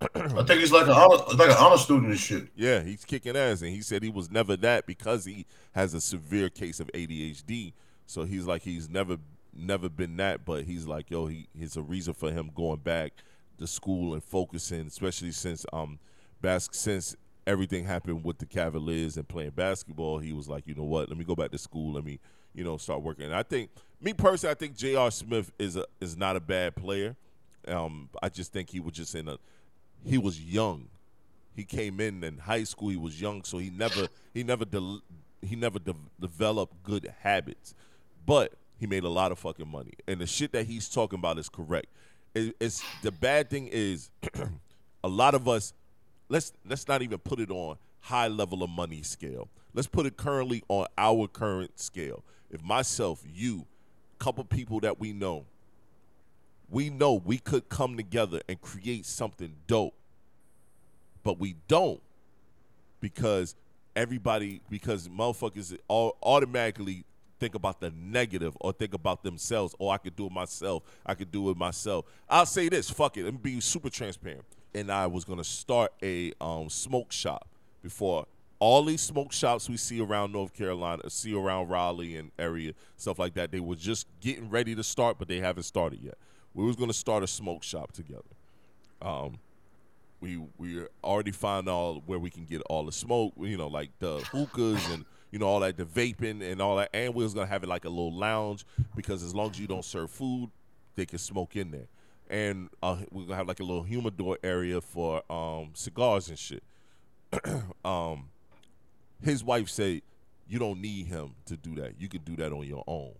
I 0.00 0.42
think 0.44 0.60
he's 0.60 0.72
like 0.72 0.86
an 0.86 0.92
honor, 0.92 1.22
like 1.36 1.50
an 1.50 1.56
honor 1.58 1.78
student 1.78 2.10
and 2.10 2.20
shit. 2.20 2.48
Yeah, 2.54 2.82
he's 2.82 3.04
kicking 3.04 3.36
ass, 3.36 3.62
and 3.62 3.70
he 3.70 3.80
said 3.80 4.02
he 4.02 4.10
was 4.10 4.30
never 4.30 4.56
that 4.58 4.86
because 4.86 5.24
he 5.24 5.46
has 5.72 5.94
a 5.94 6.00
severe 6.00 6.50
case 6.50 6.80
of 6.80 6.88
ADHD. 6.92 7.72
So 8.06 8.24
he's 8.24 8.44
like 8.46 8.62
he's 8.62 8.90
never 8.90 9.16
never 9.54 9.88
been 9.88 10.16
that, 10.18 10.44
but 10.44 10.64
he's 10.64 10.86
like 10.86 11.10
yo, 11.10 11.26
he 11.26 11.48
he's 11.58 11.76
a 11.76 11.82
reason 11.82 12.12
for 12.12 12.30
him 12.30 12.50
going 12.54 12.80
back 12.80 13.12
to 13.58 13.66
school 13.66 14.12
and 14.12 14.22
focusing, 14.22 14.86
especially 14.86 15.32
since 15.32 15.64
um 15.72 15.98
bas- 16.42 16.68
since 16.72 17.16
everything 17.46 17.84
happened 17.84 18.22
with 18.22 18.38
the 18.38 18.46
Cavaliers 18.46 19.16
and 19.16 19.26
playing 19.26 19.50
basketball. 19.50 20.18
He 20.18 20.32
was 20.32 20.48
like, 20.48 20.66
you 20.66 20.74
know 20.74 20.84
what, 20.84 21.08
let 21.08 21.16
me 21.16 21.24
go 21.24 21.34
back 21.34 21.52
to 21.52 21.58
school, 21.58 21.94
let 21.94 22.04
me 22.04 22.20
you 22.54 22.64
know 22.64 22.76
start 22.76 23.02
working. 23.02 23.26
And 23.26 23.34
I 23.34 23.42
think 23.42 23.70
me 24.00 24.12
personally, 24.12 24.52
I 24.52 24.54
think 24.54 24.76
J.R. 24.76 25.10
Smith 25.10 25.52
is 25.58 25.76
a 25.76 25.86
is 26.00 26.18
not 26.18 26.36
a 26.36 26.40
bad 26.40 26.76
player. 26.76 27.16
Um, 27.66 28.10
I 28.22 28.28
just 28.28 28.52
think 28.52 28.70
he 28.70 28.78
was 28.78 28.94
just 28.94 29.14
in 29.14 29.26
a 29.26 29.38
he 30.04 30.18
was 30.18 30.40
young. 30.40 30.88
He 31.54 31.64
came 31.64 32.00
in 32.00 32.22
in 32.22 32.38
high 32.38 32.64
school 32.64 32.90
he 32.90 32.96
was 32.96 33.20
young 33.20 33.42
so 33.42 33.58
he 33.58 33.70
never 33.70 34.08
he 34.34 34.42
never 34.42 34.64
de- 34.64 35.00
he 35.40 35.56
never 35.56 35.78
de- 35.78 35.94
developed 36.20 36.82
good 36.82 37.12
habits. 37.20 37.74
But 38.24 38.52
he 38.78 38.86
made 38.86 39.04
a 39.04 39.08
lot 39.08 39.32
of 39.32 39.38
fucking 39.38 39.68
money 39.68 39.92
and 40.06 40.20
the 40.20 40.26
shit 40.26 40.52
that 40.52 40.66
he's 40.66 40.88
talking 40.88 41.18
about 41.18 41.38
is 41.38 41.48
correct. 41.48 41.86
It, 42.34 42.54
it's 42.60 42.86
the 43.00 43.10
bad 43.12 43.48
thing 43.48 43.68
is 43.68 44.10
a 45.04 45.08
lot 45.08 45.34
of 45.34 45.48
us 45.48 45.72
let's 46.28 46.52
let's 46.68 46.86
not 46.88 47.02
even 47.02 47.18
put 47.18 47.40
it 47.40 47.50
on 47.50 47.78
high 48.00 48.28
level 48.28 48.62
of 48.62 48.70
money 48.70 49.02
scale. 49.02 49.48
Let's 49.74 49.88
put 49.88 50.06
it 50.06 50.16
currently 50.16 50.62
on 50.68 50.86
our 50.96 51.26
current 51.26 51.78
scale. 51.78 52.22
If 52.50 52.62
myself 52.62 53.22
you 53.26 53.66
couple 54.18 54.44
people 54.44 54.80
that 54.80 54.98
we 54.98 55.12
know 55.12 55.44
we 56.68 56.90
know 56.90 57.14
we 57.14 57.38
could 57.38 57.68
come 57.68 57.96
together 57.96 58.40
and 58.48 58.60
create 58.60 59.06
something 59.06 59.54
dope 59.66 59.94
but 61.22 61.40
we 61.40 61.56
don't 61.66 62.00
because 63.00 63.56
everybody 63.96 64.60
because 64.70 65.08
motherfuckers 65.08 65.76
all 65.88 66.16
automatically 66.22 67.04
think 67.40 67.54
about 67.54 67.80
the 67.80 67.90
negative 67.90 68.56
or 68.60 68.72
think 68.72 68.94
about 68.94 69.22
themselves. 69.22 69.74
Oh 69.80 69.88
i 69.88 69.98
could 69.98 70.14
do 70.14 70.26
it 70.26 70.32
myself. 70.32 70.82
I 71.04 71.14
could 71.14 71.32
do 71.32 71.50
it 71.50 71.56
myself. 71.56 72.04
I'll 72.28 72.46
say 72.46 72.68
this 72.68 72.90
fuck 72.90 73.16
it. 73.16 73.24
Let 73.24 73.34
me 73.34 73.40
be 73.42 73.60
super 73.60 73.90
transparent. 73.90 74.44
And 74.74 74.92
i 74.92 75.06
was 75.06 75.24
to 75.24 75.42
start 75.42 75.92
a 76.02 76.32
um, 76.40 76.68
smoke 76.68 77.10
shop 77.10 77.48
before 77.82 78.26
all 78.58 78.84
these 78.84 79.00
smoke 79.00 79.32
shops 79.32 79.68
we 79.68 79.76
see 79.76 80.00
around 80.00 80.32
north 80.32 80.54
carolina 80.54 81.10
see 81.10 81.36
around 81.36 81.68
raleigh 81.68 82.16
and 82.16 82.30
area 82.38 82.72
stuff 82.96 83.18
like 83.18 83.34
that. 83.34 83.50
They 83.50 83.60
were 83.60 83.76
just 83.76 84.06
getting 84.20 84.48
ready 84.48 84.74
to 84.74 84.84
start 84.84 85.18
but 85.18 85.28
they 85.28 85.38
haven't 85.38 85.64
started 85.64 86.00
yet 86.02 86.18
we 86.56 86.66
was 86.66 86.76
to 86.76 86.92
start 86.92 87.22
a 87.22 87.26
smoke 87.26 87.62
shop 87.62 87.92
together 87.92 88.22
um, 89.02 89.38
we 90.20 90.42
we 90.58 90.82
already 91.04 91.30
found 91.30 91.68
out 91.68 92.02
where 92.06 92.18
we 92.18 92.30
can 92.30 92.44
get 92.44 92.62
all 92.62 92.84
the 92.84 92.92
smoke, 92.92 93.34
you 93.38 93.56
know, 93.56 93.68
like 93.68 93.90
the 93.98 94.18
hookahs 94.32 94.88
and 94.90 95.04
you 95.30 95.38
know 95.38 95.46
all 95.46 95.60
that, 95.60 95.76
the 95.76 95.84
vaping 95.84 96.42
and 96.42 96.60
all 96.60 96.76
that. 96.76 96.90
And 96.94 97.14
we 97.14 97.22
was 97.22 97.34
gonna 97.34 97.46
have 97.46 97.62
it 97.62 97.68
like 97.68 97.84
a 97.84 97.88
little 97.88 98.12
lounge 98.12 98.64
because 98.94 99.22
as 99.22 99.34
long 99.34 99.50
as 99.50 99.60
you 99.60 99.66
don't 99.66 99.84
serve 99.84 100.10
food, 100.10 100.50
they 100.94 101.06
can 101.06 101.18
smoke 101.18 101.56
in 101.56 101.70
there. 101.70 101.88
And 102.28 102.70
uh, 102.82 102.96
we're 103.10 103.24
gonna 103.24 103.36
have 103.36 103.48
like 103.48 103.60
a 103.60 103.64
little 103.64 103.82
humidor 103.82 104.38
area 104.42 104.80
for 104.80 105.22
um, 105.30 105.70
cigars 105.74 106.28
and 106.28 106.38
shit. 106.38 106.62
um, 107.84 108.30
his 109.22 109.44
wife 109.44 109.68
said, 109.68 110.02
"You 110.48 110.58
don't 110.58 110.80
need 110.80 111.06
him 111.06 111.34
to 111.46 111.56
do 111.56 111.74
that. 111.76 112.00
You 112.00 112.08
can 112.08 112.22
do 112.22 112.36
that 112.36 112.52
on 112.52 112.66
your 112.66 112.84
own." 112.86 113.12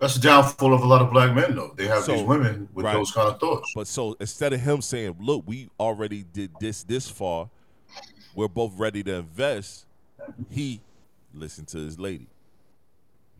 That's 0.00 0.14
the 0.14 0.20
downfall 0.20 0.72
of 0.72 0.80
a 0.82 0.86
lot 0.86 1.02
of 1.02 1.10
black 1.10 1.34
men, 1.34 1.54
though. 1.54 1.74
They 1.76 1.86
have 1.86 2.04
So, 2.04 2.12
these 2.12 2.22
women 2.24 2.68
with 2.72 2.86
right. 2.86 2.94
those 2.94 3.10
kind 3.10 3.28
of 3.28 3.38
thoughts. 3.38 3.70
But 3.74 3.86
so 3.86 4.16
instead 4.18 4.54
of 4.54 4.60
him 4.60 4.80
saying, 4.80 5.16
"Look, 5.20 5.44
we 5.46 5.68
already 5.78 6.22
did 6.22 6.52
this 6.58 6.82
this 6.82 7.08
far," 7.08 7.50
we're 8.34 8.48
both 8.48 8.72
ready 8.78 9.02
to 9.04 9.16
invest. 9.16 9.84
He 10.48 10.80
listened 11.34 11.68
to 11.68 11.78
his 11.78 11.98
lady. 11.98 12.28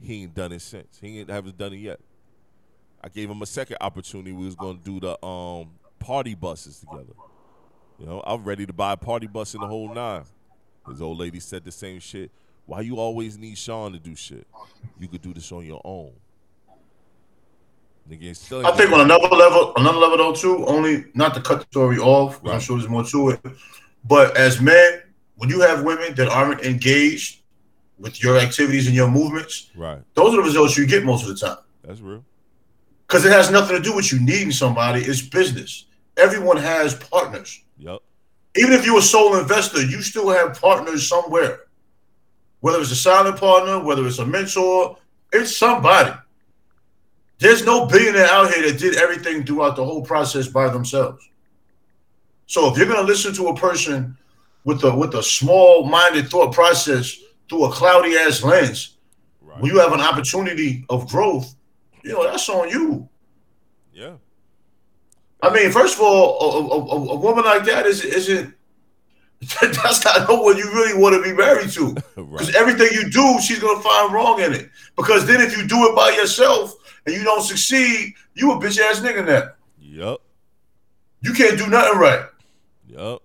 He 0.02 0.22
ain't 0.22 0.34
done 0.34 0.52
it 0.52 0.60
since. 0.60 0.98
He 1.00 1.20
ain't 1.20 1.30
haven't 1.30 1.56
done 1.56 1.72
it 1.72 1.78
yet. 1.78 2.00
I 3.02 3.08
gave 3.08 3.30
him 3.30 3.40
a 3.40 3.46
second 3.46 3.78
opportunity. 3.80 4.32
We 4.32 4.44
was 4.44 4.54
gonna 4.54 4.78
do 4.82 5.00
the 5.00 5.24
um 5.24 5.70
party 5.98 6.34
buses 6.34 6.80
together. 6.80 7.14
You 7.98 8.06
know, 8.06 8.22
I'm 8.26 8.44
ready 8.44 8.66
to 8.66 8.72
buy 8.72 8.92
a 8.92 8.96
party 8.98 9.26
bus 9.26 9.54
in 9.54 9.62
the 9.62 9.66
whole 9.66 9.92
nine. 9.92 10.24
His 10.88 11.00
old 11.00 11.18
lady 11.18 11.40
said 11.40 11.64
the 11.64 11.72
same 11.72 12.00
shit. 12.00 12.30
Why 12.66 12.82
you 12.82 12.96
always 12.98 13.38
need 13.38 13.56
Sean 13.56 13.92
to 13.92 13.98
do 13.98 14.14
shit? 14.14 14.46
You 14.98 15.08
could 15.08 15.22
do 15.22 15.32
this 15.32 15.50
on 15.52 15.64
your 15.64 15.80
own. 15.84 16.12
Nigga, 18.08 18.34
still 18.36 18.66
I 18.66 18.72
think 18.72 18.90
on 18.92 19.00
another 19.00 19.28
level, 19.28 19.72
another 19.76 19.98
level 19.98 20.16
though 20.16 20.32
too. 20.32 20.66
Only 20.66 21.06
not 21.14 21.34
to 21.34 21.40
cut 21.40 21.60
the 21.60 21.66
story 21.66 21.98
off. 21.98 22.42
'cause 22.42 22.52
I'm 22.52 22.60
sure 22.60 22.78
there's 22.78 22.88
more 22.90 23.04
to 23.04 23.30
it. 23.30 23.40
But 24.04 24.36
as 24.36 24.60
men, 24.60 25.02
when 25.36 25.48
you 25.48 25.60
have 25.60 25.84
women 25.84 26.14
that 26.16 26.28
aren't 26.28 26.62
engaged 26.62 27.40
with 27.98 28.22
your 28.22 28.38
activities 28.38 28.86
and 28.86 28.96
your 28.96 29.08
movements, 29.08 29.70
right. 29.76 29.98
those 30.14 30.32
are 30.32 30.38
the 30.38 30.42
results 30.42 30.76
you 30.76 30.86
get 30.86 31.04
most 31.04 31.22
of 31.22 31.28
the 31.28 31.46
time. 31.46 31.58
That's 31.84 32.00
real. 32.00 32.24
Because 33.06 33.24
it 33.24 33.32
has 33.32 33.50
nothing 33.50 33.76
to 33.76 33.82
do 33.82 33.94
with 33.94 34.10
you 34.12 34.20
needing 34.20 34.52
somebody. 34.52 35.02
It's 35.02 35.20
business. 35.20 35.86
Everyone 36.16 36.56
has 36.56 36.94
partners. 36.94 37.62
Yup. 37.78 38.02
Even 38.56 38.72
if 38.72 38.84
you're 38.86 38.98
a 38.98 39.02
sole 39.02 39.36
investor, 39.36 39.82
you 39.82 40.02
still 40.02 40.28
have 40.30 40.60
partners 40.60 41.08
somewhere. 41.08 41.60
Whether 42.60 42.80
it's 42.80 42.90
a 42.90 42.96
silent 42.96 43.38
partner, 43.38 43.78
whether 43.82 44.06
it's 44.06 44.18
a 44.18 44.26
mentor, 44.26 44.96
it's 45.32 45.56
somebody. 45.56 46.12
There's 47.40 47.64
no 47.64 47.86
billionaire 47.86 48.26
out 48.26 48.52
here 48.52 48.70
that 48.70 48.78
did 48.78 48.96
everything 48.96 49.44
throughout 49.44 49.74
the 49.76 49.84
whole 49.84 50.02
process 50.02 50.46
by 50.46 50.68
themselves. 50.68 51.26
So 52.46 52.70
if 52.70 52.76
you're 52.78 52.86
gonna 52.86 53.06
listen 53.06 53.32
to 53.34 53.48
a 53.48 53.56
person 53.56 54.16
with 54.64 54.84
a 54.84 54.94
with 54.94 55.14
a 55.14 55.22
small-minded 55.22 56.28
thought 56.28 56.52
process 56.52 57.16
through 57.48 57.64
a 57.64 57.70
cloudy 57.72 58.14
ass 58.16 58.42
lens, 58.42 58.96
Right. 59.40 59.60
when 59.60 59.72
you 59.72 59.80
have 59.80 59.92
an 59.92 60.00
opportunity 60.00 60.84
of 60.90 61.08
growth, 61.08 61.54
you 62.04 62.12
know 62.12 62.22
that's 62.24 62.48
on 62.48 62.68
you. 62.68 63.08
yeah. 63.92 64.12
I 65.42 65.48
mean, 65.54 65.72
first 65.72 65.94
of 65.96 66.02
all, 66.02 66.38
a, 66.38 66.58
a, 66.58 66.78
a- 66.78 67.12
a 67.14 67.16
woman 67.16 67.44
like 67.46 67.64
that 67.64 67.86
is 67.86 68.04
isn't 68.04 68.54
that's 69.62 70.04
not 70.04 70.28
no 70.28 70.42
one 70.42 70.58
you 70.58 70.70
really 70.74 71.00
want 71.00 71.14
to 71.16 71.22
be 71.22 71.34
married 71.34 71.70
to. 71.70 71.94
Because 71.94 72.16
right. 72.48 72.54
everything 72.56 72.88
you 72.92 73.08
do, 73.10 73.40
she's 73.40 73.58
gonna 73.58 73.80
find 73.80 74.12
wrong 74.12 74.40
in 74.40 74.52
it. 74.52 74.68
Because 74.96 75.26
then 75.26 75.40
if 75.40 75.56
you 75.56 75.66
do 75.66 75.86
it 75.88 75.96
by 75.96 76.10
yourself 76.10 76.74
and 77.06 77.14
you 77.14 77.24
don't 77.24 77.42
succeed, 77.42 78.14
you 78.34 78.52
a 78.52 78.56
bitch 78.56 78.78
ass 78.78 79.00
nigga 79.00 79.26
now. 79.26 79.50
Yup. 79.78 80.20
You 81.22 81.32
can't 81.32 81.58
do 81.58 81.66
nothing 81.66 81.98
right. 81.98 82.26
Yup. 82.88 83.22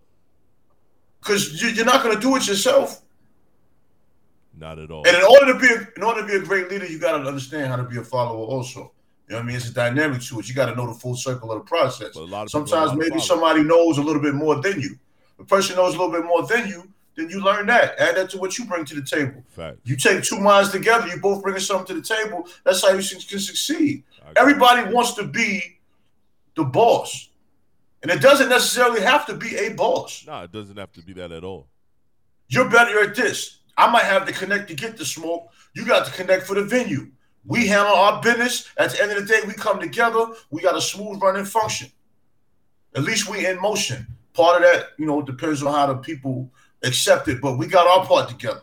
Because 1.20 1.62
you, 1.62 1.70
you're 1.70 1.86
not 1.86 2.04
gonna 2.04 2.20
do 2.20 2.36
it 2.36 2.48
yourself. 2.48 3.02
Not 4.58 4.80
at 4.80 4.92
all. 4.92 5.06
And 5.08 5.16
in 5.16 5.24
order 5.24 5.54
to 5.54 5.60
be 5.60 5.68
a, 5.68 5.88
in 5.96 6.04
order 6.04 6.22
to 6.22 6.28
be 6.28 6.36
a 6.36 6.40
great 6.40 6.70
leader, 6.70 6.86
you 6.86 7.00
gotta 7.00 7.26
understand 7.28 7.68
how 7.68 7.76
to 7.76 7.84
be 7.84 7.98
a 7.98 8.04
follower 8.04 8.46
also. 8.46 8.92
You 9.28 9.34
know 9.34 9.38
what 9.38 9.44
I 9.44 9.48
mean? 9.48 9.56
It's 9.56 9.70
a 9.70 9.74
dynamic 9.74 10.22
to 10.22 10.40
it. 10.40 10.48
You 10.48 10.54
gotta 10.54 10.76
know 10.76 10.88
the 10.88 10.94
full 10.94 11.16
circle 11.16 11.52
of 11.52 11.60
the 11.60 11.66
process. 11.66 12.16
A 12.16 12.20
lot 12.20 12.44
of 12.44 12.48
people 12.48 12.68
Sometimes 12.68 12.92
know 12.92 12.98
maybe 12.98 13.20
somebody 13.20 13.64
knows 13.64 13.98
a 13.98 14.02
little 14.02 14.22
bit 14.22 14.36
more 14.36 14.62
than 14.62 14.80
you. 14.80 14.98
The 15.38 15.46
person 15.46 15.76
knows 15.76 15.96
a 15.96 15.98
little 15.98 16.14
bit 16.14 16.26
more 16.26 16.46
than 16.46 16.68
you, 16.68 16.88
then 17.16 17.30
you 17.30 17.44
learn 17.44 17.68
that. 17.68 17.98
Add 18.00 18.18
that 18.18 18.30
to 18.32 18.38
what 18.38 18.58
you 18.58 18.66
bring 18.66 18.86
to 18.86 18.96
the 18.96 19.02
table. 19.02 19.44
Fact. 19.50 19.78
You 19.84 19.96
take 19.96 20.24
two 20.24 20.40
minds 20.40 20.72
together, 20.72 21.08
you 21.08 21.20
both 21.20 21.42
bringing 21.42 21.62
something 21.62 21.88
to 21.88 22.02
the 22.02 22.16
table. 22.16 22.48
That's 22.64 22.82
how 22.82 22.94
you 22.94 23.08
can 23.08 23.20
can 23.20 23.40
succeed. 23.40 24.04
Everybody 24.36 24.92
wants 24.94 25.14
to 25.14 25.24
be 25.24 25.80
the 26.56 26.64
boss, 26.64 27.30
and 28.02 28.12
it 28.12 28.22
doesn't 28.22 28.50
necessarily 28.50 29.02
have 29.02 29.26
to 29.28 29.36
be 29.36 29.56
a 29.56 29.74
boss. 29.74 30.26
No, 30.28 30.44
it 30.44 30.52
doesn't 30.52 30.78
have 30.78 30.92
to 30.94 31.02
be 31.02 31.14
that 31.14 31.32
at 31.32 31.44
all. 31.44 31.68
You're 32.48 32.70
better 32.70 33.02
at 33.02 33.16
this. 33.16 33.60
I 33.78 33.92
might 33.92 34.04
have 34.04 34.26
to 34.26 34.34
connect 34.34 34.68
to 34.70 34.76
get 34.76 34.98
the 34.98 35.06
smoke. 35.06 35.50
You 35.74 35.86
got 35.86 36.06
to 36.06 36.12
connect 36.12 36.44
for 36.48 36.56
the 36.56 36.64
venue. 36.64 37.12
We 37.46 37.68
handle 37.68 37.94
our 37.94 38.22
business. 38.22 38.70
At 38.78 38.92
the 38.92 39.04
end 39.04 39.12
of 39.12 39.20
the 39.20 39.26
day, 39.26 39.42
we 39.46 39.54
come 39.54 39.80
together. 39.80 40.28
We 40.50 40.62
got 40.62 40.78
a 40.78 40.82
smooth 40.82 41.22
running 41.22 41.46
function. 41.46 41.90
At 42.96 43.04
least 43.04 43.30
we 43.30 43.46
in 43.46 43.62
motion. 43.62 44.08
Part 44.34 44.58
of 44.58 44.64
that, 44.64 44.90
you 44.98 45.06
know, 45.06 45.22
depends 45.22 45.62
on 45.64 45.74
how 45.74 45.88
the 45.88 45.96
people 45.96 46.50
accept 46.84 47.28
it, 47.28 47.42
but 47.42 47.58
we 47.58 47.68
got 47.68 47.88
our 47.88 48.06
part 48.06 48.30
together. 48.30 48.62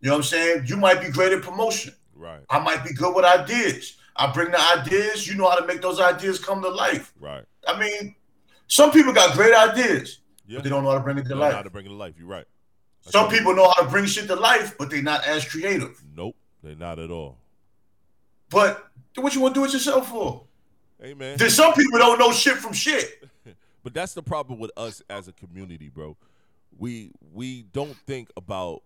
You 0.00 0.08
know 0.08 0.12
what 0.12 0.18
I'm 0.18 0.22
saying? 0.24 0.64
You 0.66 0.76
might 0.76 1.00
be 1.00 1.08
great 1.10 1.32
at 1.32 1.42
promotion. 1.42 1.94
Right. 2.14 2.40
I 2.50 2.58
might 2.58 2.84
be 2.84 2.92
good 2.92 3.14
with 3.14 3.24
ideas. 3.24 3.96
I 4.14 4.30
bring 4.32 4.50
the 4.50 4.60
ideas. 4.78 5.26
You 5.26 5.34
know 5.34 5.48
how 5.48 5.56
to 5.58 5.66
make 5.66 5.82
those 5.82 6.00
ideas 6.00 6.38
come 6.38 6.62
to 6.62 6.68
life. 6.68 7.12
Right. 7.20 7.44
I 7.66 7.78
mean, 7.78 8.14
some 8.66 8.90
people 8.90 9.12
got 9.12 9.34
great 9.34 9.54
ideas, 9.54 10.20
Yeah. 10.46 10.58
but 10.58 10.64
they 10.64 10.70
don't 10.70 10.82
know 10.84 10.90
how 10.90 10.98
to 10.98 11.04
bring 11.04 11.18
it 11.18 11.22
to 11.24 11.28
They 11.30 11.34
know 11.34 11.50
how 11.50 11.62
to 11.62 11.70
bring 11.70 11.86
it 11.86 11.90
to 11.90 11.94
life. 11.94 12.14
You're 12.18 12.28
right. 12.28 12.46
That's 13.04 13.12
Some 13.12 13.28
people 13.30 13.54
know 13.54 13.68
how 13.68 13.82
to 13.82 13.88
bring 13.88 14.06
shit 14.06 14.26
to 14.28 14.36
life, 14.36 14.76
but 14.78 14.90
they're 14.90 15.02
not 15.02 15.24
as 15.26 15.44
creative. 15.46 16.02
Nope. 16.16 16.36
They're 16.62 16.76
not 16.76 16.98
at 16.98 17.10
all. 17.10 17.38
But 18.50 18.86
what 19.16 19.34
you 19.34 19.40
want 19.40 19.54
to 19.54 19.60
do 19.60 19.64
it 19.64 19.72
yourself 19.72 20.08
for? 20.08 20.44
Hey 21.00 21.14
man. 21.14 21.36
Then 21.36 21.50
some 21.50 21.72
people 21.74 21.98
don't 21.98 22.18
know 22.18 22.32
shit 22.32 22.56
from 22.56 22.72
shit. 22.72 23.24
But 23.82 23.94
that's 23.94 24.14
the 24.14 24.22
problem 24.22 24.58
with 24.58 24.72
us 24.76 25.00
as 25.08 25.28
a 25.28 25.32
community, 25.32 25.88
bro. 25.88 26.16
We 26.78 27.12
we 27.32 27.62
don't 27.62 27.96
think 28.06 28.30
about 28.36 28.82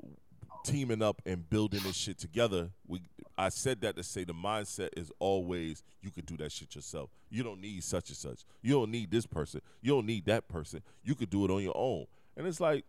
teaming 0.65 1.03
up 1.03 1.23
and 1.25 1.49
building 1.49 1.81
this 1.85 1.97
shit 1.97 2.19
together. 2.19 2.71
We 2.87 3.03
I 3.37 3.49
said 3.49 3.81
that 3.81 3.97
to 3.97 4.03
say 4.03 4.25
the 4.25 4.35
mindset 4.35 4.91
is 4.97 5.11
always 5.19 5.83
you 6.03 6.11
could 6.11 6.27
do 6.27 6.37
that 6.39 6.53
shit 6.53 6.75
yourself. 6.75 7.11
You 7.31 7.43
don't 7.43 7.61
need 7.61 7.83
such 7.83 8.09
and 8.11 8.17
such. 8.17 8.41
You 8.63 8.75
don't 8.75 8.91
need 8.91 9.11
this 9.11 9.27
person. 9.27 9.63
You 9.81 9.93
don't 9.93 10.07
need 10.07 10.27
that 10.27 10.47
person. 10.49 10.83
You 11.03 11.15
could 11.15 11.31
do 11.31 11.45
it 11.45 11.51
on 11.51 11.63
your 11.63 11.77
own. 11.77 12.07
And 12.37 12.47
it's 12.47 12.61
like, 12.61 12.85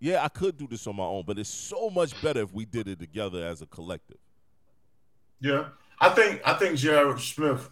yeah, 0.00 0.24
I 0.24 0.28
could 0.28 0.58
do 0.58 0.66
this 0.66 0.86
on 0.86 0.96
my 0.96 1.04
own, 1.04 1.24
but 1.26 1.38
it's 1.38 1.48
so 1.48 1.88
much 1.88 2.20
better 2.20 2.40
if 2.40 2.52
we 2.52 2.64
did 2.64 2.88
it 2.88 2.98
together 2.98 3.44
as 3.44 3.62
a 3.62 3.66
collective. 3.66 4.18
Yeah, 5.40 5.66
I 6.00 6.08
think 6.10 6.40
I 6.44 6.54
think 6.54 6.76
J.R. 6.76 7.18
Smith. 7.18 7.70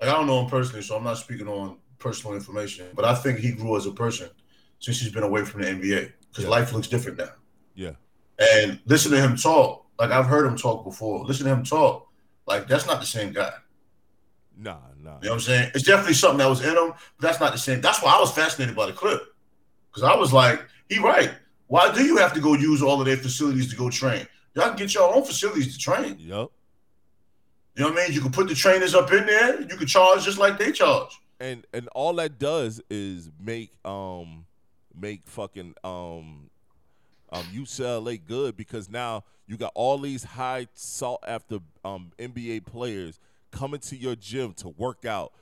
Like 0.00 0.10
I 0.10 0.12
don't 0.14 0.26
know 0.26 0.40
him 0.40 0.50
personally, 0.50 0.82
so 0.82 0.96
I'm 0.96 1.04
not 1.04 1.18
speaking 1.18 1.48
on 1.48 1.76
personal 1.98 2.34
information. 2.34 2.86
But 2.94 3.04
I 3.04 3.14
think 3.14 3.38
he 3.38 3.52
grew 3.52 3.76
as 3.76 3.86
a 3.86 3.92
person 3.92 4.30
since 4.84 5.00
he's 5.00 5.12
been 5.12 5.22
away 5.22 5.44
from 5.44 5.62
the 5.62 5.68
NBA 5.68 6.12
because 6.30 6.44
Yeah. 6.44 6.50
life 6.50 6.72
looks 6.72 6.88
different 6.88 7.18
now. 7.18 7.30
Yeah. 7.74 7.92
And 8.38 8.80
listen 8.86 9.10
to 9.12 9.20
him 9.20 9.36
talk. 9.36 9.86
Like 9.98 10.10
I've 10.10 10.26
heard 10.26 10.46
him 10.46 10.56
talk 10.56 10.84
before. 10.84 11.24
Listen 11.24 11.46
to 11.46 11.52
him 11.52 11.64
talk. 11.64 12.08
Like 12.46 12.68
that's 12.68 12.86
not 12.86 13.00
the 13.00 13.06
same 13.06 13.32
guy. 13.32 13.52
Nah, 14.56 14.76
nah. 15.00 15.16
You 15.20 15.24
know 15.26 15.30
what 15.30 15.32
I'm 15.32 15.40
saying? 15.40 15.70
It's 15.74 15.84
definitely 15.84 16.14
something 16.14 16.38
that 16.38 16.48
was 16.48 16.60
in 16.64 16.76
him, 16.76 16.92
but 17.18 17.20
that's 17.26 17.40
not 17.40 17.52
the 17.52 17.58
same. 17.58 17.80
That's 17.80 18.02
why 18.02 18.14
I 18.16 18.20
was 18.20 18.30
fascinated 18.32 18.76
by 18.76 18.86
the 18.86 18.92
clip. 18.92 19.22
Because 19.90 20.02
I 20.02 20.14
was 20.16 20.32
like, 20.32 20.60
he 20.88 20.98
right. 20.98 21.32
Why 21.68 21.92
do 21.92 22.04
you 22.04 22.16
have 22.18 22.32
to 22.34 22.40
go 22.40 22.54
use 22.54 22.82
all 22.82 23.00
of 23.00 23.06
their 23.06 23.16
facilities 23.16 23.70
to 23.70 23.76
go 23.76 23.88
train? 23.90 24.26
Y'all 24.54 24.68
can 24.68 24.76
get 24.76 24.94
your 24.94 25.12
own 25.14 25.24
facilities 25.24 25.72
to 25.72 25.78
train. 25.78 26.16
Yup. 26.18 26.52
You 27.76 27.82
know 27.84 27.90
what 27.90 27.98
I 28.00 28.04
mean? 28.06 28.12
You 28.14 28.20
can 28.20 28.30
put 28.30 28.46
the 28.48 28.54
trainers 28.54 28.94
up 28.94 29.10
in 29.12 29.26
there. 29.26 29.60
You 29.60 29.76
can 29.76 29.86
charge 29.86 30.24
just 30.24 30.38
like 30.38 30.58
they 30.58 30.70
charge. 30.72 31.18
and 31.40 31.66
and 31.72 31.88
all 31.94 32.12
that 32.14 32.38
does 32.38 32.80
is 32.90 33.30
make 33.40 33.72
um 33.84 34.43
make 34.98 35.22
fucking 35.26 35.74
um 35.84 36.50
um 37.30 37.44
UCLA 37.52 38.20
good 38.24 38.56
because 38.56 38.88
now 38.88 39.24
you 39.46 39.56
got 39.56 39.72
all 39.74 39.98
these 39.98 40.24
high 40.24 40.66
sought 40.74 41.22
after 41.26 41.58
um 41.84 42.12
NBA 42.18 42.64
players 42.66 43.18
coming 43.50 43.80
to 43.80 43.96
your 43.96 44.16
gym 44.16 44.52
to 44.54 44.68
work 44.70 45.04
out, 45.04 45.32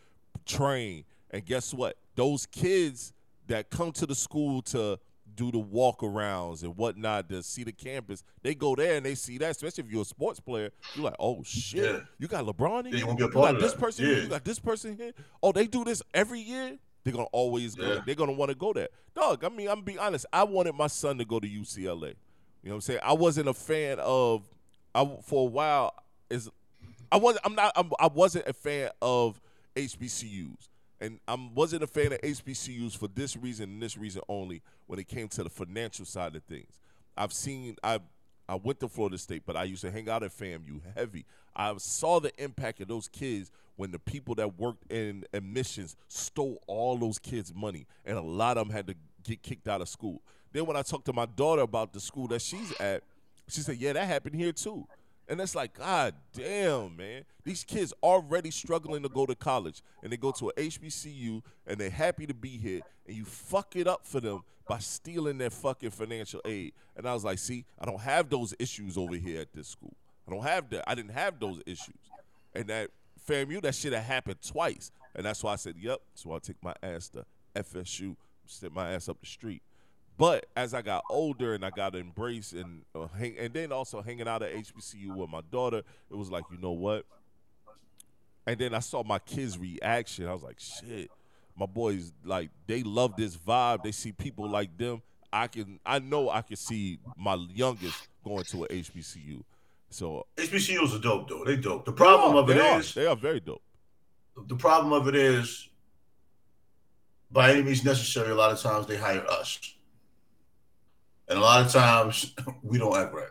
train, 0.46 1.04
and 1.30 1.44
guess 1.44 1.72
what? 1.72 1.96
Those 2.14 2.46
kids 2.46 3.12
that 3.46 3.70
come 3.70 3.92
to 3.92 4.06
the 4.06 4.14
school 4.14 4.62
to 4.62 4.98
do 5.34 5.50
the 5.50 5.58
walk 5.58 6.00
arounds 6.00 6.62
and 6.62 6.76
whatnot 6.76 7.26
to 7.30 7.42
see 7.42 7.64
the 7.64 7.72
campus, 7.72 8.22
they 8.42 8.54
go 8.54 8.74
there 8.74 8.96
and 8.96 9.06
they 9.06 9.14
see 9.14 9.38
that, 9.38 9.52
especially 9.52 9.84
if 9.84 9.90
you're 9.90 10.02
a 10.02 10.04
sports 10.04 10.40
player, 10.40 10.70
you're 10.94 11.04
like, 11.06 11.16
oh 11.18 11.42
shit, 11.42 11.84
Yeah. 11.84 12.00
you 12.18 12.28
got 12.28 12.44
LeBron 12.44 12.86
here? 12.94 13.06
wanna 13.06 13.16
be 13.16 13.24
a 13.24 13.26
You 13.28 13.32
got 13.32 13.58
this 13.58 13.74
person 13.74 14.04
here? 14.04 14.22
You 14.24 14.28
got 14.28 14.44
this 14.44 14.58
person 14.58 14.94
here? 14.96 15.12
Oh, 15.42 15.52
they 15.52 15.66
do 15.66 15.84
this 15.84 16.02
every 16.12 16.40
year? 16.40 16.76
They're 17.04 17.12
gonna 17.12 17.24
always 17.32 17.74
go. 17.74 17.94
Yeah. 17.94 18.00
They're 18.06 18.14
gonna 18.14 18.32
want 18.32 18.50
to 18.50 18.54
go 18.54 18.72
there. 18.72 18.88
Dog, 19.14 19.44
I 19.44 19.48
mean, 19.48 19.68
I'm 19.68 19.76
gonna 19.76 19.82
be 19.82 19.98
honest. 19.98 20.26
I 20.32 20.44
wanted 20.44 20.74
my 20.74 20.86
son 20.86 21.18
to 21.18 21.24
go 21.24 21.40
to 21.40 21.48
UCLA. 21.48 22.14
You 22.62 22.68
know 22.68 22.70
what 22.70 22.74
I'm 22.74 22.80
saying? 22.82 23.00
I 23.02 23.12
wasn't 23.12 23.48
a 23.48 23.54
fan 23.54 23.98
of. 24.00 24.44
I 24.94 25.04
for 25.22 25.48
a 25.48 25.50
while 25.50 25.94
is. 26.30 26.48
I 27.10 27.16
was. 27.16 27.38
I'm 27.44 27.54
not. 27.54 27.72
I'm, 27.74 27.90
I 27.98 28.06
wasn't 28.06 28.46
a 28.46 28.52
fan 28.52 28.90
of 29.00 29.40
HBCUs, 29.74 30.68
and 31.00 31.18
I 31.26 31.36
wasn't 31.54 31.82
a 31.82 31.88
fan 31.88 32.12
of 32.12 32.20
HBCUs 32.20 32.96
for 32.96 33.08
this 33.08 33.36
reason 33.36 33.70
and 33.70 33.82
this 33.82 33.98
reason 33.98 34.22
only. 34.28 34.62
When 34.86 34.98
it 34.98 35.08
came 35.08 35.28
to 35.28 35.42
the 35.42 35.50
financial 35.50 36.04
side 36.04 36.36
of 36.36 36.44
things, 36.44 36.78
I've 37.16 37.32
seen. 37.32 37.76
I 37.82 38.00
I 38.52 38.56
went 38.56 38.80
to 38.80 38.88
Florida 38.88 39.16
State, 39.16 39.44
but 39.46 39.56
I 39.56 39.64
used 39.64 39.80
to 39.80 39.90
hang 39.90 40.10
out 40.10 40.22
at 40.22 40.30
FAMU 40.30 40.82
heavy. 40.94 41.24
I 41.56 41.74
saw 41.78 42.20
the 42.20 42.30
impact 42.36 42.82
of 42.82 42.88
those 42.88 43.08
kids 43.08 43.50
when 43.76 43.92
the 43.92 43.98
people 43.98 44.34
that 44.34 44.58
worked 44.58 44.92
in 44.92 45.24
admissions 45.32 45.96
stole 46.08 46.62
all 46.66 46.98
those 46.98 47.18
kids' 47.18 47.54
money, 47.54 47.86
and 48.04 48.18
a 48.18 48.20
lot 48.20 48.58
of 48.58 48.68
them 48.68 48.76
had 48.76 48.88
to 48.88 48.94
get 49.24 49.42
kicked 49.42 49.68
out 49.68 49.80
of 49.80 49.88
school. 49.88 50.20
Then 50.52 50.66
when 50.66 50.76
I 50.76 50.82
talked 50.82 51.06
to 51.06 51.14
my 51.14 51.24
daughter 51.24 51.62
about 51.62 51.94
the 51.94 52.00
school 52.00 52.28
that 52.28 52.42
she's 52.42 52.78
at, 52.78 53.04
she 53.48 53.62
said, 53.62 53.78
"Yeah, 53.78 53.94
that 53.94 54.06
happened 54.06 54.34
here 54.34 54.52
too." 54.52 54.86
And 55.32 55.40
it's 55.40 55.54
like, 55.54 55.72
God 55.72 56.12
damn, 56.34 56.94
man. 56.94 57.24
These 57.42 57.64
kids 57.64 57.94
already 58.02 58.50
struggling 58.50 59.02
to 59.02 59.08
go 59.08 59.24
to 59.24 59.34
college 59.34 59.80
and 60.02 60.12
they 60.12 60.18
go 60.18 60.30
to 60.32 60.50
a 60.50 60.52
HBCU 60.52 61.40
and 61.66 61.78
they're 61.78 61.88
happy 61.88 62.26
to 62.26 62.34
be 62.34 62.58
here 62.58 62.82
and 63.06 63.16
you 63.16 63.24
fuck 63.24 63.74
it 63.74 63.88
up 63.88 64.06
for 64.06 64.20
them 64.20 64.42
by 64.68 64.78
stealing 64.78 65.38
their 65.38 65.48
fucking 65.48 65.88
financial 65.88 66.42
aid. 66.44 66.74
And 66.98 67.08
I 67.08 67.14
was 67.14 67.24
like, 67.24 67.38
see, 67.38 67.64
I 67.80 67.86
don't 67.86 68.02
have 68.02 68.28
those 68.28 68.52
issues 68.58 68.98
over 68.98 69.14
here 69.14 69.40
at 69.40 69.54
this 69.54 69.68
school. 69.68 69.96
I 70.28 70.32
don't 70.32 70.42
have 70.42 70.68
that. 70.68 70.84
I 70.86 70.94
didn't 70.94 71.12
have 71.12 71.40
those 71.40 71.62
issues. 71.64 71.96
And 72.54 72.66
that 72.66 72.90
FAMU, 73.26 73.62
that 73.62 73.74
shit 73.74 73.94
had 73.94 74.02
happened 74.02 74.36
twice. 74.46 74.90
And 75.14 75.24
that's 75.24 75.42
why 75.42 75.54
I 75.54 75.56
said, 75.56 75.76
yep. 75.80 76.02
So 76.12 76.30
I'll 76.32 76.40
take 76.40 76.62
my 76.62 76.74
ass 76.82 77.08
to 77.08 77.24
FSU, 77.56 78.16
sit 78.44 78.70
my 78.70 78.92
ass 78.92 79.08
up 79.08 79.18
the 79.18 79.26
street. 79.26 79.62
But 80.22 80.46
as 80.54 80.72
I 80.72 80.82
got 80.82 81.02
older 81.10 81.52
and 81.52 81.64
I 81.64 81.70
got 81.70 81.94
to 81.94 81.98
embrace 81.98 82.52
and 82.52 82.82
uh, 82.94 83.08
hang, 83.08 83.34
and 83.40 83.52
then 83.52 83.72
also 83.72 84.00
hanging 84.00 84.28
out 84.28 84.40
at 84.40 84.54
HBCU 84.54 85.16
with 85.16 85.28
my 85.28 85.40
daughter, 85.50 85.78
it 85.78 86.16
was 86.16 86.30
like, 86.30 86.44
you 86.48 86.58
know 86.58 86.70
what? 86.70 87.06
And 88.46 88.56
then 88.56 88.72
I 88.72 88.78
saw 88.78 89.02
my 89.02 89.18
kids' 89.18 89.58
reaction. 89.58 90.28
I 90.28 90.32
was 90.32 90.44
like, 90.44 90.60
shit, 90.60 91.10
my 91.58 91.66
boys 91.66 92.12
like 92.24 92.50
they 92.68 92.84
love 92.84 93.16
this 93.16 93.36
vibe. 93.36 93.82
They 93.82 93.90
see 93.90 94.12
people 94.12 94.48
like 94.48 94.78
them. 94.78 95.02
I 95.32 95.48
can, 95.48 95.80
I 95.84 95.98
know, 95.98 96.30
I 96.30 96.42
can 96.42 96.54
see 96.54 97.00
my 97.16 97.34
youngest 97.52 98.06
going 98.24 98.44
to 98.44 98.62
a 98.62 98.68
HBCU. 98.68 99.42
So 99.90 100.24
HBCUs 100.36 100.96
are 100.96 101.02
dope 101.02 101.30
though. 101.30 101.42
They 101.44 101.56
dope. 101.56 101.84
The 101.84 101.90
problem 101.90 102.36
of 102.36 102.48
it 102.48 102.58
they 102.58 102.76
is 102.76 102.96
are, 102.96 103.00
they 103.00 103.06
are 103.08 103.16
very 103.16 103.40
dope. 103.40 103.62
the 104.46 104.54
problem 104.54 104.92
of 104.92 105.08
it 105.08 105.16
is 105.16 105.68
by 107.28 107.50
any 107.50 107.64
means 107.64 107.84
necessary, 107.84 108.30
a 108.30 108.36
lot 108.36 108.52
of 108.52 108.60
times 108.60 108.86
they 108.86 108.96
hire 108.96 109.26
us. 109.28 109.58
And 111.32 111.40
a 111.40 111.42
lot 111.42 111.64
of 111.64 111.72
times 111.72 112.34
we 112.62 112.76
don't 112.78 112.94
act 112.94 113.14
right. 113.14 113.26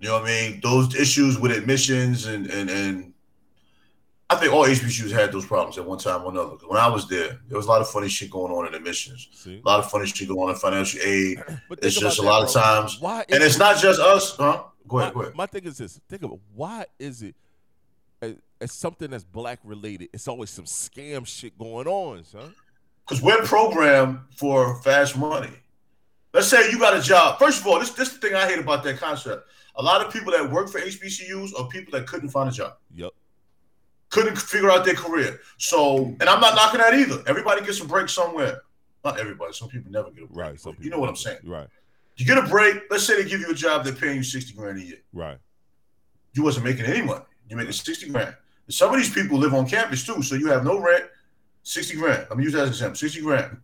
You 0.00 0.08
know 0.08 0.14
what 0.14 0.24
I 0.24 0.26
mean? 0.48 0.60
Those 0.60 0.94
issues 0.96 1.38
with 1.38 1.52
admissions 1.52 2.26
and 2.26 2.46
and 2.48 2.68
and 2.68 3.12
I 4.28 4.34
think 4.34 4.52
all 4.52 4.64
HBCUs 4.64 5.12
had 5.12 5.30
those 5.32 5.46
problems 5.46 5.78
at 5.78 5.84
one 5.84 5.98
time 5.98 6.22
or 6.24 6.30
another. 6.32 6.56
When 6.66 6.78
I 6.80 6.88
was 6.88 7.08
there, 7.08 7.38
there 7.48 7.56
was 7.56 7.66
a 7.66 7.68
lot 7.68 7.80
of 7.80 7.88
funny 7.88 8.08
shit 8.08 8.30
going 8.30 8.52
on 8.52 8.66
in 8.66 8.74
admissions. 8.74 9.28
See, 9.32 9.60
A 9.64 9.68
lot 9.68 9.78
of 9.80 9.90
funny 9.90 10.06
shit 10.06 10.26
going 10.28 10.40
on 10.40 10.50
in 10.50 10.56
financial 10.56 11.00
aid. 11.04 11.42
It's 11.82 11.98
just 11.98 12.18
a 12.18 12.22
about 12.22 12.30
lot 12.30 12.40
that, 12.52 12.58
of 12.58 12.64
times. 12.64 13.00
Why? 13.00 13.24
And 13.28 13.42
it's 13.44 13.56
it- 13.56 13.58
not 13.60 13.78
just 13.80 14.00
us, 14.00 14.36
huh? 14.36 14.64
Go 14.88 14.98
ahead, 14.98 15.14
my, 15.14 15.14
go 15.14 15.20
ahead. 15.22 15.36
my 15.36 15.46
thing 15.46 15.64
is 15.64 15.78
this: 15.78 16.00
think 16.08 16.22
about 16.24 16.40
why 16.54 16.86
is 16.98 17.22
it 17.22 17.36
as 18.60 18.72
something 18.72 19.10
that's 19.10 19.22
black 19.24 19.60
related? 19.62 20.08
It's 20.12 20.26
always 20.26 20.50
some 20.50 20.64
scam 20.64 21.24
shit 21.26 21.56
going 21.58 21.86
on, 21.86 22.24
son. 22.24 22.54
because 23.06 23.22
we're 23.22 23.42
programmed 23.42 24.18
for 24.36 24.80
fast 24.82 25.16
money. 25.16 25.50
Let's 26.32 26.48
say 26.48 26.70
you 26.70 26.78
got 26.78 26.96
a 26.96 27.00
job. 27.02 27.38
First 27.38 27.60
of 27.60 27.66
all, 27.66 27.78
this 27.80 27.90
this 27.90 28.08
is 28.08 28.18
the 28.18 28.28
thing 28.28 28.36
I 28.36 28.46
hate 28.48 28.58
about 28.58 28.84
that 28.84 28.98
concept. 28.98 29.48
A 29.76 29.82
lot 29.82 30.04
of 30.04 30.12
people 30.12 30.32
that 30.32 30.50
work 30.50 30.68
for 30.68 30.80
HBCUs 30.80 31.58
are 31.58 31.66
people 31.68 31.92
that 31.98 32.06
couldn't 32.06 32.28
find 32.30 32.48
a 32.48 32.52
job, 32.52 32.74
Yep. 32.94 33.10
couldn't 34.10 34.36
figure 34.36 34.70
out 34.70 34.84
their 34.84 34.94
career. 34.94 35.40
So, 35.58 35.98
and 36.20 36.24
I'm 36.24 36.40
not 36.40 36.54
knocking 36.54 36.80
that 36.80 36.94
either. 36.94 37.22
Everybody 37.26 37.64
gets 37.64 37.80
a 37.80 37.84
break 37.84 38.08
somewhere. 38.08 38.62
Not 39.04 39.18
everybody. 39.18 39.52
Some 39.54 39.68
people 39.68 39.90
never 39.90 40.10
get 40.10 40.24
a 40.24 40.26
break. 40.26 40.36
Right. 40.36 40.60
Some 40.60 40.76
you 40.80 40.90
know 40.90 40.98
what 40.98 41.08
I'm 41.08 41.16
saying. 41.16 41.38
Right. 41.44 41.68
You 42.16 42.26
get 42.26 42.36
a 42.38 42.42
break. 42.42 42.82
Let's 42.90 43.04
say 43.06 43.22
they 43.22 43.28
give 43.28 43.40
you 43.40 43.50
a 43.50 43.54
job. 43.54 43.84
They're 43.84 43.94
paying 43.94 44.16
you 44.16 44.22
sixty 44.22 44.52
grand 44.52 44.78
a 44.78 44.82
year. 44.82 44.98
Right. 45.12 45.38
You 46.34 46.42
wasn't 46.44 46.66
making 46.66 46.84
any 46.84 47.02
money. 47.02 47.24
You're 47.48 47.56
making 47.58 47.72
sixty 47.72 48.08
grand. 48.08 48.36
Some 48.68 48.90
of 48.90 48.96
these 48.98 49.12
people 49.12 49.36
live 49.38 49.54
on 49.54 49.66
campus 49.66 50.04
too, 50.04 50.22
so 50.22 50.34
you 50.36 50.46
have 50.48 50.64
no 50.64 50.78
rent. 50.78 51.04
Sixty 51.62 51.96
grand. 51.96 52.22
I'm 52.24 52.36
gonna 52.36 52.42
use 52.44 52.52
that 52.52 52.62
as 52.62 52.68
an 52.68 52.72
example. 52.74 52.96
Sixty 52.96 53.20
grand. 53.20 53.56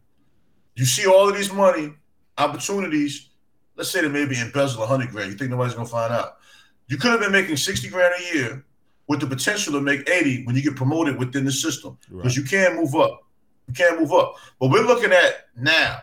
You 0.75 0.85
see 0.85 1.07
all 1.07 1.29
of 1.29 1.37
these 1.37 1.53
money 1.53 1.93
opportunities. 2.39 3.31
Let's 3.77 3.91
say 3.91 4.01
they 4.03 4.09
maybe 4.09 4.39
embezzle 4.39 4.83
a 4.83 4.87
hundred 4.87 5.11
grand. 5.11 5.31
You 5.33 5.37
think 5.39 5.51
nobody's 5.51 5.75
gonna 5.75 5.87
find 5.89 6.13
out? 6.13 6.39
You 6.89 6.97
could 6.97 7.11
have 7.11 7.21
been 7.21 7.33
making 7.33 7.57
sixty 7.57 7.89
grand 7.89 8.15
a 8.19 8.35
year 8.35 8.65
with 9.09 9.21
the 9.21 9.27
potential 9.27 9.73
to 9.75 9.81
make 9.81 10.09
eighty 10.09 10.45
when 10.45 10.57
you 10.57 10.63
get 10.63 10.77
promoted 10.77 11.19
within 11.19 11.45
the 11.45 11.53
system 11.53 11.99
Right. 12.11 12.23
because 12.23 12.37
you 12.37 12.45
can't 12.45 12.77
move 12.77 12.95
up. 12.95 13.23
You 13.69 13.75
can't 13.75 14.01
move 14.01 14.13
up. 14.13 14.37
But 14.61 14.71
we're 14.71 14.87
looking 14.87 15.13
at 15.13 15.49
now. 15.57 16.03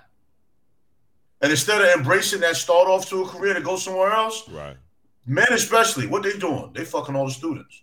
And 1.42 1.52
instead 1.52 1.82
of 1.82 1.88
embracing 1.98 2.40
that 2.42 2.56
start 2.56 2.88
off 2.88 3.10
to 3.10 3.24
a 3.24 3.28
career 3.28 3.54
to 3.54 3.62
go 3.62 3.76
somewhere 3.76 4.12
else, 4.12 4.48
Right. 4.50 4.78
men 5.26 5.48
especially, 5.52 6.08
what 6.08 6.24
they 6.24 6.38
doing? 6.38 6.72
They 6.74 6.86
fucking 6.86 7.16
all 7.16 7.26
the 7.26 7.34
students. 7.34 7.82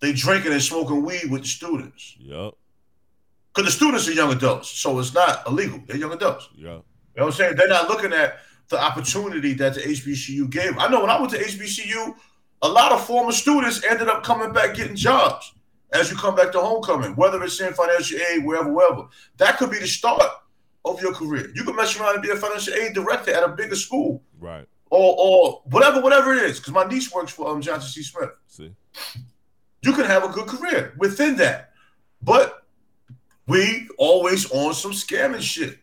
They 0.00 0.12
drinking 0.14 0.52
and 0.52 0.62
smoking 0.62 1.04
weed 1.04 1.30
with 1.30 1.42
the 1.42 1.48
students. 1.48 2.14
Yep. 2.18 2.54
Because 3.54 3.66
the 3.72 3.76
students 3.76 4.06
are 4.08 4.12
young 4.12 4.32
adults, 4.32 4.68
so 4.70 4.98
it's 4.98 5.12
not 5.14 5.46
illegal. 5.46 5.80
They're 5.86 5.96
young 5.96 6.12
adults. 6.12 6.48
Yeah. 6.56 6.62
You 6.64 6.66
know 6.68 6.82
what 7.14 7.26
I'm 7.26 7.32
saying? 7.32 7.56
They're 7.56 7.68
not 7.68 7.88
looking 7.88 8.12
at 8.12 8.38
the 8.68 8.80
opportunity 8.80 9.52
that 9.54 9.74
the 9.74 9.80
HBCU 9.80 10.48
gave. 10.50 10.78
I 10.78 10.86
know 10.88 11.00
when 11.00 11.10
I 11.10 11.18
went 11.20 11.32
to 11.32 11.38
HBCU, 11.38 12.14
a 12.62 12.68
lot 12.68 12.92
of 12.92 13.04
former 13.04 13.32
students 13.32 13.82
ended 13.84 14.08
up 14.08 14.22
coming 14.22 14.52
back 14.52 14.74
getting 14.76 14.94
jobs 14.94 15.52
as 15.92 16.10
you 16.10 16.16
come 16.16 16.36
back 16.36 16.52
to 16.52 16.60
homecoming, 16.60 17.16
whether 17.16 17.42
it's 17.42 17.60
in 17.60 17.72
financial 17.72 18.18
aid, 18.30 18.44
wherever, 18.44 18.72
wherever. 18.72 19.08
That 19.38 19.56
could 19.58 19.70
be 19.72 19.78
the 19.80 19.88
start 19.88 20.22
of 20.84 21.02
your 21.02 21.12
career. 21.12 21.50
You 21.54 21.64
could 21.64 21.74
mess 21.74 21.98
around 21.98 22.14
and 22.14 22.22
be 22.22 22.30
a 22.30 22.36
financial 22.36 22.74
aid 22.74 22.94
director 22.94 23.32
at 23.32 23.42
a 23.42 23.48
bigger 23.48 23.74
school 23.74 24.22
Right. 24.38 24.66
or 24.90 25.16
or 25.18 25.62
whatever, 25.64 26.00
whatever 26.00 26.32
it 26.32 26.44
is. 26.44 26.58
Because 26.60 26.72
my 26.72 26.84
niece 26.84 27.12
works 27.12 27.32
for 27.32 27.48
um, 27.48 27.60
Johnson 27.60 27.90
C. 27.90 28.02
Smith. 28.04 28.30
See. 28.46 28.72
You 29.82 29.92
can 29.92 30.04
have 30.04 30.22
a 30.24 30.28
good 30.28 30.46
career 30.46 30.94
within 30.98 31.36
that, 31.36 31.72
but 32.22 32.59
we 33.50 33.88
always 33.98 34.50
on 34.50 34.72
some 34.74 34.92
scamming 34.92 35.40
shit. 35.40 35.78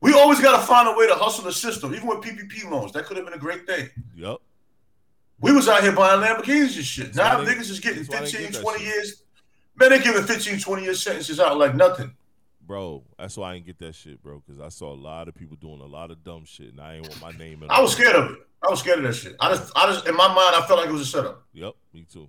We 0.00 0.12
always 0.12 0.40
got 0.40 0.60
to 0.60 0.66
find 0.66 0.88
a 0.88 0.92
way 0.96 1.06
to 1.06 1.14
hustle 1.14 1.44
the 1.44 1.52
system, 1.52 1.94
even 1.94 2.06
with 2.06 2.18
PPP 2.20 2.70
loans. 2.70 2.92
That 2.92 3.06
could 3.06 3.16
have 3.16 3.24
been 3.26 3.34
a 3.34 3.38
great 3.38 3.66
thing. 3.66 3.88
Yep. 4.14 4.36
We 5.40 5.52
was 5.52 5.68
out 5.68 5.82
here 5.82 5.92
buying 5.92 6.20
Lamborghinis 6.20 6.76
and 6.76 6.84
shit. 6.84 7.12
That's 7.12 7.16
Now 7.16 7.40
they- 7.42 7.54
niggas 7.54 7.70
is 7.70 7.80
getting 7.80 8.04
that's 8.04 8.30
15, 8.32 8.52
get 8.52 8.60
20 8.60 8.78
shit. 8.78 8.86
years. 8.88 9.22
Man, 9.78 9.90
they 9.90 10.00
giving 10.00 10.22
15, 10.24 10.58
20 10.60 10.82
year 10.82 10.94
sentences 10.94 11.38
out 11.40 11.56
like 11.58 11.74
nothing. 11.74 12.14
Bro, 12.66 13.04
that's 13.18 13.36
why 13.36 13.50
I 13.50 13.54
didn't 13.54 13.66
get 13.66 13.78
that 13.78 13.94
shit, 13.94 14.20
bro. 14.22 14.42
Because 14.44 14.60
I 14.60 14.70
saw 14.70 14.92
a 14.92 14.96
lot 14.96 15.28
of 15.28 15.34
people 15.34 15.56
doing 15.56 15.80
a 15.80 15.86
lot 15.86 16.10
of 16.10 16.24
dumb 16.24 16.44
shit, 16.44 16.72
and 16.72 16.80
I 16.80 16.94
ain't 16.96 17.08
want 17.08 17.20
my 17.20 17.30
name 17.32 17.62
in. 17.62 17.70
I 17.70 17.80
was 17.80 17.92
scared 17.92 18.16
of 18.16 18.32
it. 18.32 18.38
I 18.66 18.70
was 18.70 18.80
scared 18.80 18.98
of 18.98 19.04
that 19.04 19.12
shit. 19.14 19.36
I 19.38 19.50
just, 19.54 19.70
I 19.76 19.86
just, 19.92 20.06
in 20.08 20.16
my 20.16 20.26
mind, 20.28 20.56
I 20.56 20.64
felt 20.66 20.80
like 20.80 20.88
it 20.88 20.92
was 20.92 21.02
a 21.02 21.06
setup. 21.06 21.44
Yep. 21.52 21.74
Me 21.92 22.06
too. 22.10 22.28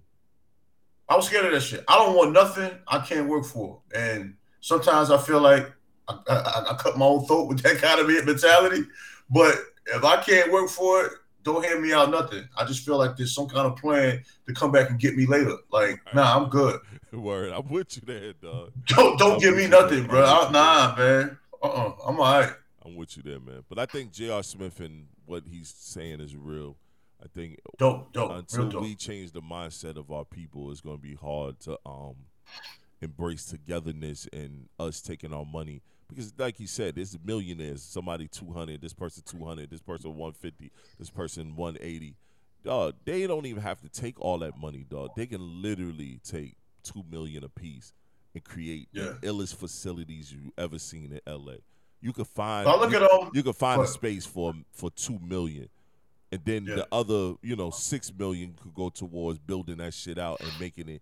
I 1.09 1.15
was 1.15 1.27
scared 1.27 1.45
of 1.45 1.51
that 1.51 1.61
shit. 1.61 1.83
I 1.87 1.97
don't 1.97 2.15
want 2.15 2.33
nothing 2.33 2.71
I 2.87 2.99
can't 2.99 3.27
work 3.27 3.45
for. 3.45 3.79
And 3.95 4.35
sometimes 4.59 5.09
I 5.09 5.17
feel 5.17 5.39
like 5.39 5.71
I, 6.07 6.17
I, 6.29 6.71
I 6.71 6.77
cut 6.77 6.97
my 6.97 7.05
own 7.05 7.25
throat 7.25 7.47
with 7.47 7.61
that 7.63 7.77
kind 7.81 7.99
of 7.99 8.25
mentality. 8.25 8.83
But 9.29 9.55
if 9.87 10.03
I 10.03 10.21
can't 10.21 10.51
work 10.51 10.69
for 10.69 11.05
it, 11.05 11.11
don't 11.43 11.63
hand 11.63 11.81
me 11.81 11.93
out 11.93 12.11
nothing. 12.11 12.47
I 12.57 12.65
just 12.65 12.85
feel 12.85 12.97
like 12.97 13.15
there's 13.15 13.33
some 13.33 13.47
kind 13.47 13.65
of 13.65 13.77
plan 13.77 14.21
to 14.47 14.53
come 14.53 14.71
back 14.71 14.89
and 14.89 14.99
get 14.99 15.15
me 15.15 15.25
later. 15.25 15.55
Like, 15.71 16.01
nah, 16.13 16.35
I'm 16.35 16.49
good. 16.49 16.81
Word. 17.13 17.53
I'm 17.53 17.69
with 17.69 17.95
you 17.95 18.03
there, 18.05 18.33
dog. 18.33 18.73
Don't 18.85 19.17
don't 19.17 19.39
give 19.39 19.55
me 19.55 19.65
nothing, 19.65 20.05
bro. 20.07 20.23
I, 20.23 20.51
nah, 20.51 20.95
man. 20.97 21.37
Uh-uh. 21.63 21.93
I'm 22.05 22.19
all 22.19 22.39
right. 22.39 22.53
I'm 22.85 22.95
with 22.95 23.15
you 23.15 23.23
there, 23.23 23.39
man. 23.39 23.63
But 23.69 23.79
I 23.79 23.85
think 23.85 24.11
J.R. 24.11 24.43
Smith 24.43 24.79
and 24.81 25.07
what 25.25 25.43
he's 25.49 25.73
saying 25.75 26.19
is 26.19 26.35
real. 26.35 26.75
I 27.23 27.27
think 27.27 27.59
Dope, 27.77 28.13
dope, 28.13 28.31
until 28.31 28.69
dope. 28.69 28.81
we 28.83 28.95
change 28.95 29.31
the 29.31 29.41
mindset 29.41 29.97
of 29.97 30.11
our 30.11 30.25
people, 30.25 30.71
it's 30.71 30.81
going 30.81 30.97
to 30.97 31.01
be 31.01 31.15
hard 31.15 31.59
to 31.61 31.77
um 31.85 32.15
embrace 33.01 33.45
togetherness 33.45 34.27
and 34.33 34.67
us 34.79 35.01
taking 35.01 35.33
our 35.33 35.45
money. 35.45 35.81
Because, 36.09 36.33
like 36.37 36.59
you 36.59 36.67
said, 36.67 36.95
there's 36.95 37.17
millionaires. 37.25 37.83
Somebody 37.83 38.27
200, 38.27 38.81
this 38.81 38.93
person 38.93 39.23
200, 39.25 39.69
this 39.69 39.81
person 39.81 40.11
150, 40.11 40.71
this 40.97 41.09
person 41.09 41.55
180. 41.55 42.15
Dog, 42.63 42.95
they 43.05 43.27
don't 43.27 43.45
even 43.45 43.61
have 43.61 43.81
to 43.81 43.89
take 43.89 44.19
all 44.19 44.37
that 44.39 44.57
money, 44.57 44.85
dog. 44.89 45.11
They 45.15 45.25
can 45.25 45.61
literally 45.61 46.19
take 46.23 46.55
two 46.83 47.03
million 47.09 47.43
apiece 47.43 47.93
and 48.33 48.43
create 48.43 48.87
Yeah. 48.91 49.13
the 49.21 49.27
illest 49.27 49.55
facilities 49.55 50.31
you've 50.33 50.51
ever 50.57 50.79
seen 50.79 51.11
in 51.13 51.21
LA. 51.31 51.55
You 52.01 52.13
could 52.13 52.27
find 52.27 52.65
look 52.67 52.91
you, 52.91 52.97
at 52.97 53.11
um 53.11 53.31
you 53.33 53.43
could 53.43 53.55
find 53.55 53.81
a 53.81 53.87
space 53.87 54.25
for 54.25 54.53
for 54.71 54.89
two 54.91 55.19
million, 55.19 55.67
and 56.31 56.41
then 56.45 56.65
Yeah. 56.65 56.75
the 56.75 56.87
other, 56.91 57.35
you 57.41 57.55
know, 57.55 57.69
six 57.69 58.11
million 58.13 58.53
could 58.61 58.73
go 58.73 58.89
towards 58.89 59.39
building 59.39 59.77
that 59.77 59.93
shit 59.93 60.17
out 60.17 60.41
and 60.41 60.57
making 60.59 60.89
it 60.89 61.01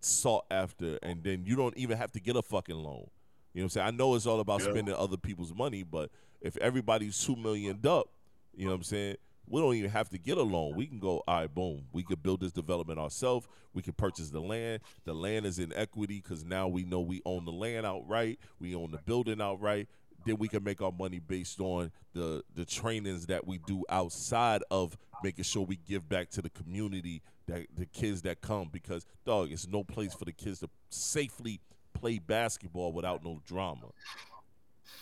sought 0.00 0.44
after, 0.50 0.98
and 1.02 1.22
then 1.24 1.44
you 1.46 1.56
don't 1.56 1.76
even 1.76 1.96
have 1.96 2.12
to 2.12 2.20
get 2.20 2.36
a 2.36 2.42
fucking 2.42 2.76
loan. 2.76 3.06
You 3.52 3.60
know 3.60 3.62
what 3.62 3.62
I'm 3.64 3.68
saying? 3.70 3.86
I 3.86 3.90
know 3.92 4.14
it's 4.14 4.26
all 4.26 4.40
about 4.40 4.60
Yeah. 4.60 4.70
spending 4.70 4.94
other 4.94 5.16
people's 5.16 5.54
money, 5.54 5.82
but 5.82 6.10
if 6.40 6.56
everybody's 6.58 7.18
two 7.22 7.36
million 7.36 7.80
up, 7.86 8.08
you 8.54 8.64
know 8.64 8.72
what 8.72 8.76
I'm 8.78 8.82
saying? 8.82 9.16
We 9.46 9.60
don't 9.60 9.74
even 9.74 9.90
have 9.90 10.08
to 10.08 10.18
get 10.18 10.38
a 10.38 10.42
loan. 10.42 10.74
We 10.74 10.86
can 10.86 10.98
go, 10.98 11.22
all 11.28 11.40
right, 11.40 11.54
boom. 11.54 11.86
We 11.92 12.02
could 12.02 12.22
build 12.22 12.40
this 12.40 12.52
development 12.52 12.98
ourselves. 12.98 13.46
We 13.74 13.82
can 13.82 13.92
purchase 13.92 14.30
the 14.30 14.40
land. 14.40 14.80
The 15.04 15.12
land 15.14 15.44
is 15.44 15.58
in 15.58 15.70
equity 15.74 16.20
because 16.22 16.44
now 16.44 16.66
we 16.66 16.84
know 16.84 17.00
we 17.02 17.20
own 17.26 17.44
the 17.44 17.52
land 17.52 17.84
outright. 17.84 18.38
We 18.58 18.74
own 18.74 18.90
the 18.90 18.98
building 19.04 19.42
outright. 19.42 19.88
Then 20.26 20.36
we 20.38 20.48
can 20.48 20.64
make 20.64 20.80
our 20.82 20.92
money 20.92 21.18
based 21.18 21.60
on 21.60 21.90
the 22.12 22.42
the 22.54 22.64
trainings 22.64 23.26
that 23.26 23.46
we 23.46 23.58
do 23.58 23.84
outside 23.88 24.62
of 24.70 24.96
making 25.22 25.44
sure 25.44 25.62
we 25.62 25.76
give 25.76 26.08
back 26.08 26.30
to 26.30 26.42
the 26.42 26.50
community 26.50 27.22
that 27.46 27.66
the 27.76 27.86
kids 27.86 28.22
that 28.22 28.40
come 28.40 28.68
because 28.72 29.06
dog, 29.24 29.50
it's 29.52 29.66
no 29.68 29.84
place 29.84 30.14
for 30.14 30.24
the 30.24 30.32
kids 30.32 30.60
to 30.60 30.68
safely 30.90 31.60
play 31.92 32.18
basketball 32.18 32.92
without 32.92 33.24
no 33.24 33.40
drama 33.46 33.86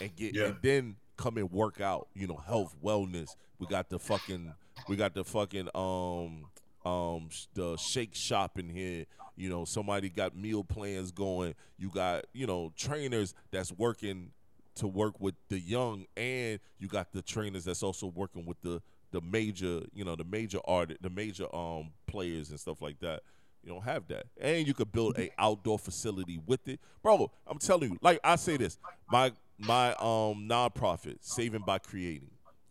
and 0.00 0.14
get 0.16 0.34
Yeah. 0.34 0.46
and 0.46 0.56
then 0.62 0.96
come 1.16 1.36
and 1.36 1.50
work 1.50 1.80
out. 1.80 2.08
You 2.14 2.26
know, 2.26 2.36
health, 2.36 2.76
wellness. 2.82 3.34
We 3.58 3.66
got 3.66 3.88
the 3.88 3.98
fucking 3.98 4.54
We 4.88 4.96
got 4.96 5.14
the 5.14 5.24
fucking 5.24 5.68
um 5.74 6.46
um 6.84 7.28
the 7.54 7.76
shake 7.76 8.14
shop 8.14 8.58
in 8.58 8.68
here. 8.68 9.06
You 9.36 9.48
know, 9.48 9.64
somebody 9.64 10.08
got 10.10 10.36
meal 10.36 10.64
plans 10.64 11.10
going. 11.12 11.54
You 11.78 11.90
got 11.90 12.24
you 12.32 12.46
know 12.46 12.72
trainers 12.76 13.34
that's 13.50 13.72
working 13.72 14.32
to 14.76 14.86
work 14.86 15.20
with 15.20 15.34
the 15.48 15.58
young, 15.58 16.06
and 16.16 16.60
you 16.78 16.88
got 16.88 17.12
the 17.12 17.22
trainers 17.22 17.64
that's 17.64 17.82
also 17.82 18.06
working 18.06 18.44
with 18.46 18.60
the 18.62 18.82
the 19.10 19.20
major 19.20 19.82
you 19.92 20.04
know 20.04 20.16
the 20.16 20.24
major 20.24 20.58
art 20.64 20.96
the 21.02 21.10
major 21.10 21.54
um 21.54 21.90
players 22.06 22.50
and 22.50 22.58
stuff 22.58 22.80
like 22.80 22.98
that. 23.00 23.22
You 23.62 23.72
don't 23.72 23.84
have 23.84 24.08
that, 24.08 24.26
and 24.40 24.66
you 24.66 24.74
could 24.74 24.90
build 24.90 25.18
a 25.18 25.30
outdoor 25.38 25.78
facility 25.78 26.40
with 26.46 26.66
it, 26.66 26.80
bro. 27.02 27.30
I'm 27.46 27.58
telling 27.58 27.92
you, 27.92 27.98
like 28.02 28.18
I 28.24 28.36
say 28.36 28.56
this, 28.56 28.78
my 29.08 29.32
my 29.58 29.90
um 29.94 30.48
nonprofit, 30.48 31.18
Saving 31.20 31.62
by 31.64 31.78
Creating, 31.78 32.30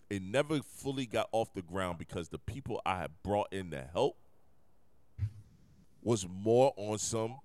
it 0.09 0.21
never 0.21 0.59
fully 0.61 1.05
got 1.05 1.29
off 1.31 1.53
the 1.53 1.61
ground 1.61 1.97
because 1.97 2.27
the 2.27 2.39
people 2.39 2.81
I 2.85 2.97
had 2.97 3.11
brought 3.23 3.53
in 3.53 3.71
to 3.71 3.87
help 3.93 4.17
was 6.01 6.27
more 6.27 6.73
on 6.75 6.97
some 6.97 7.37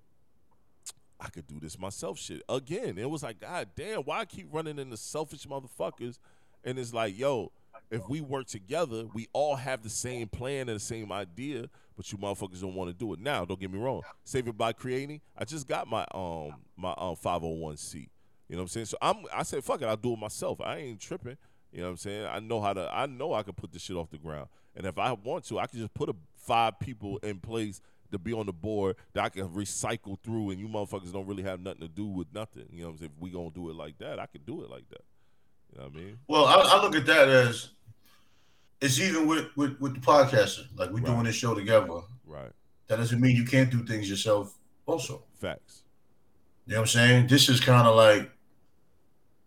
I 1.19 1.29
could 1.29 1.47
do 1.47 1.59
this 1.59 1.79
myself 1.79 2.19
shit. 2.19 2.41
Again, 2.47 2.97
it 2.97 3.09
was 3.09 3.23
like, 3.23 3.39
God 3.39 3.69
damn, 3.75 4.01
why 4.01 4.19
I 4.19 4.25
keep 4.25 4.47
running 4.51 4.77
into 4.79 4.97
selfish 4.97 5.45
motherfuckers? 5.45 6.19
And 6.63 6.77
it's 6.77 6.93
like, 6.93 7.17
yo, 7.17 7.51
if 7.89 8.07
we 8.09 8.21
work 8.21 8.47
together, 8.47 9.05
we 9.13 9.27
all 9.33 9.55
have 9.55 9.81
the 9.81 9.89
same 9.89 10.27
plan 10.27 10.69
and 10.69 10.75
the 10.75 10.83
same 10.83 11.11
idea, 11.11 11.69
but 11.95 12.11
you 12.11 12.17
motherfuckers 12.17 12.61
don't 12.61 12.75
want 12.75 12.89
to 12.89 12.93
do 12.93 13.13
it. 13.13 13.19
Now, 13.19 13.45
don't 13.45 13.59
get 13.59 13.71
me 13.71 13.79
wrong. 13.79 14.01
Save 14.23 14.47
it 14.47 14.57
by 14.57 14.73
creating. 14.73 15.21
I 15.37 15.45
just 15.45 15.67
got 15.67 15.87
my 15.87 16.05
um 16.13 16.53
my 16.75 16.93
um 16.97 17.15
501c. 17.15 17.95
You 17.95 18.55
know 18.55 18.57
what 18.57 18.61
I'm 18.63 18.67
saying? 18.67 18.85
So 18.87 18.97
I'm 19.01 19.17
I 19.33 19.43
said, 19.43 19.63
fuck 19.63 19.81
it, 19.81 19.85
I'll 19.85 19.97
do 19.97 20.13
it 20.13 20.19
myself. 20.19 20.61
I 20.61 20.77
ain't 20.77 20.99
tripping. 20.99 21.37
You 21.71 21.79
know 21.79 21.85
what 21.85 21.91
I'm 21.91 21.97
saying? 21.97 22.25
I 22.25 22.39
know 22.39 22.61
how 22.61 22.73
to 22.73 22.89
I 22.93 23.05
know 23.05 23.33
I 23.33 23.43
can 23.43 23.53
put 23.53 23.71
this 23.71 23.81
shit 23.81 23.95
off 23.95 24.09
the 24.09 24.17
ground. 24.17 24.47
And 24.75 24.85
if 24.85 24.97
I 24.99 25.11
want 25.13 25.45
to, 25.45 25.59
I 25.59 25.67
can 25.67 25.79
just 25.79 25.93
put 25.93 26.09
a 26.09 26.15
five 26.35 26.79
people 26.79 27.17
in 27.23 27.39
place 27.39 27.81
to 28.11 28.17
be 28.19 28.33
on 28.33 28.45
the 28.45 28.53
board 28.53 28.95
that 29.13 29.23
I 29.23 29.29
can 29.29 29.47
recycle 29.49 30.17
through 30.23 30.51
and 30.51 30.59
you 30.59 30.67
motherfuckers 30.67 31.11
don't 31.11 31.27
really 31.27 31.43
have 31.43 31.59
nothing 31.61 31.81
to 31.81 31.87
do 31.87 32.05
with 32.05 32.27
nothing. 32.33 32.65
You 32.71 32.81
know 32.81 32.87
what 32.87 32.91
I'm 32.93 32.97
saying? 32.99 33.11
If 33.15 33.21
we 33.21 33.29
gonna 33.29 33.49
do 33.51 33.69
it 33.69 33.75
like 33.75 33.97
that, 33.99 34.19
I 34.19 34.25
can 34.27 34.41
do 34.45 34.63
it 34.63 34.69
like 34.69 34.87
that. 34.89 35.03
You 35.73 35.79
know 35.79 35.83
what 35.87 35.93
I 35.95 35.97
mean? 35.97 36.17
Well, 36.27 36.45
I, 36.45 36.53
I 36.55 36.81
look 36.81 36.95
at 36.95 37.05
that 37.07 37.27
as 37.29 37.69
it's 38.81 38.99
even 38.99 39.27
with 39.27 39.45
with, 39.55 39.79
with 39.79 39.95
the 39.95 39.99
podcaster. 40.01 40.65
Like 40.75 40.89
we're 40.91 40.97
Right. 40.97 41.05
doing 41.05 41.23
this 41.23 41.35
show 41.35 41.53
together. 41.55 42.01
Right. 42.25 42.51
That 42.87 42.97
doesn't 42.97 43.19
mean 43.19 43.35
you 43.35 43.43
can't 43.45 43.69
do 43.69 43.83
things 43.83 44.09
yourself. 44.09 44.53
Also, 44.85 45.23
Facts. 45.41 45.83
you 46.65 46.73
know 46.73 46.79
what 46.79 46.83
I'm 46.83 46.87
saying? 46.87 47.27
This 47.27 47.49
is 47.49 47.59
kind 47.59 47.85
of 47.87 47.95
like 47.95 48.31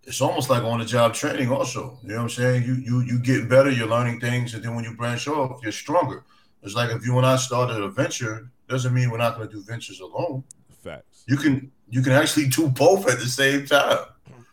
it's 0.05 0.21
almost 0.21 0.51
like 0.51 0.63
on 0.63 0.79
the 0.81 0.85
job 0.85 1.15
training. 1.15 1.51
Also, 1.51 1.99
you 2.03 2.09
know 2.09 2.17
what 2.17 2.23
I'm 2.25 2.29
saying? 2.31 2.65
You 2.65 2.75
you 2.75 3.01
you 3.01 3.19
get 3.19 3.49
better. 3.49 3.71
You're 3.71 3.87
learning 3.89 4.21
things, 4.21 4.53
and 4.55 4.63
then 4.63 4.75
when 4.75 4.85
you 4.85 4.95
branch 4.97 5.27
off, 5.29 5.61
you're 5.63 5.73
stronger. 5.73 6.25
It's 6.63 6.75
like 6.75 6.91
if 6.91 7.05
you 7.05 7.17
and 7.17 7.27
I 7.27 7.37
started 7.37 7.83
a 7.83 7.89
venture, 7.89 8.51
doesn't 8.69 8.95
mean 8.95 9.11
we're 9.11 9.19
not 9.19 9.37
going 9.37 9.49
to 9.49 9.55
do 9.55 9.63
ventures 9.63 10.01
alone. 10.01 10.45
Facts. 10.83 11.25
You 11.27 11.37
can 11.37 11.71
you 11.89 12.03
can 12.03 12.13
actually 12.13 12.47
do 12.49 12.69
both 12.69 13.09
at 13.09 13.19
the 13.19 13.27
same 13.27 13.67
time. 13.67 14.07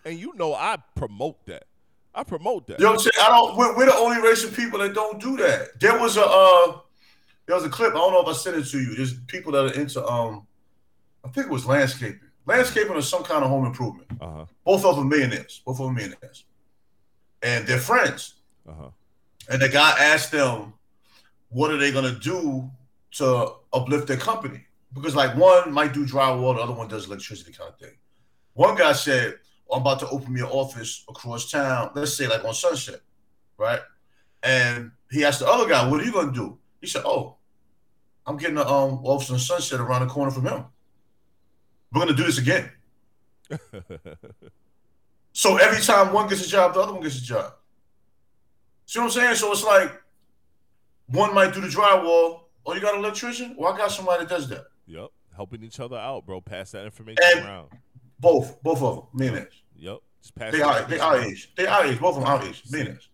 And 0.06 0.20
you 0.20 0.34
know 0.36 0.54
I 0.54 0.78
promote 0.96 1.46
that. 1.46 1.66
I 2.16 2.24
promote 2.24 2.66
that. 2.68 2.80
You 2.80 2.86
know 2.86 2.94
what 2.94 3.06
I'm 3.06 3.12
saying? 3.12 3.28
I 3.28 3.30
don't. 3.30 3.58
We're, 3.58 3.78
we're 3.78 3.86
the 3.86 3.96
only 3.96 4.22
race 4.22 4.44
of 4.44 4.56
people 4.56 4.80
that 4.80 4.94
don't 4.94 5.22
do 5.22 5.38
that. 5.38 5.80
There 5.80 5.98
was 6.00 6.18
a 6.18 6.26
uh, 6.26 6.80
there 7.46 7.56
was 7.56 7.64
a 7.64 7.70
clip. 7.70 7.92
I 7.92 7.98
don't 7.98 8.12
know 8.12 8.22
if 8.22 8.28
I 8.28 8.34
sent 8.34 8.58
it 8.58 8.66
to 8.66 8.80
you. 8.80 8.96
There's 8.96 9.14
people 9.28 9.52
that 9.54 9.66
are 9.66 9.80
into 9.80 10.06
um, 10.06 10.48
I 11.24 11.30
think 11.30 11.48
it 11.48 11.52
was 11.52 11.66
landscaping, 11.66 12.20
landscaping 12.46 12.96
or 12.96 13.02
some 13.02 13.24
kind 13.24 13.44
of 13.44 13.50
home 13.50 13.66
improvement. 13.66 14.08
Uh-huh. 14.20 14.46
Both 14.64 14.86
of 14.86 14.96
them 14.96 15.10
millionaires. 15.10 15.62
Both 15.66 15.80
of 15.80 15.86
them 15.86 15.96
millionaires, 15.96 16.46
and 17.44 17.68
they're 17.68 17.80
friends. 17.80 18.36
Uh-huh. 18.68 18.90
And 19.50 19.62
the 19.62 19.70
guy 19.70 19.92
asked 20.00 20.32
them, 20.32 20.74
"What 21.50 21.72
are 21.72 21.78
they 21.78 21.92
gonna 21.92 22.18
do 22.18 22.70
to 23.14 23.54
uplift 23.74 24.08
their 24.08 24.18
company?" 24.18 24.66
Because 24.94 25.16
like 25.16 25.36
one 25.36 25.72
might 25.72 25.94
do 25.94 26.06
drywall, 26.06 26.56
the 26.56 26.62
other 26.62 26.74
one 26.74 26.88
does 26.88 27.08
electricity 27.08 27.52
kind 27.52 27.70
of 27.72 27.80
thing. 27.80 27.96
One 28.54 28.76
guy 28.76 28.94
said, 28.94 29.40
"I'm 29.72 29.82
about 29.82 30.00
to 30.00 30.10
open 30.10 30.34
me 30.34 30.42
an 30.42 30.48
office 30.48 31.04
across 31.10 31.52
town. 31.52 31.92
Let's 31.96 32.14
say 32.14 32.28
like 32.28 32.44
on 32.44 32.54
Sunset, 32.54 33.02
right?" 33.58 33.82
And 34.44 34.92
he 35.12 35.26
asked 35.26 35.40
the 35.40 35.48
other 35.48 35.68
guy, 35.68 35.88
"What 35.90 36.02
are 36.02 36.04
you 36.04 36.14
gonna 36.14 36.32
do?" 36.32 36.58
He 36.82 36.88
said, 36.88 37.04
"Oh, 37.06 37.38
I'm 38.26 38.38
getting 38.38 38.58
an 38.58 38.68
um, 38.68 39.06
office 39.06 39.30
on 39.30 39.40
Sunset 39.40 39.80
around 39.80 40.08
the 40.08 40.14
corner 40.14 40.32
from 40.32 40.46
him. 40.46 40.66
We're 41.92 42.02
gonna 42.02 42.14
do 42.14 42.24
this 42.24 42.38
again." 42.38 42.72
So 45.38 45.58
every 45.58 45.84
time 45.84 46.14
one 46.14 46.28
gets 46.28 46.44
a 46.44 46.50
job, 46.50 46.74
the 46.74 46.80
other 46.80 46.94
one 46.94 47.04
gets 47.04 47.20
a 47.20 47.22
job. 47.22 47.54
See 48.88 48.98
what 48.98 49.06
I'm 49.06 49.12
saying? 49.12 49.36
So 49.36 49.52
it's 49.52 49.64
like 49.64 49.92
one 51.08 51.34
might 51.34 51.54
do 51.54 51.62
the 51.62 51.68
drywall. 51.68 52.42
Oh, 52.66 52.74
you 52.74 52.82
got 52.82 52.94
an 52.96 53.00
electrician? 53.00 53.56
Well, 53.58 53.74
I 53.74 53.78
got 53.78 53.92
somebody 53.92 54.24
that 54.26 54.30
does 54.30 54.48
that. 54.50 54.66
Yep. 54.88 55.10
Helping 55.36 55.64
each 55.64 55.80
other 55.80 55.98
out, 55.98 56.26
bro. 56.26 56.42
Pass 56.42 56.72
that 56.72 56.86
information 56.86 57.18
And- 57.36 57.46
around. 57.46 57.70
Both, 58.20 58.62
both 58.64 58.82
of 58.82 58.96
them, 58.96 59.04
millionaires. 59.14 59.62
Yep. 59.76 60.00
Just 60.24 60.34
pass 60.36 60.52
They 60.52 60.62
are, 60.62 60.82
they 60.86 61.00
are 61.00 61.20
age. 61.22 61.54
They 61.56 61.68
are 61.68 61.86
age. 61.86 62.00
Both 62.00 62.18
of 62.18 62.24
them 62.24 62.32
are 62.32 62.44
age. 62.44 62.64
Millionaires. 62.72 63.10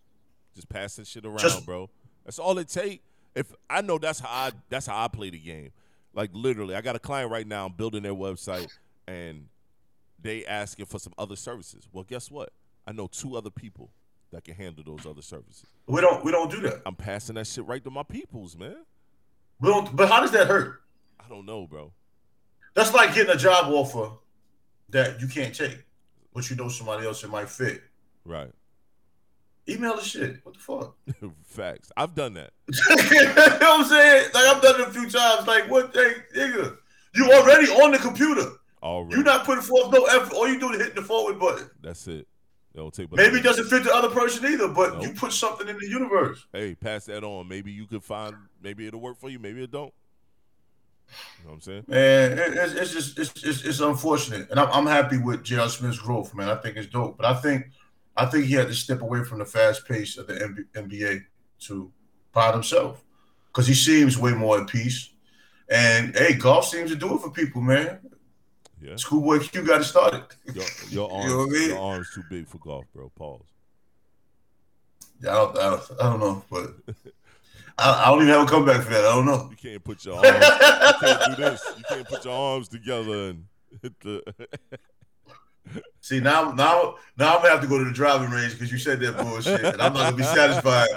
Just 0.54 0.68
pass 0.70 0.96
that 0.96 1.06
shit 1.06 1.26
around, 1.26 1.38
Just- 1.40 1.66
bro. 1.66 1.90
That's 2.24 2.38
all 2.38 2.56
it 2.58 2.68
take. 2.68 3.02
If 3.34 3.52
I 3.68 3.82
know 3.82 3.98
that's 3.98 4.20
how 4.20 4.28
I 4.30 4.52
that's 4.70 4.86
how 4.86 5.04
I 5.04 5.08
play 5.08 5.28
the 5.28 5.38
game. 5.38 5.72
Like 6.14 6.30
literally, 6.32 6.74
I 6.74 6.80
got 6.80 6.96
a 6.96 7.00
client 7.00 7.30
right 7.30 7.46
now 7.46 7.68
building 7.68 8.02
their 8.04 8.14
website 8.14 8.68
and 9.06 9.48
they 10.22 10.46
asking 10.46 10.86
for 10.86 10.98
some 10.98 11.12
other 11.18 11.36
services. 11.36 11.86
Well, 11.92 12.04
guess 12.04 12.30
what? 12.30 12.50
I 12.86 12.92
know 12.92 13.08
two 13.08 13.36
other 13.36 13.50
people 13.50 13.90
that 14.34 14.44
can 14.44 14.54
handle 14.54 14.84
those 14.84 15.06
other 15.06 15.22
services. 15.22 15.66
We 15.86 16.00
don't, 16.00 16.24
we 16.24 16.32
don't 16.32 16.50
do 16.50 16.60
that. 16.62 16.82
I'm 16.84 16.94
passing 16.94 17.36
that 17.36 17.46
shit 17.46 17.66
right 17.66 17.82
to 17.84 17.90
my 17.90 18.02
peoples, 18.02 18.56
man. 18.56 18.76
We 19.60 19.70
don't. 19.70 19.94
But 19.94 20.08
how 20.08 20.20
does 20.20 20.32
that 20.32 20.46
hurt? 20.46 20.80
I 21.18 21.28
don't 21.28 21.46
know, 21.46 21.66
bro. 21.66 21.92
That's 22.74 22.92
like 22.92 23.14
getting 23.14 23.32
a 23.32 23.38
job 23.38 23.72
offer 23.72 24.16
that 24.90 25.20
you 25.20 25.28
can't 25.28 25.54
take, 25.54 25.84
but 26.32 26.50
you 26.50 26.56
know 26.56 26.68
somebody 26.68 27.06
else 27.06 27.22
that 27.22 27.30
might 27.30 27.48
fit. 27.48 27.82
Right. 28.24 28.50
Email 29.68 29.96
the 29.96 30.02
shit. 30.02 30.40
What 30.42 30.54
the 30.54 30.60
fuck? 30.60 30.96
Facts. 31.44 31.90
I've 31.96 32.14
done 32.14 32.34
that. 32.34 32.50
you 32.68 33.24
know 33.24 33.32
what 33.34 33.62
I'm 33.62 33.84
saying? 33.84 34.30
Like 34.34 34.44
I've 34.44 34.62
done 34.62 34.80
it 34.80 34.88
a 34.88 34.90
few 34.90 35.08
times. 35.08 35.46
Like 35.46 35.70
what? 35.70 35.94
Hey, 35.94 36.14
nigga, 36.36 36.76
you 37.14 37.32
already 37.32 37.70
on 37.70 37.92
the 37.92 37.98
computer. 37.98 38.50
Already. 38.82 39.14
You're 39.14 39.24
not 39.24 39.46
putting 39.46 39.62
forth 39.62 39.92
no 39.92 40.04
effort. 40.04 40.34
All 40.34 40.48
you 40.48 40.60
do 40.60 40.70
is 40.72 40.78
hitting 40.78 40.96
the 40.96 41.02
forward 41.02 41.38
button. 41.38 41.70
That's 41.80 42.06
it. 42.08 42.26
It 42.74 42.78
don't 42.78 42.92
take 42.92 43.08
but 43.08 43.18
Maybe 43.18 43.36
it 43.38 43.42
doesn't 43.44 43.66
fit 43.66 43.84
the 43.84 43.94
other 43.94 44.08
person 44.10 44.44
either, 44.46 44.68
but 44.68 45.00
you 45.00 45.12
put 45.12 45.32
something 45.32 45.68
in 45.68 45.78
the 45.78 45.86
universe. 45.88 46.44
Hey, 46.52 46.74
pass 46.74 47.04
that 47.04 47.22
on. 47.22 47.46
Maybe 47.46 47.70
you 47.70 47.86
could 47.86 48.02
find. 48.02 48.34
Maybe 48.62 48.86
it'll 48.86 49.00
work 49.00 49.18
for 49.18 49.30
you. 49.30 49.38
Maybe 49.38 49.62
it 49.62 49.70
don't. 49.70 49.92
You 51.38 51.44
know 51.44 51.50
what 51.50 51.54
I'm 51.54 51.60
saying? 51.60 51.84
Man, 51.86 52.32
it- 52.38 52.54
it's, 52.54 52.72
it's 52.74 52.92
just 52.92 53.18
it's, 53.18 53.44
it's 53.44 53.62
it's 53.64 53.80
unfortunate, 53.80 54.50
and 54.50 54.58
I'm, 54.58 54.68
I'm 54.72 54.86
happy 54.86 55.18
with 55.18 55.44
J.R. 55.44 55.68
Smith's 55.68 55.98
growth, 55.98 56.34
man. 56.34 56.48
I 56.48 56.56
think 56.56 56.76
it's 56.76 56.88
dope, 56.88 57.16
but 57.16 57.26
I 57.26 57.34
think 57.34 57.66
I 58.16 58.26
think 58.26 58.46
he 58.46 58.54
had 58.54 58.68
to 58.68 58.74
step 58.74 59.02
away 59.02 59.22
from 59.22 59.38
the 59.38 59.44
fast 59.44 59.86
pace 59.86 60.16
of 60.16 60.26
the 60.26 60.64
NBA 60.74 61.24
to 61.66 61.92
by 62.32 62.50
himself 62.52 63.04
because 63.52 63.66
he 63.68 63.74
seems 63.74 64.18
way 64.18 64.32
more 64.32 64.60
at 64.60 64.66
peace. 64.68 65.10
And 65.68 66.16
hey, 66.16 66.34
golf 66.34 66.66
seems 66.66 66.90
to 66.90 66.96
do 66.96 67.14
it 67.14 67.20
for 67.20 67.30
people, 67.30 67.60
man. 67.60 68.00
Yeah. 68.84 68.96
Schoolboy 68.96 69.38
Q 69.38 69.62
got 69.62 69.80
it 69.80 69.84
started. 69.84 70.24
Your, 70.52 70.64
your 70.90 71.10
arms, 71.10 71.30
know 71.30 71.38
what 71.38 71.48
I 71.48 71.52
mean? 71.52 71.68
your 71.70 71.78
arms 71.78 72.10
too 72.14 72.22
big 72.28 72.46
for 72.46 72.58
golf, 72.58 72.84
bro. 72.94 73.10
Pause. 73.16 73.40
I 75.22 75.24
don't, 75.26 75.58
I 75.58 75.70
don't, 75.70 75.82
I 76.00 76.02
don't 76.02 76.20
know, 76.20 76.44
but 76.50 76.74
I, 77.78 78.04
I 78.04 78.10
don't 78.10 78.22
even 78.22 78.34
have 78.34 78.46
a 78.46 78.50
comeback 78.50 78.82
for 78.82 78.90
that. 78.90 79.06
I 79.06 79.14
don't 79.14 79.24
know. 79.24 79.48
You 79.50 79.56
can't 79.56 79.82
put 79.82 80.04
your 80.04 80.16
arms. 80.16 80.28
you 80.28 80.92
can't 81.00 81.36
do 81.36 81.42
this. 81.42 81.64
You 81.78 81.84
can't 81.88 82.08
put 82.08 82.24
your 82.26 82.34
arms 82.34 82.68
together 82.68 83.30
and 83.30 83.46
hit 83.80 83.98
the. 84.00 84.22
See 86.00 86.20
now, 86.20 86.52
now, 86.52 86.96
now 87.16 87.36
I'm 87.36 87.42
gonna 87.42 87.48
have 87.48 87.62
to 87.62 87.66
go 87.66 87.78
to 87.78 87.84
the 87.84 87.90
driving 87.92 88.30
range 88.30 88.52
because 88.52 88.70
you 88.70 88.76
said 88.76 89.00
that 89.00 89.16
bullshit, 89.16 89.64
and 89.64 89.80
I'm 89.80 89.94
not 89.94 90.10
gonna 90.10 90.16
be 90.16 90.22
satisfied. 90.22 90.88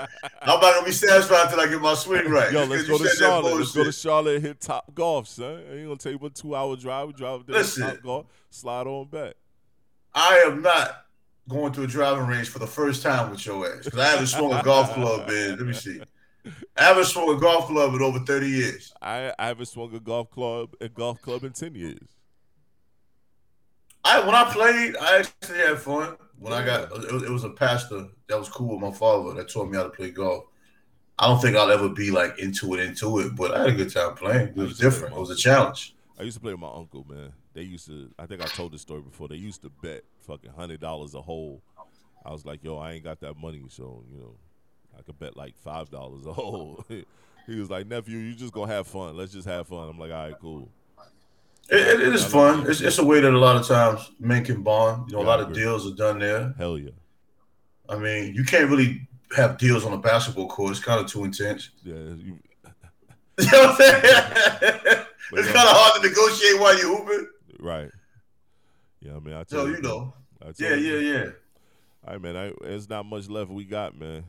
I'm 0.42 0.60
not 0.60 0.74
gonna 0.74 0.86
be 0.86 0.92
satisfied 0.92 1.46
until 1.46 1.62
I 1.62 1.68
get 1.68 1.82
my 1.82 1.94
swing 1.94 2.26
right. 2.30 2.52
Yo, 2.52 2.66
let's 2.66 2.88
go 2.88 2.98
to 2.98 3.08
Charlotte. 3.08 3.56
Let's 3.56 3.72
go 3.72 3.86
to. 3.86 3.92
Charlotte 3.94 4.36
and 4.36 4.46
hit 4.46 4.60
top 4.60 4.94
golf, 4.94 5.30
son. 5.30 5.60
It 5.60 5.78
ain't 5.78 5.86
gonna 5.88 5.96
take 5.96 6.20
but 6.20 6.36
two 6.36 6.54
hour 6.56 6.76
drive. 6.76 7.08
We 7.08 7.14
drive 7.14 7.46
there, 7.46 7.56
Listen. 7.56 7.84
top 7.84 8.04
golf, 8.04 8.26
slide 8.50 8.86
on 8.86 9.08
back. 9.08 9.36
I 10.14 10.44
am 10.46 10.62
not 10.62 11.06
going 11.48 11.72
to 11.74 11.84
a 11.84 11.88
driving 11.88 12.28
range 12.28 12.50
for 12.50 12.60
the 12.60 12.68
first 12.68 13.02
time 13.02 13.32
with 13.32 13.46
your 13.46 13.66
ass 13.66 13.86
because 13.86 14.00
I 14.00 14.08
haven't 14.08 14.28
swung 14.28 14.52
a 14.52 14.62
golf 14.62 14.94
club 14.94 15.30
in. 15.30 15.52
Let 15.52 15.66
me 15.66 15.74
see. 15.74 16.02
I 16.78 16.84
haven't 16.84 17.06
swung 17.06 17.36
a 17.36 17.40
golf 17.40 17.68
club 17.68 17.94
in 17.94 18.02
over 18.02 18.20
30 18.20 18.50
years. 18.50 18.94
I, 19.02 19.34
I 19.40 19.48
haven't 19.48 19.68
swung 19.68 19.94
a 19.96 20.00
golf 20.00 20.30
club 20.32 20.76
a 20.82 20.90
golf 20.90 21.22
club 21.22 21.44
in 21.44 21.54
ten 21.54 21.76
years. 21.76 22.17
I 24.08 24.26
when 24.26 24.36
I 24.36 24.46
played, 24.46 24.96
I 24.96 25.20
actually 25.20 25.58
had 25.60 25.80
fun. 25.80 26.16
When 26.40 26.54
I 26.54 26.66
got 26.66 26.92
it 26.92 27.12
was, 27.12 27.24
it 27.24 27.30
was 27.30 27.44
a 27.44 27.50
pastor 27.50 28.08
that 28.28 28.40
was 28.40 28.48
cool 28.48 28.70
with 28.70 28.80
my 28.80 28.92
father 28.92 29.34
that 29.34 29.50
taught 29.50 29.70
me 29.70 29.78
how 29.78 29.84
to 29.84 29.90
play 29.90 30.12
golf. 30.12 30.46
I 31.20 31.28
don't 31.28 31.42
think 31.42 31.58
I'll 31.58 31.72
ever 31.72 31.90
be 31.90 32.12
like 32.12 32.38
into 32.40 32.74
it, 32.76 32.80
into 32.80 33.20
it, 33.20 33.36
but 33.36 33.54
I 33.54 33.62
had 33.62 33.70
a 33.70 33.74
good 33.74 33.92
time 33.92 34.16
playing. 34.16 34.50
It 34.50 34.56
was 34.56 34.78
different. 34.78 35.16
It 35.16 35.20
was 35.20 35.32
a 35.32 35.36
challenge. 35.36 35.96
I 36.20 36.24
used 36.24 36.38
to 36.38 36.42
play 36.42 36.54
with 36.54 36.62
my 36.62 36.72
uncle, 36.72 37.06
man. 37.10 37.34
They 37.54 37.64
used 37.64 37.88
to. 37.88 38.10
I 38.18 38.28
think 38.28 38.42
I 38.42 38.46
told 38.46 38.72
this 38.72 38.82
story 38.82 39.02
before. 39.02 39.28
They 39.28 39.36
used 39.36 39.62
to 39.64 39.72
bet 39.82 40.04
fucking 40.22 40.52
hundred 40.52 40.80
dollars 40.80 41.14
a 41.14 41.22
hole. 41.22 41.62
I 42.26 42.32
was 42.32 42.46
like, 42.46 42.64
yo, 42.64 42.78
I 42.78 42.94
ain't 42.94 43.04
got 43.04 43.20
that 43.22 43.36
money, 43.36 43.64
so 43.70 44.04
you 44.12 44.20
know, 44.20 44.36
I 44.98 45.02
could 45.02 45.20
bet 45.20 45.36
like 45.36 45.58
five 45.58 45.90
dollars 45.90 46.26
a 46.26 46.34
hole. 46.34 46.86
he 47.48 47.60
was 47.60 47.70
like, 47.70 47.88
nephew, 47.88 48.20
you 48.20 48.36
just 48.36 48.54
gonna 48.54 48.72
have 48.72 48.88
fun. 48.88 49.18
Let's 49.18 49.34
just 49.34 49.48
have 49.48 49.68
fun. 49.68 49.90
I'm 49.90 50.00
like, 50.00 50.12
all 50.12 50.26
right, 50.26 50.36
cool. 50.40 50.70
It, 51.70 52.00
it, 52.02 52.14
is 52.16 52.24
fun. 52.26 52.66
It's, 52.70 52.80
it's 52.82 52.98
a 52.98 53.04
way 53.06 53.20
that 53.20 53.34
a 53.34 53.38
lot 53.38 53.56
of 53.58 53.68
times 53.68 54.12
men 54.20 54.44
can 54.46 54.64
bond. 54.64 55.10
You 55.12 55.18
know, 55.18 55.24
a 55.24 55.26
lot 55.26 55.40
of 55.42 55.54
deals 55.54 55.86
are 55.86 55.96
done 55.96 56.20
there. 56.20 56.54
Hell 56.58 56.78
yeah. 56.78 56.92
I 57.90 57.98
mean, 57.98 58.34
you 58.34 58.44
can't 58.46 58.70
really 58.70 59.08
have 59.36 59.58
deals 59.58 59.84
on 59.86 59.94
a 59.94 59.98
basketball 59.98 60.48
court. 60.48 60.72
It's 60.72 60.80
kind 60.80 61.00
of 61.00 61.08
too 61.12 61.26
intense. 61.26 61.72
Yeah, 61.84 61.96
you, 61.96 62.40
You 63.40 63.52
know 63.52 63.60
what 63.60 63.70
I'm 63.70 63.76
saying? 63.76 65.06
It's 65.34 65.48
kind 65.52 65.68
of 65.68 65.76
hard 65.76 66.02
to 66.02 66.08
negotiate 66.08 66.60
while 66.60 66.78
you're 66.78 66.98
hooping. 66.98 67.28
right. 67.60 67.92
Yeah, 69.02 69.16
I 69.16 69.20
mean, 69.20 69.34
I 69.36 69.44
So 69.48 69.58
tell 69.58 69.70
you 69.70 69.82
know, 69.82 70.14
yeah, 70.42 70.46
told 70.46 70.60
yeah, 70.60 70.76
you. 70.76 70.98
yeah. 70.98 71.24
All 72.06 72.14
right, 72.14 72.22
man. 72.22 72.36
I, 72.38 72.52
there's 72.62 72.90
not 72.90 73.06
much 73.06 73.30
left 73.30 73.52
we 73.52 73.66
got, 73.66 73.98
man. 73.98 74.24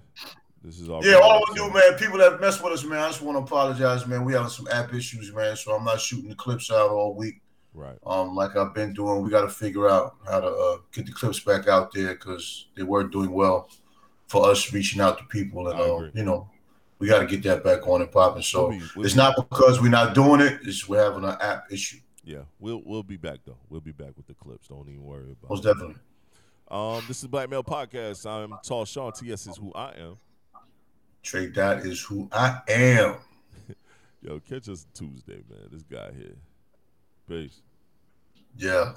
This 0.69 0.81
is 0.81 0.91
all. 0.91 1.03
Yeah, 1.03 1.15
all 1.15 1.47
to 1.47 1.55
do, 1.55 1.71
man, 1.73 1.95
people 1.99 2.19
that 2.19 2.43
mess 2.43 2.63
with 2.63 2.75
us, 2.75 2.85
man, 2.85 2.99
I 2.99 3.07
just 3.09 3.23
want 3.23 3.39
to 3.39 3.43
apologize, 3.43 4.07
man. 4.07 4.23
We 4.23 4.35
having 4.35 4.51
some 4.51 4.69
app 4.71 4.93
issues, 4.93 5.33
man, 5.33 5.57
so 5.57 5.75
I'm 5.75 5.83
not 5.83 5.99
shooting 5.99 6.29
the 6.29 6.35
clips 6.35 6.71
out 6.71 6.91
all 6.91 7.15
week. 7.15 7.41
Right. 7.73 7.97
Um, 8.05 8.35
like 8.35 8.55
I've 8.55 8.75
been 8.75 8.93
doing, 8.93 9.23
we 9.23 9.31
got 9.31 9.41
to 9.43 9.49
figure 9.49 9.89
out 9.89 10.17
how 10.29 10.41
to 10.41 10.47
uh, 10.47 10.77
get 10.93 11.07
the 11.07 11.13
clips 11.13 11.41
back 11.41 11.69
out 11.69 11.91
there 11.95 12.13
because 12.13 12.67
they 12.77 12.83
weren't 12.83 13.13
doing 13.13 13.31
well 13.33 13.71
for 14.27 14.51
us 14.51 14.71
reaching 14.75 15.01
out 15.01 15.17
to 15.17 15.25
people, 15.25 15.69
and 15.69 15.81
uh, 15.81 16.11
you 16.13 16.23
know, 16.23 16.51
we 16.99 17.07
got 17.09 17.21
to 17.21 17.27
get 17.27 17.43
that 17.45 17.65
back 17.65 17.89
on 17.89 18.03
and 18.03 18.13
popping. 18.13 18.43
So 18.43 18.69
We'll 18.69 18.79
be- 18.79 18.85
we'll 18.95 19.07
it's 19.07 19.15
not 19.17 19.37
because 19.37 19.81
we're 19.81 19.89
not 19.89 20.15
doing 20.15 20.43
it; 20.43 20.59
it's 20.65 20.87
we're 20.87 21.03
having 21.03 21.25
an 21.25 21.37
app 21.41 21.65
issue. 21.73 21.97
Yeah, 22.25 22.43
we'll 22.61 22.83
we'll 22.85 23.03
be 23.03 23.17
back 23.17 23.39
though. 23.47 23.57
We'll 23.71 23.81
be 23.81 23.93
back 23.93 24.15
with 24.19 24.27
the 24.27 24.35
clips. 24.35 24.69
Don't 24.69 24.87
even 24.91 25.03
worry 25.03 25.33
about 25.33 25.49
Most 25.49 25.65
it. 25.65 25.69
definitely. 25.69 25.95
Um, 26.71 27.03
this 27.09 27.23
is 27.23 27.27
Black 27.27 27.49
Male 27.49 27.65
Podcast. 27.65 28.27
I'm 28.31 28.53
Tall 28.63 28.85
Shon. 28.85 29.13
TS 29.13 29.47
is 29.47 29.57
who 29.57 29.73
I 29.73 29.93
am. 29.93 30.19
Trey, 31.23 31.47
that 31.47 31.85
is 31.85 32.01
who 32.03 32.29
I 32.33 32.61
am. 32.69 33.17
Yo, 34.23 34.41
catch 34.41 34.69
us 34.69 34.87
Tuesday, 34.95 35.43
man. 35.49 35.69
This 35.71 35.83
guy 35.83 36.11
here. 36.17 36.37
Peace. 37.29 37.61
Yeah. 38.57 38.95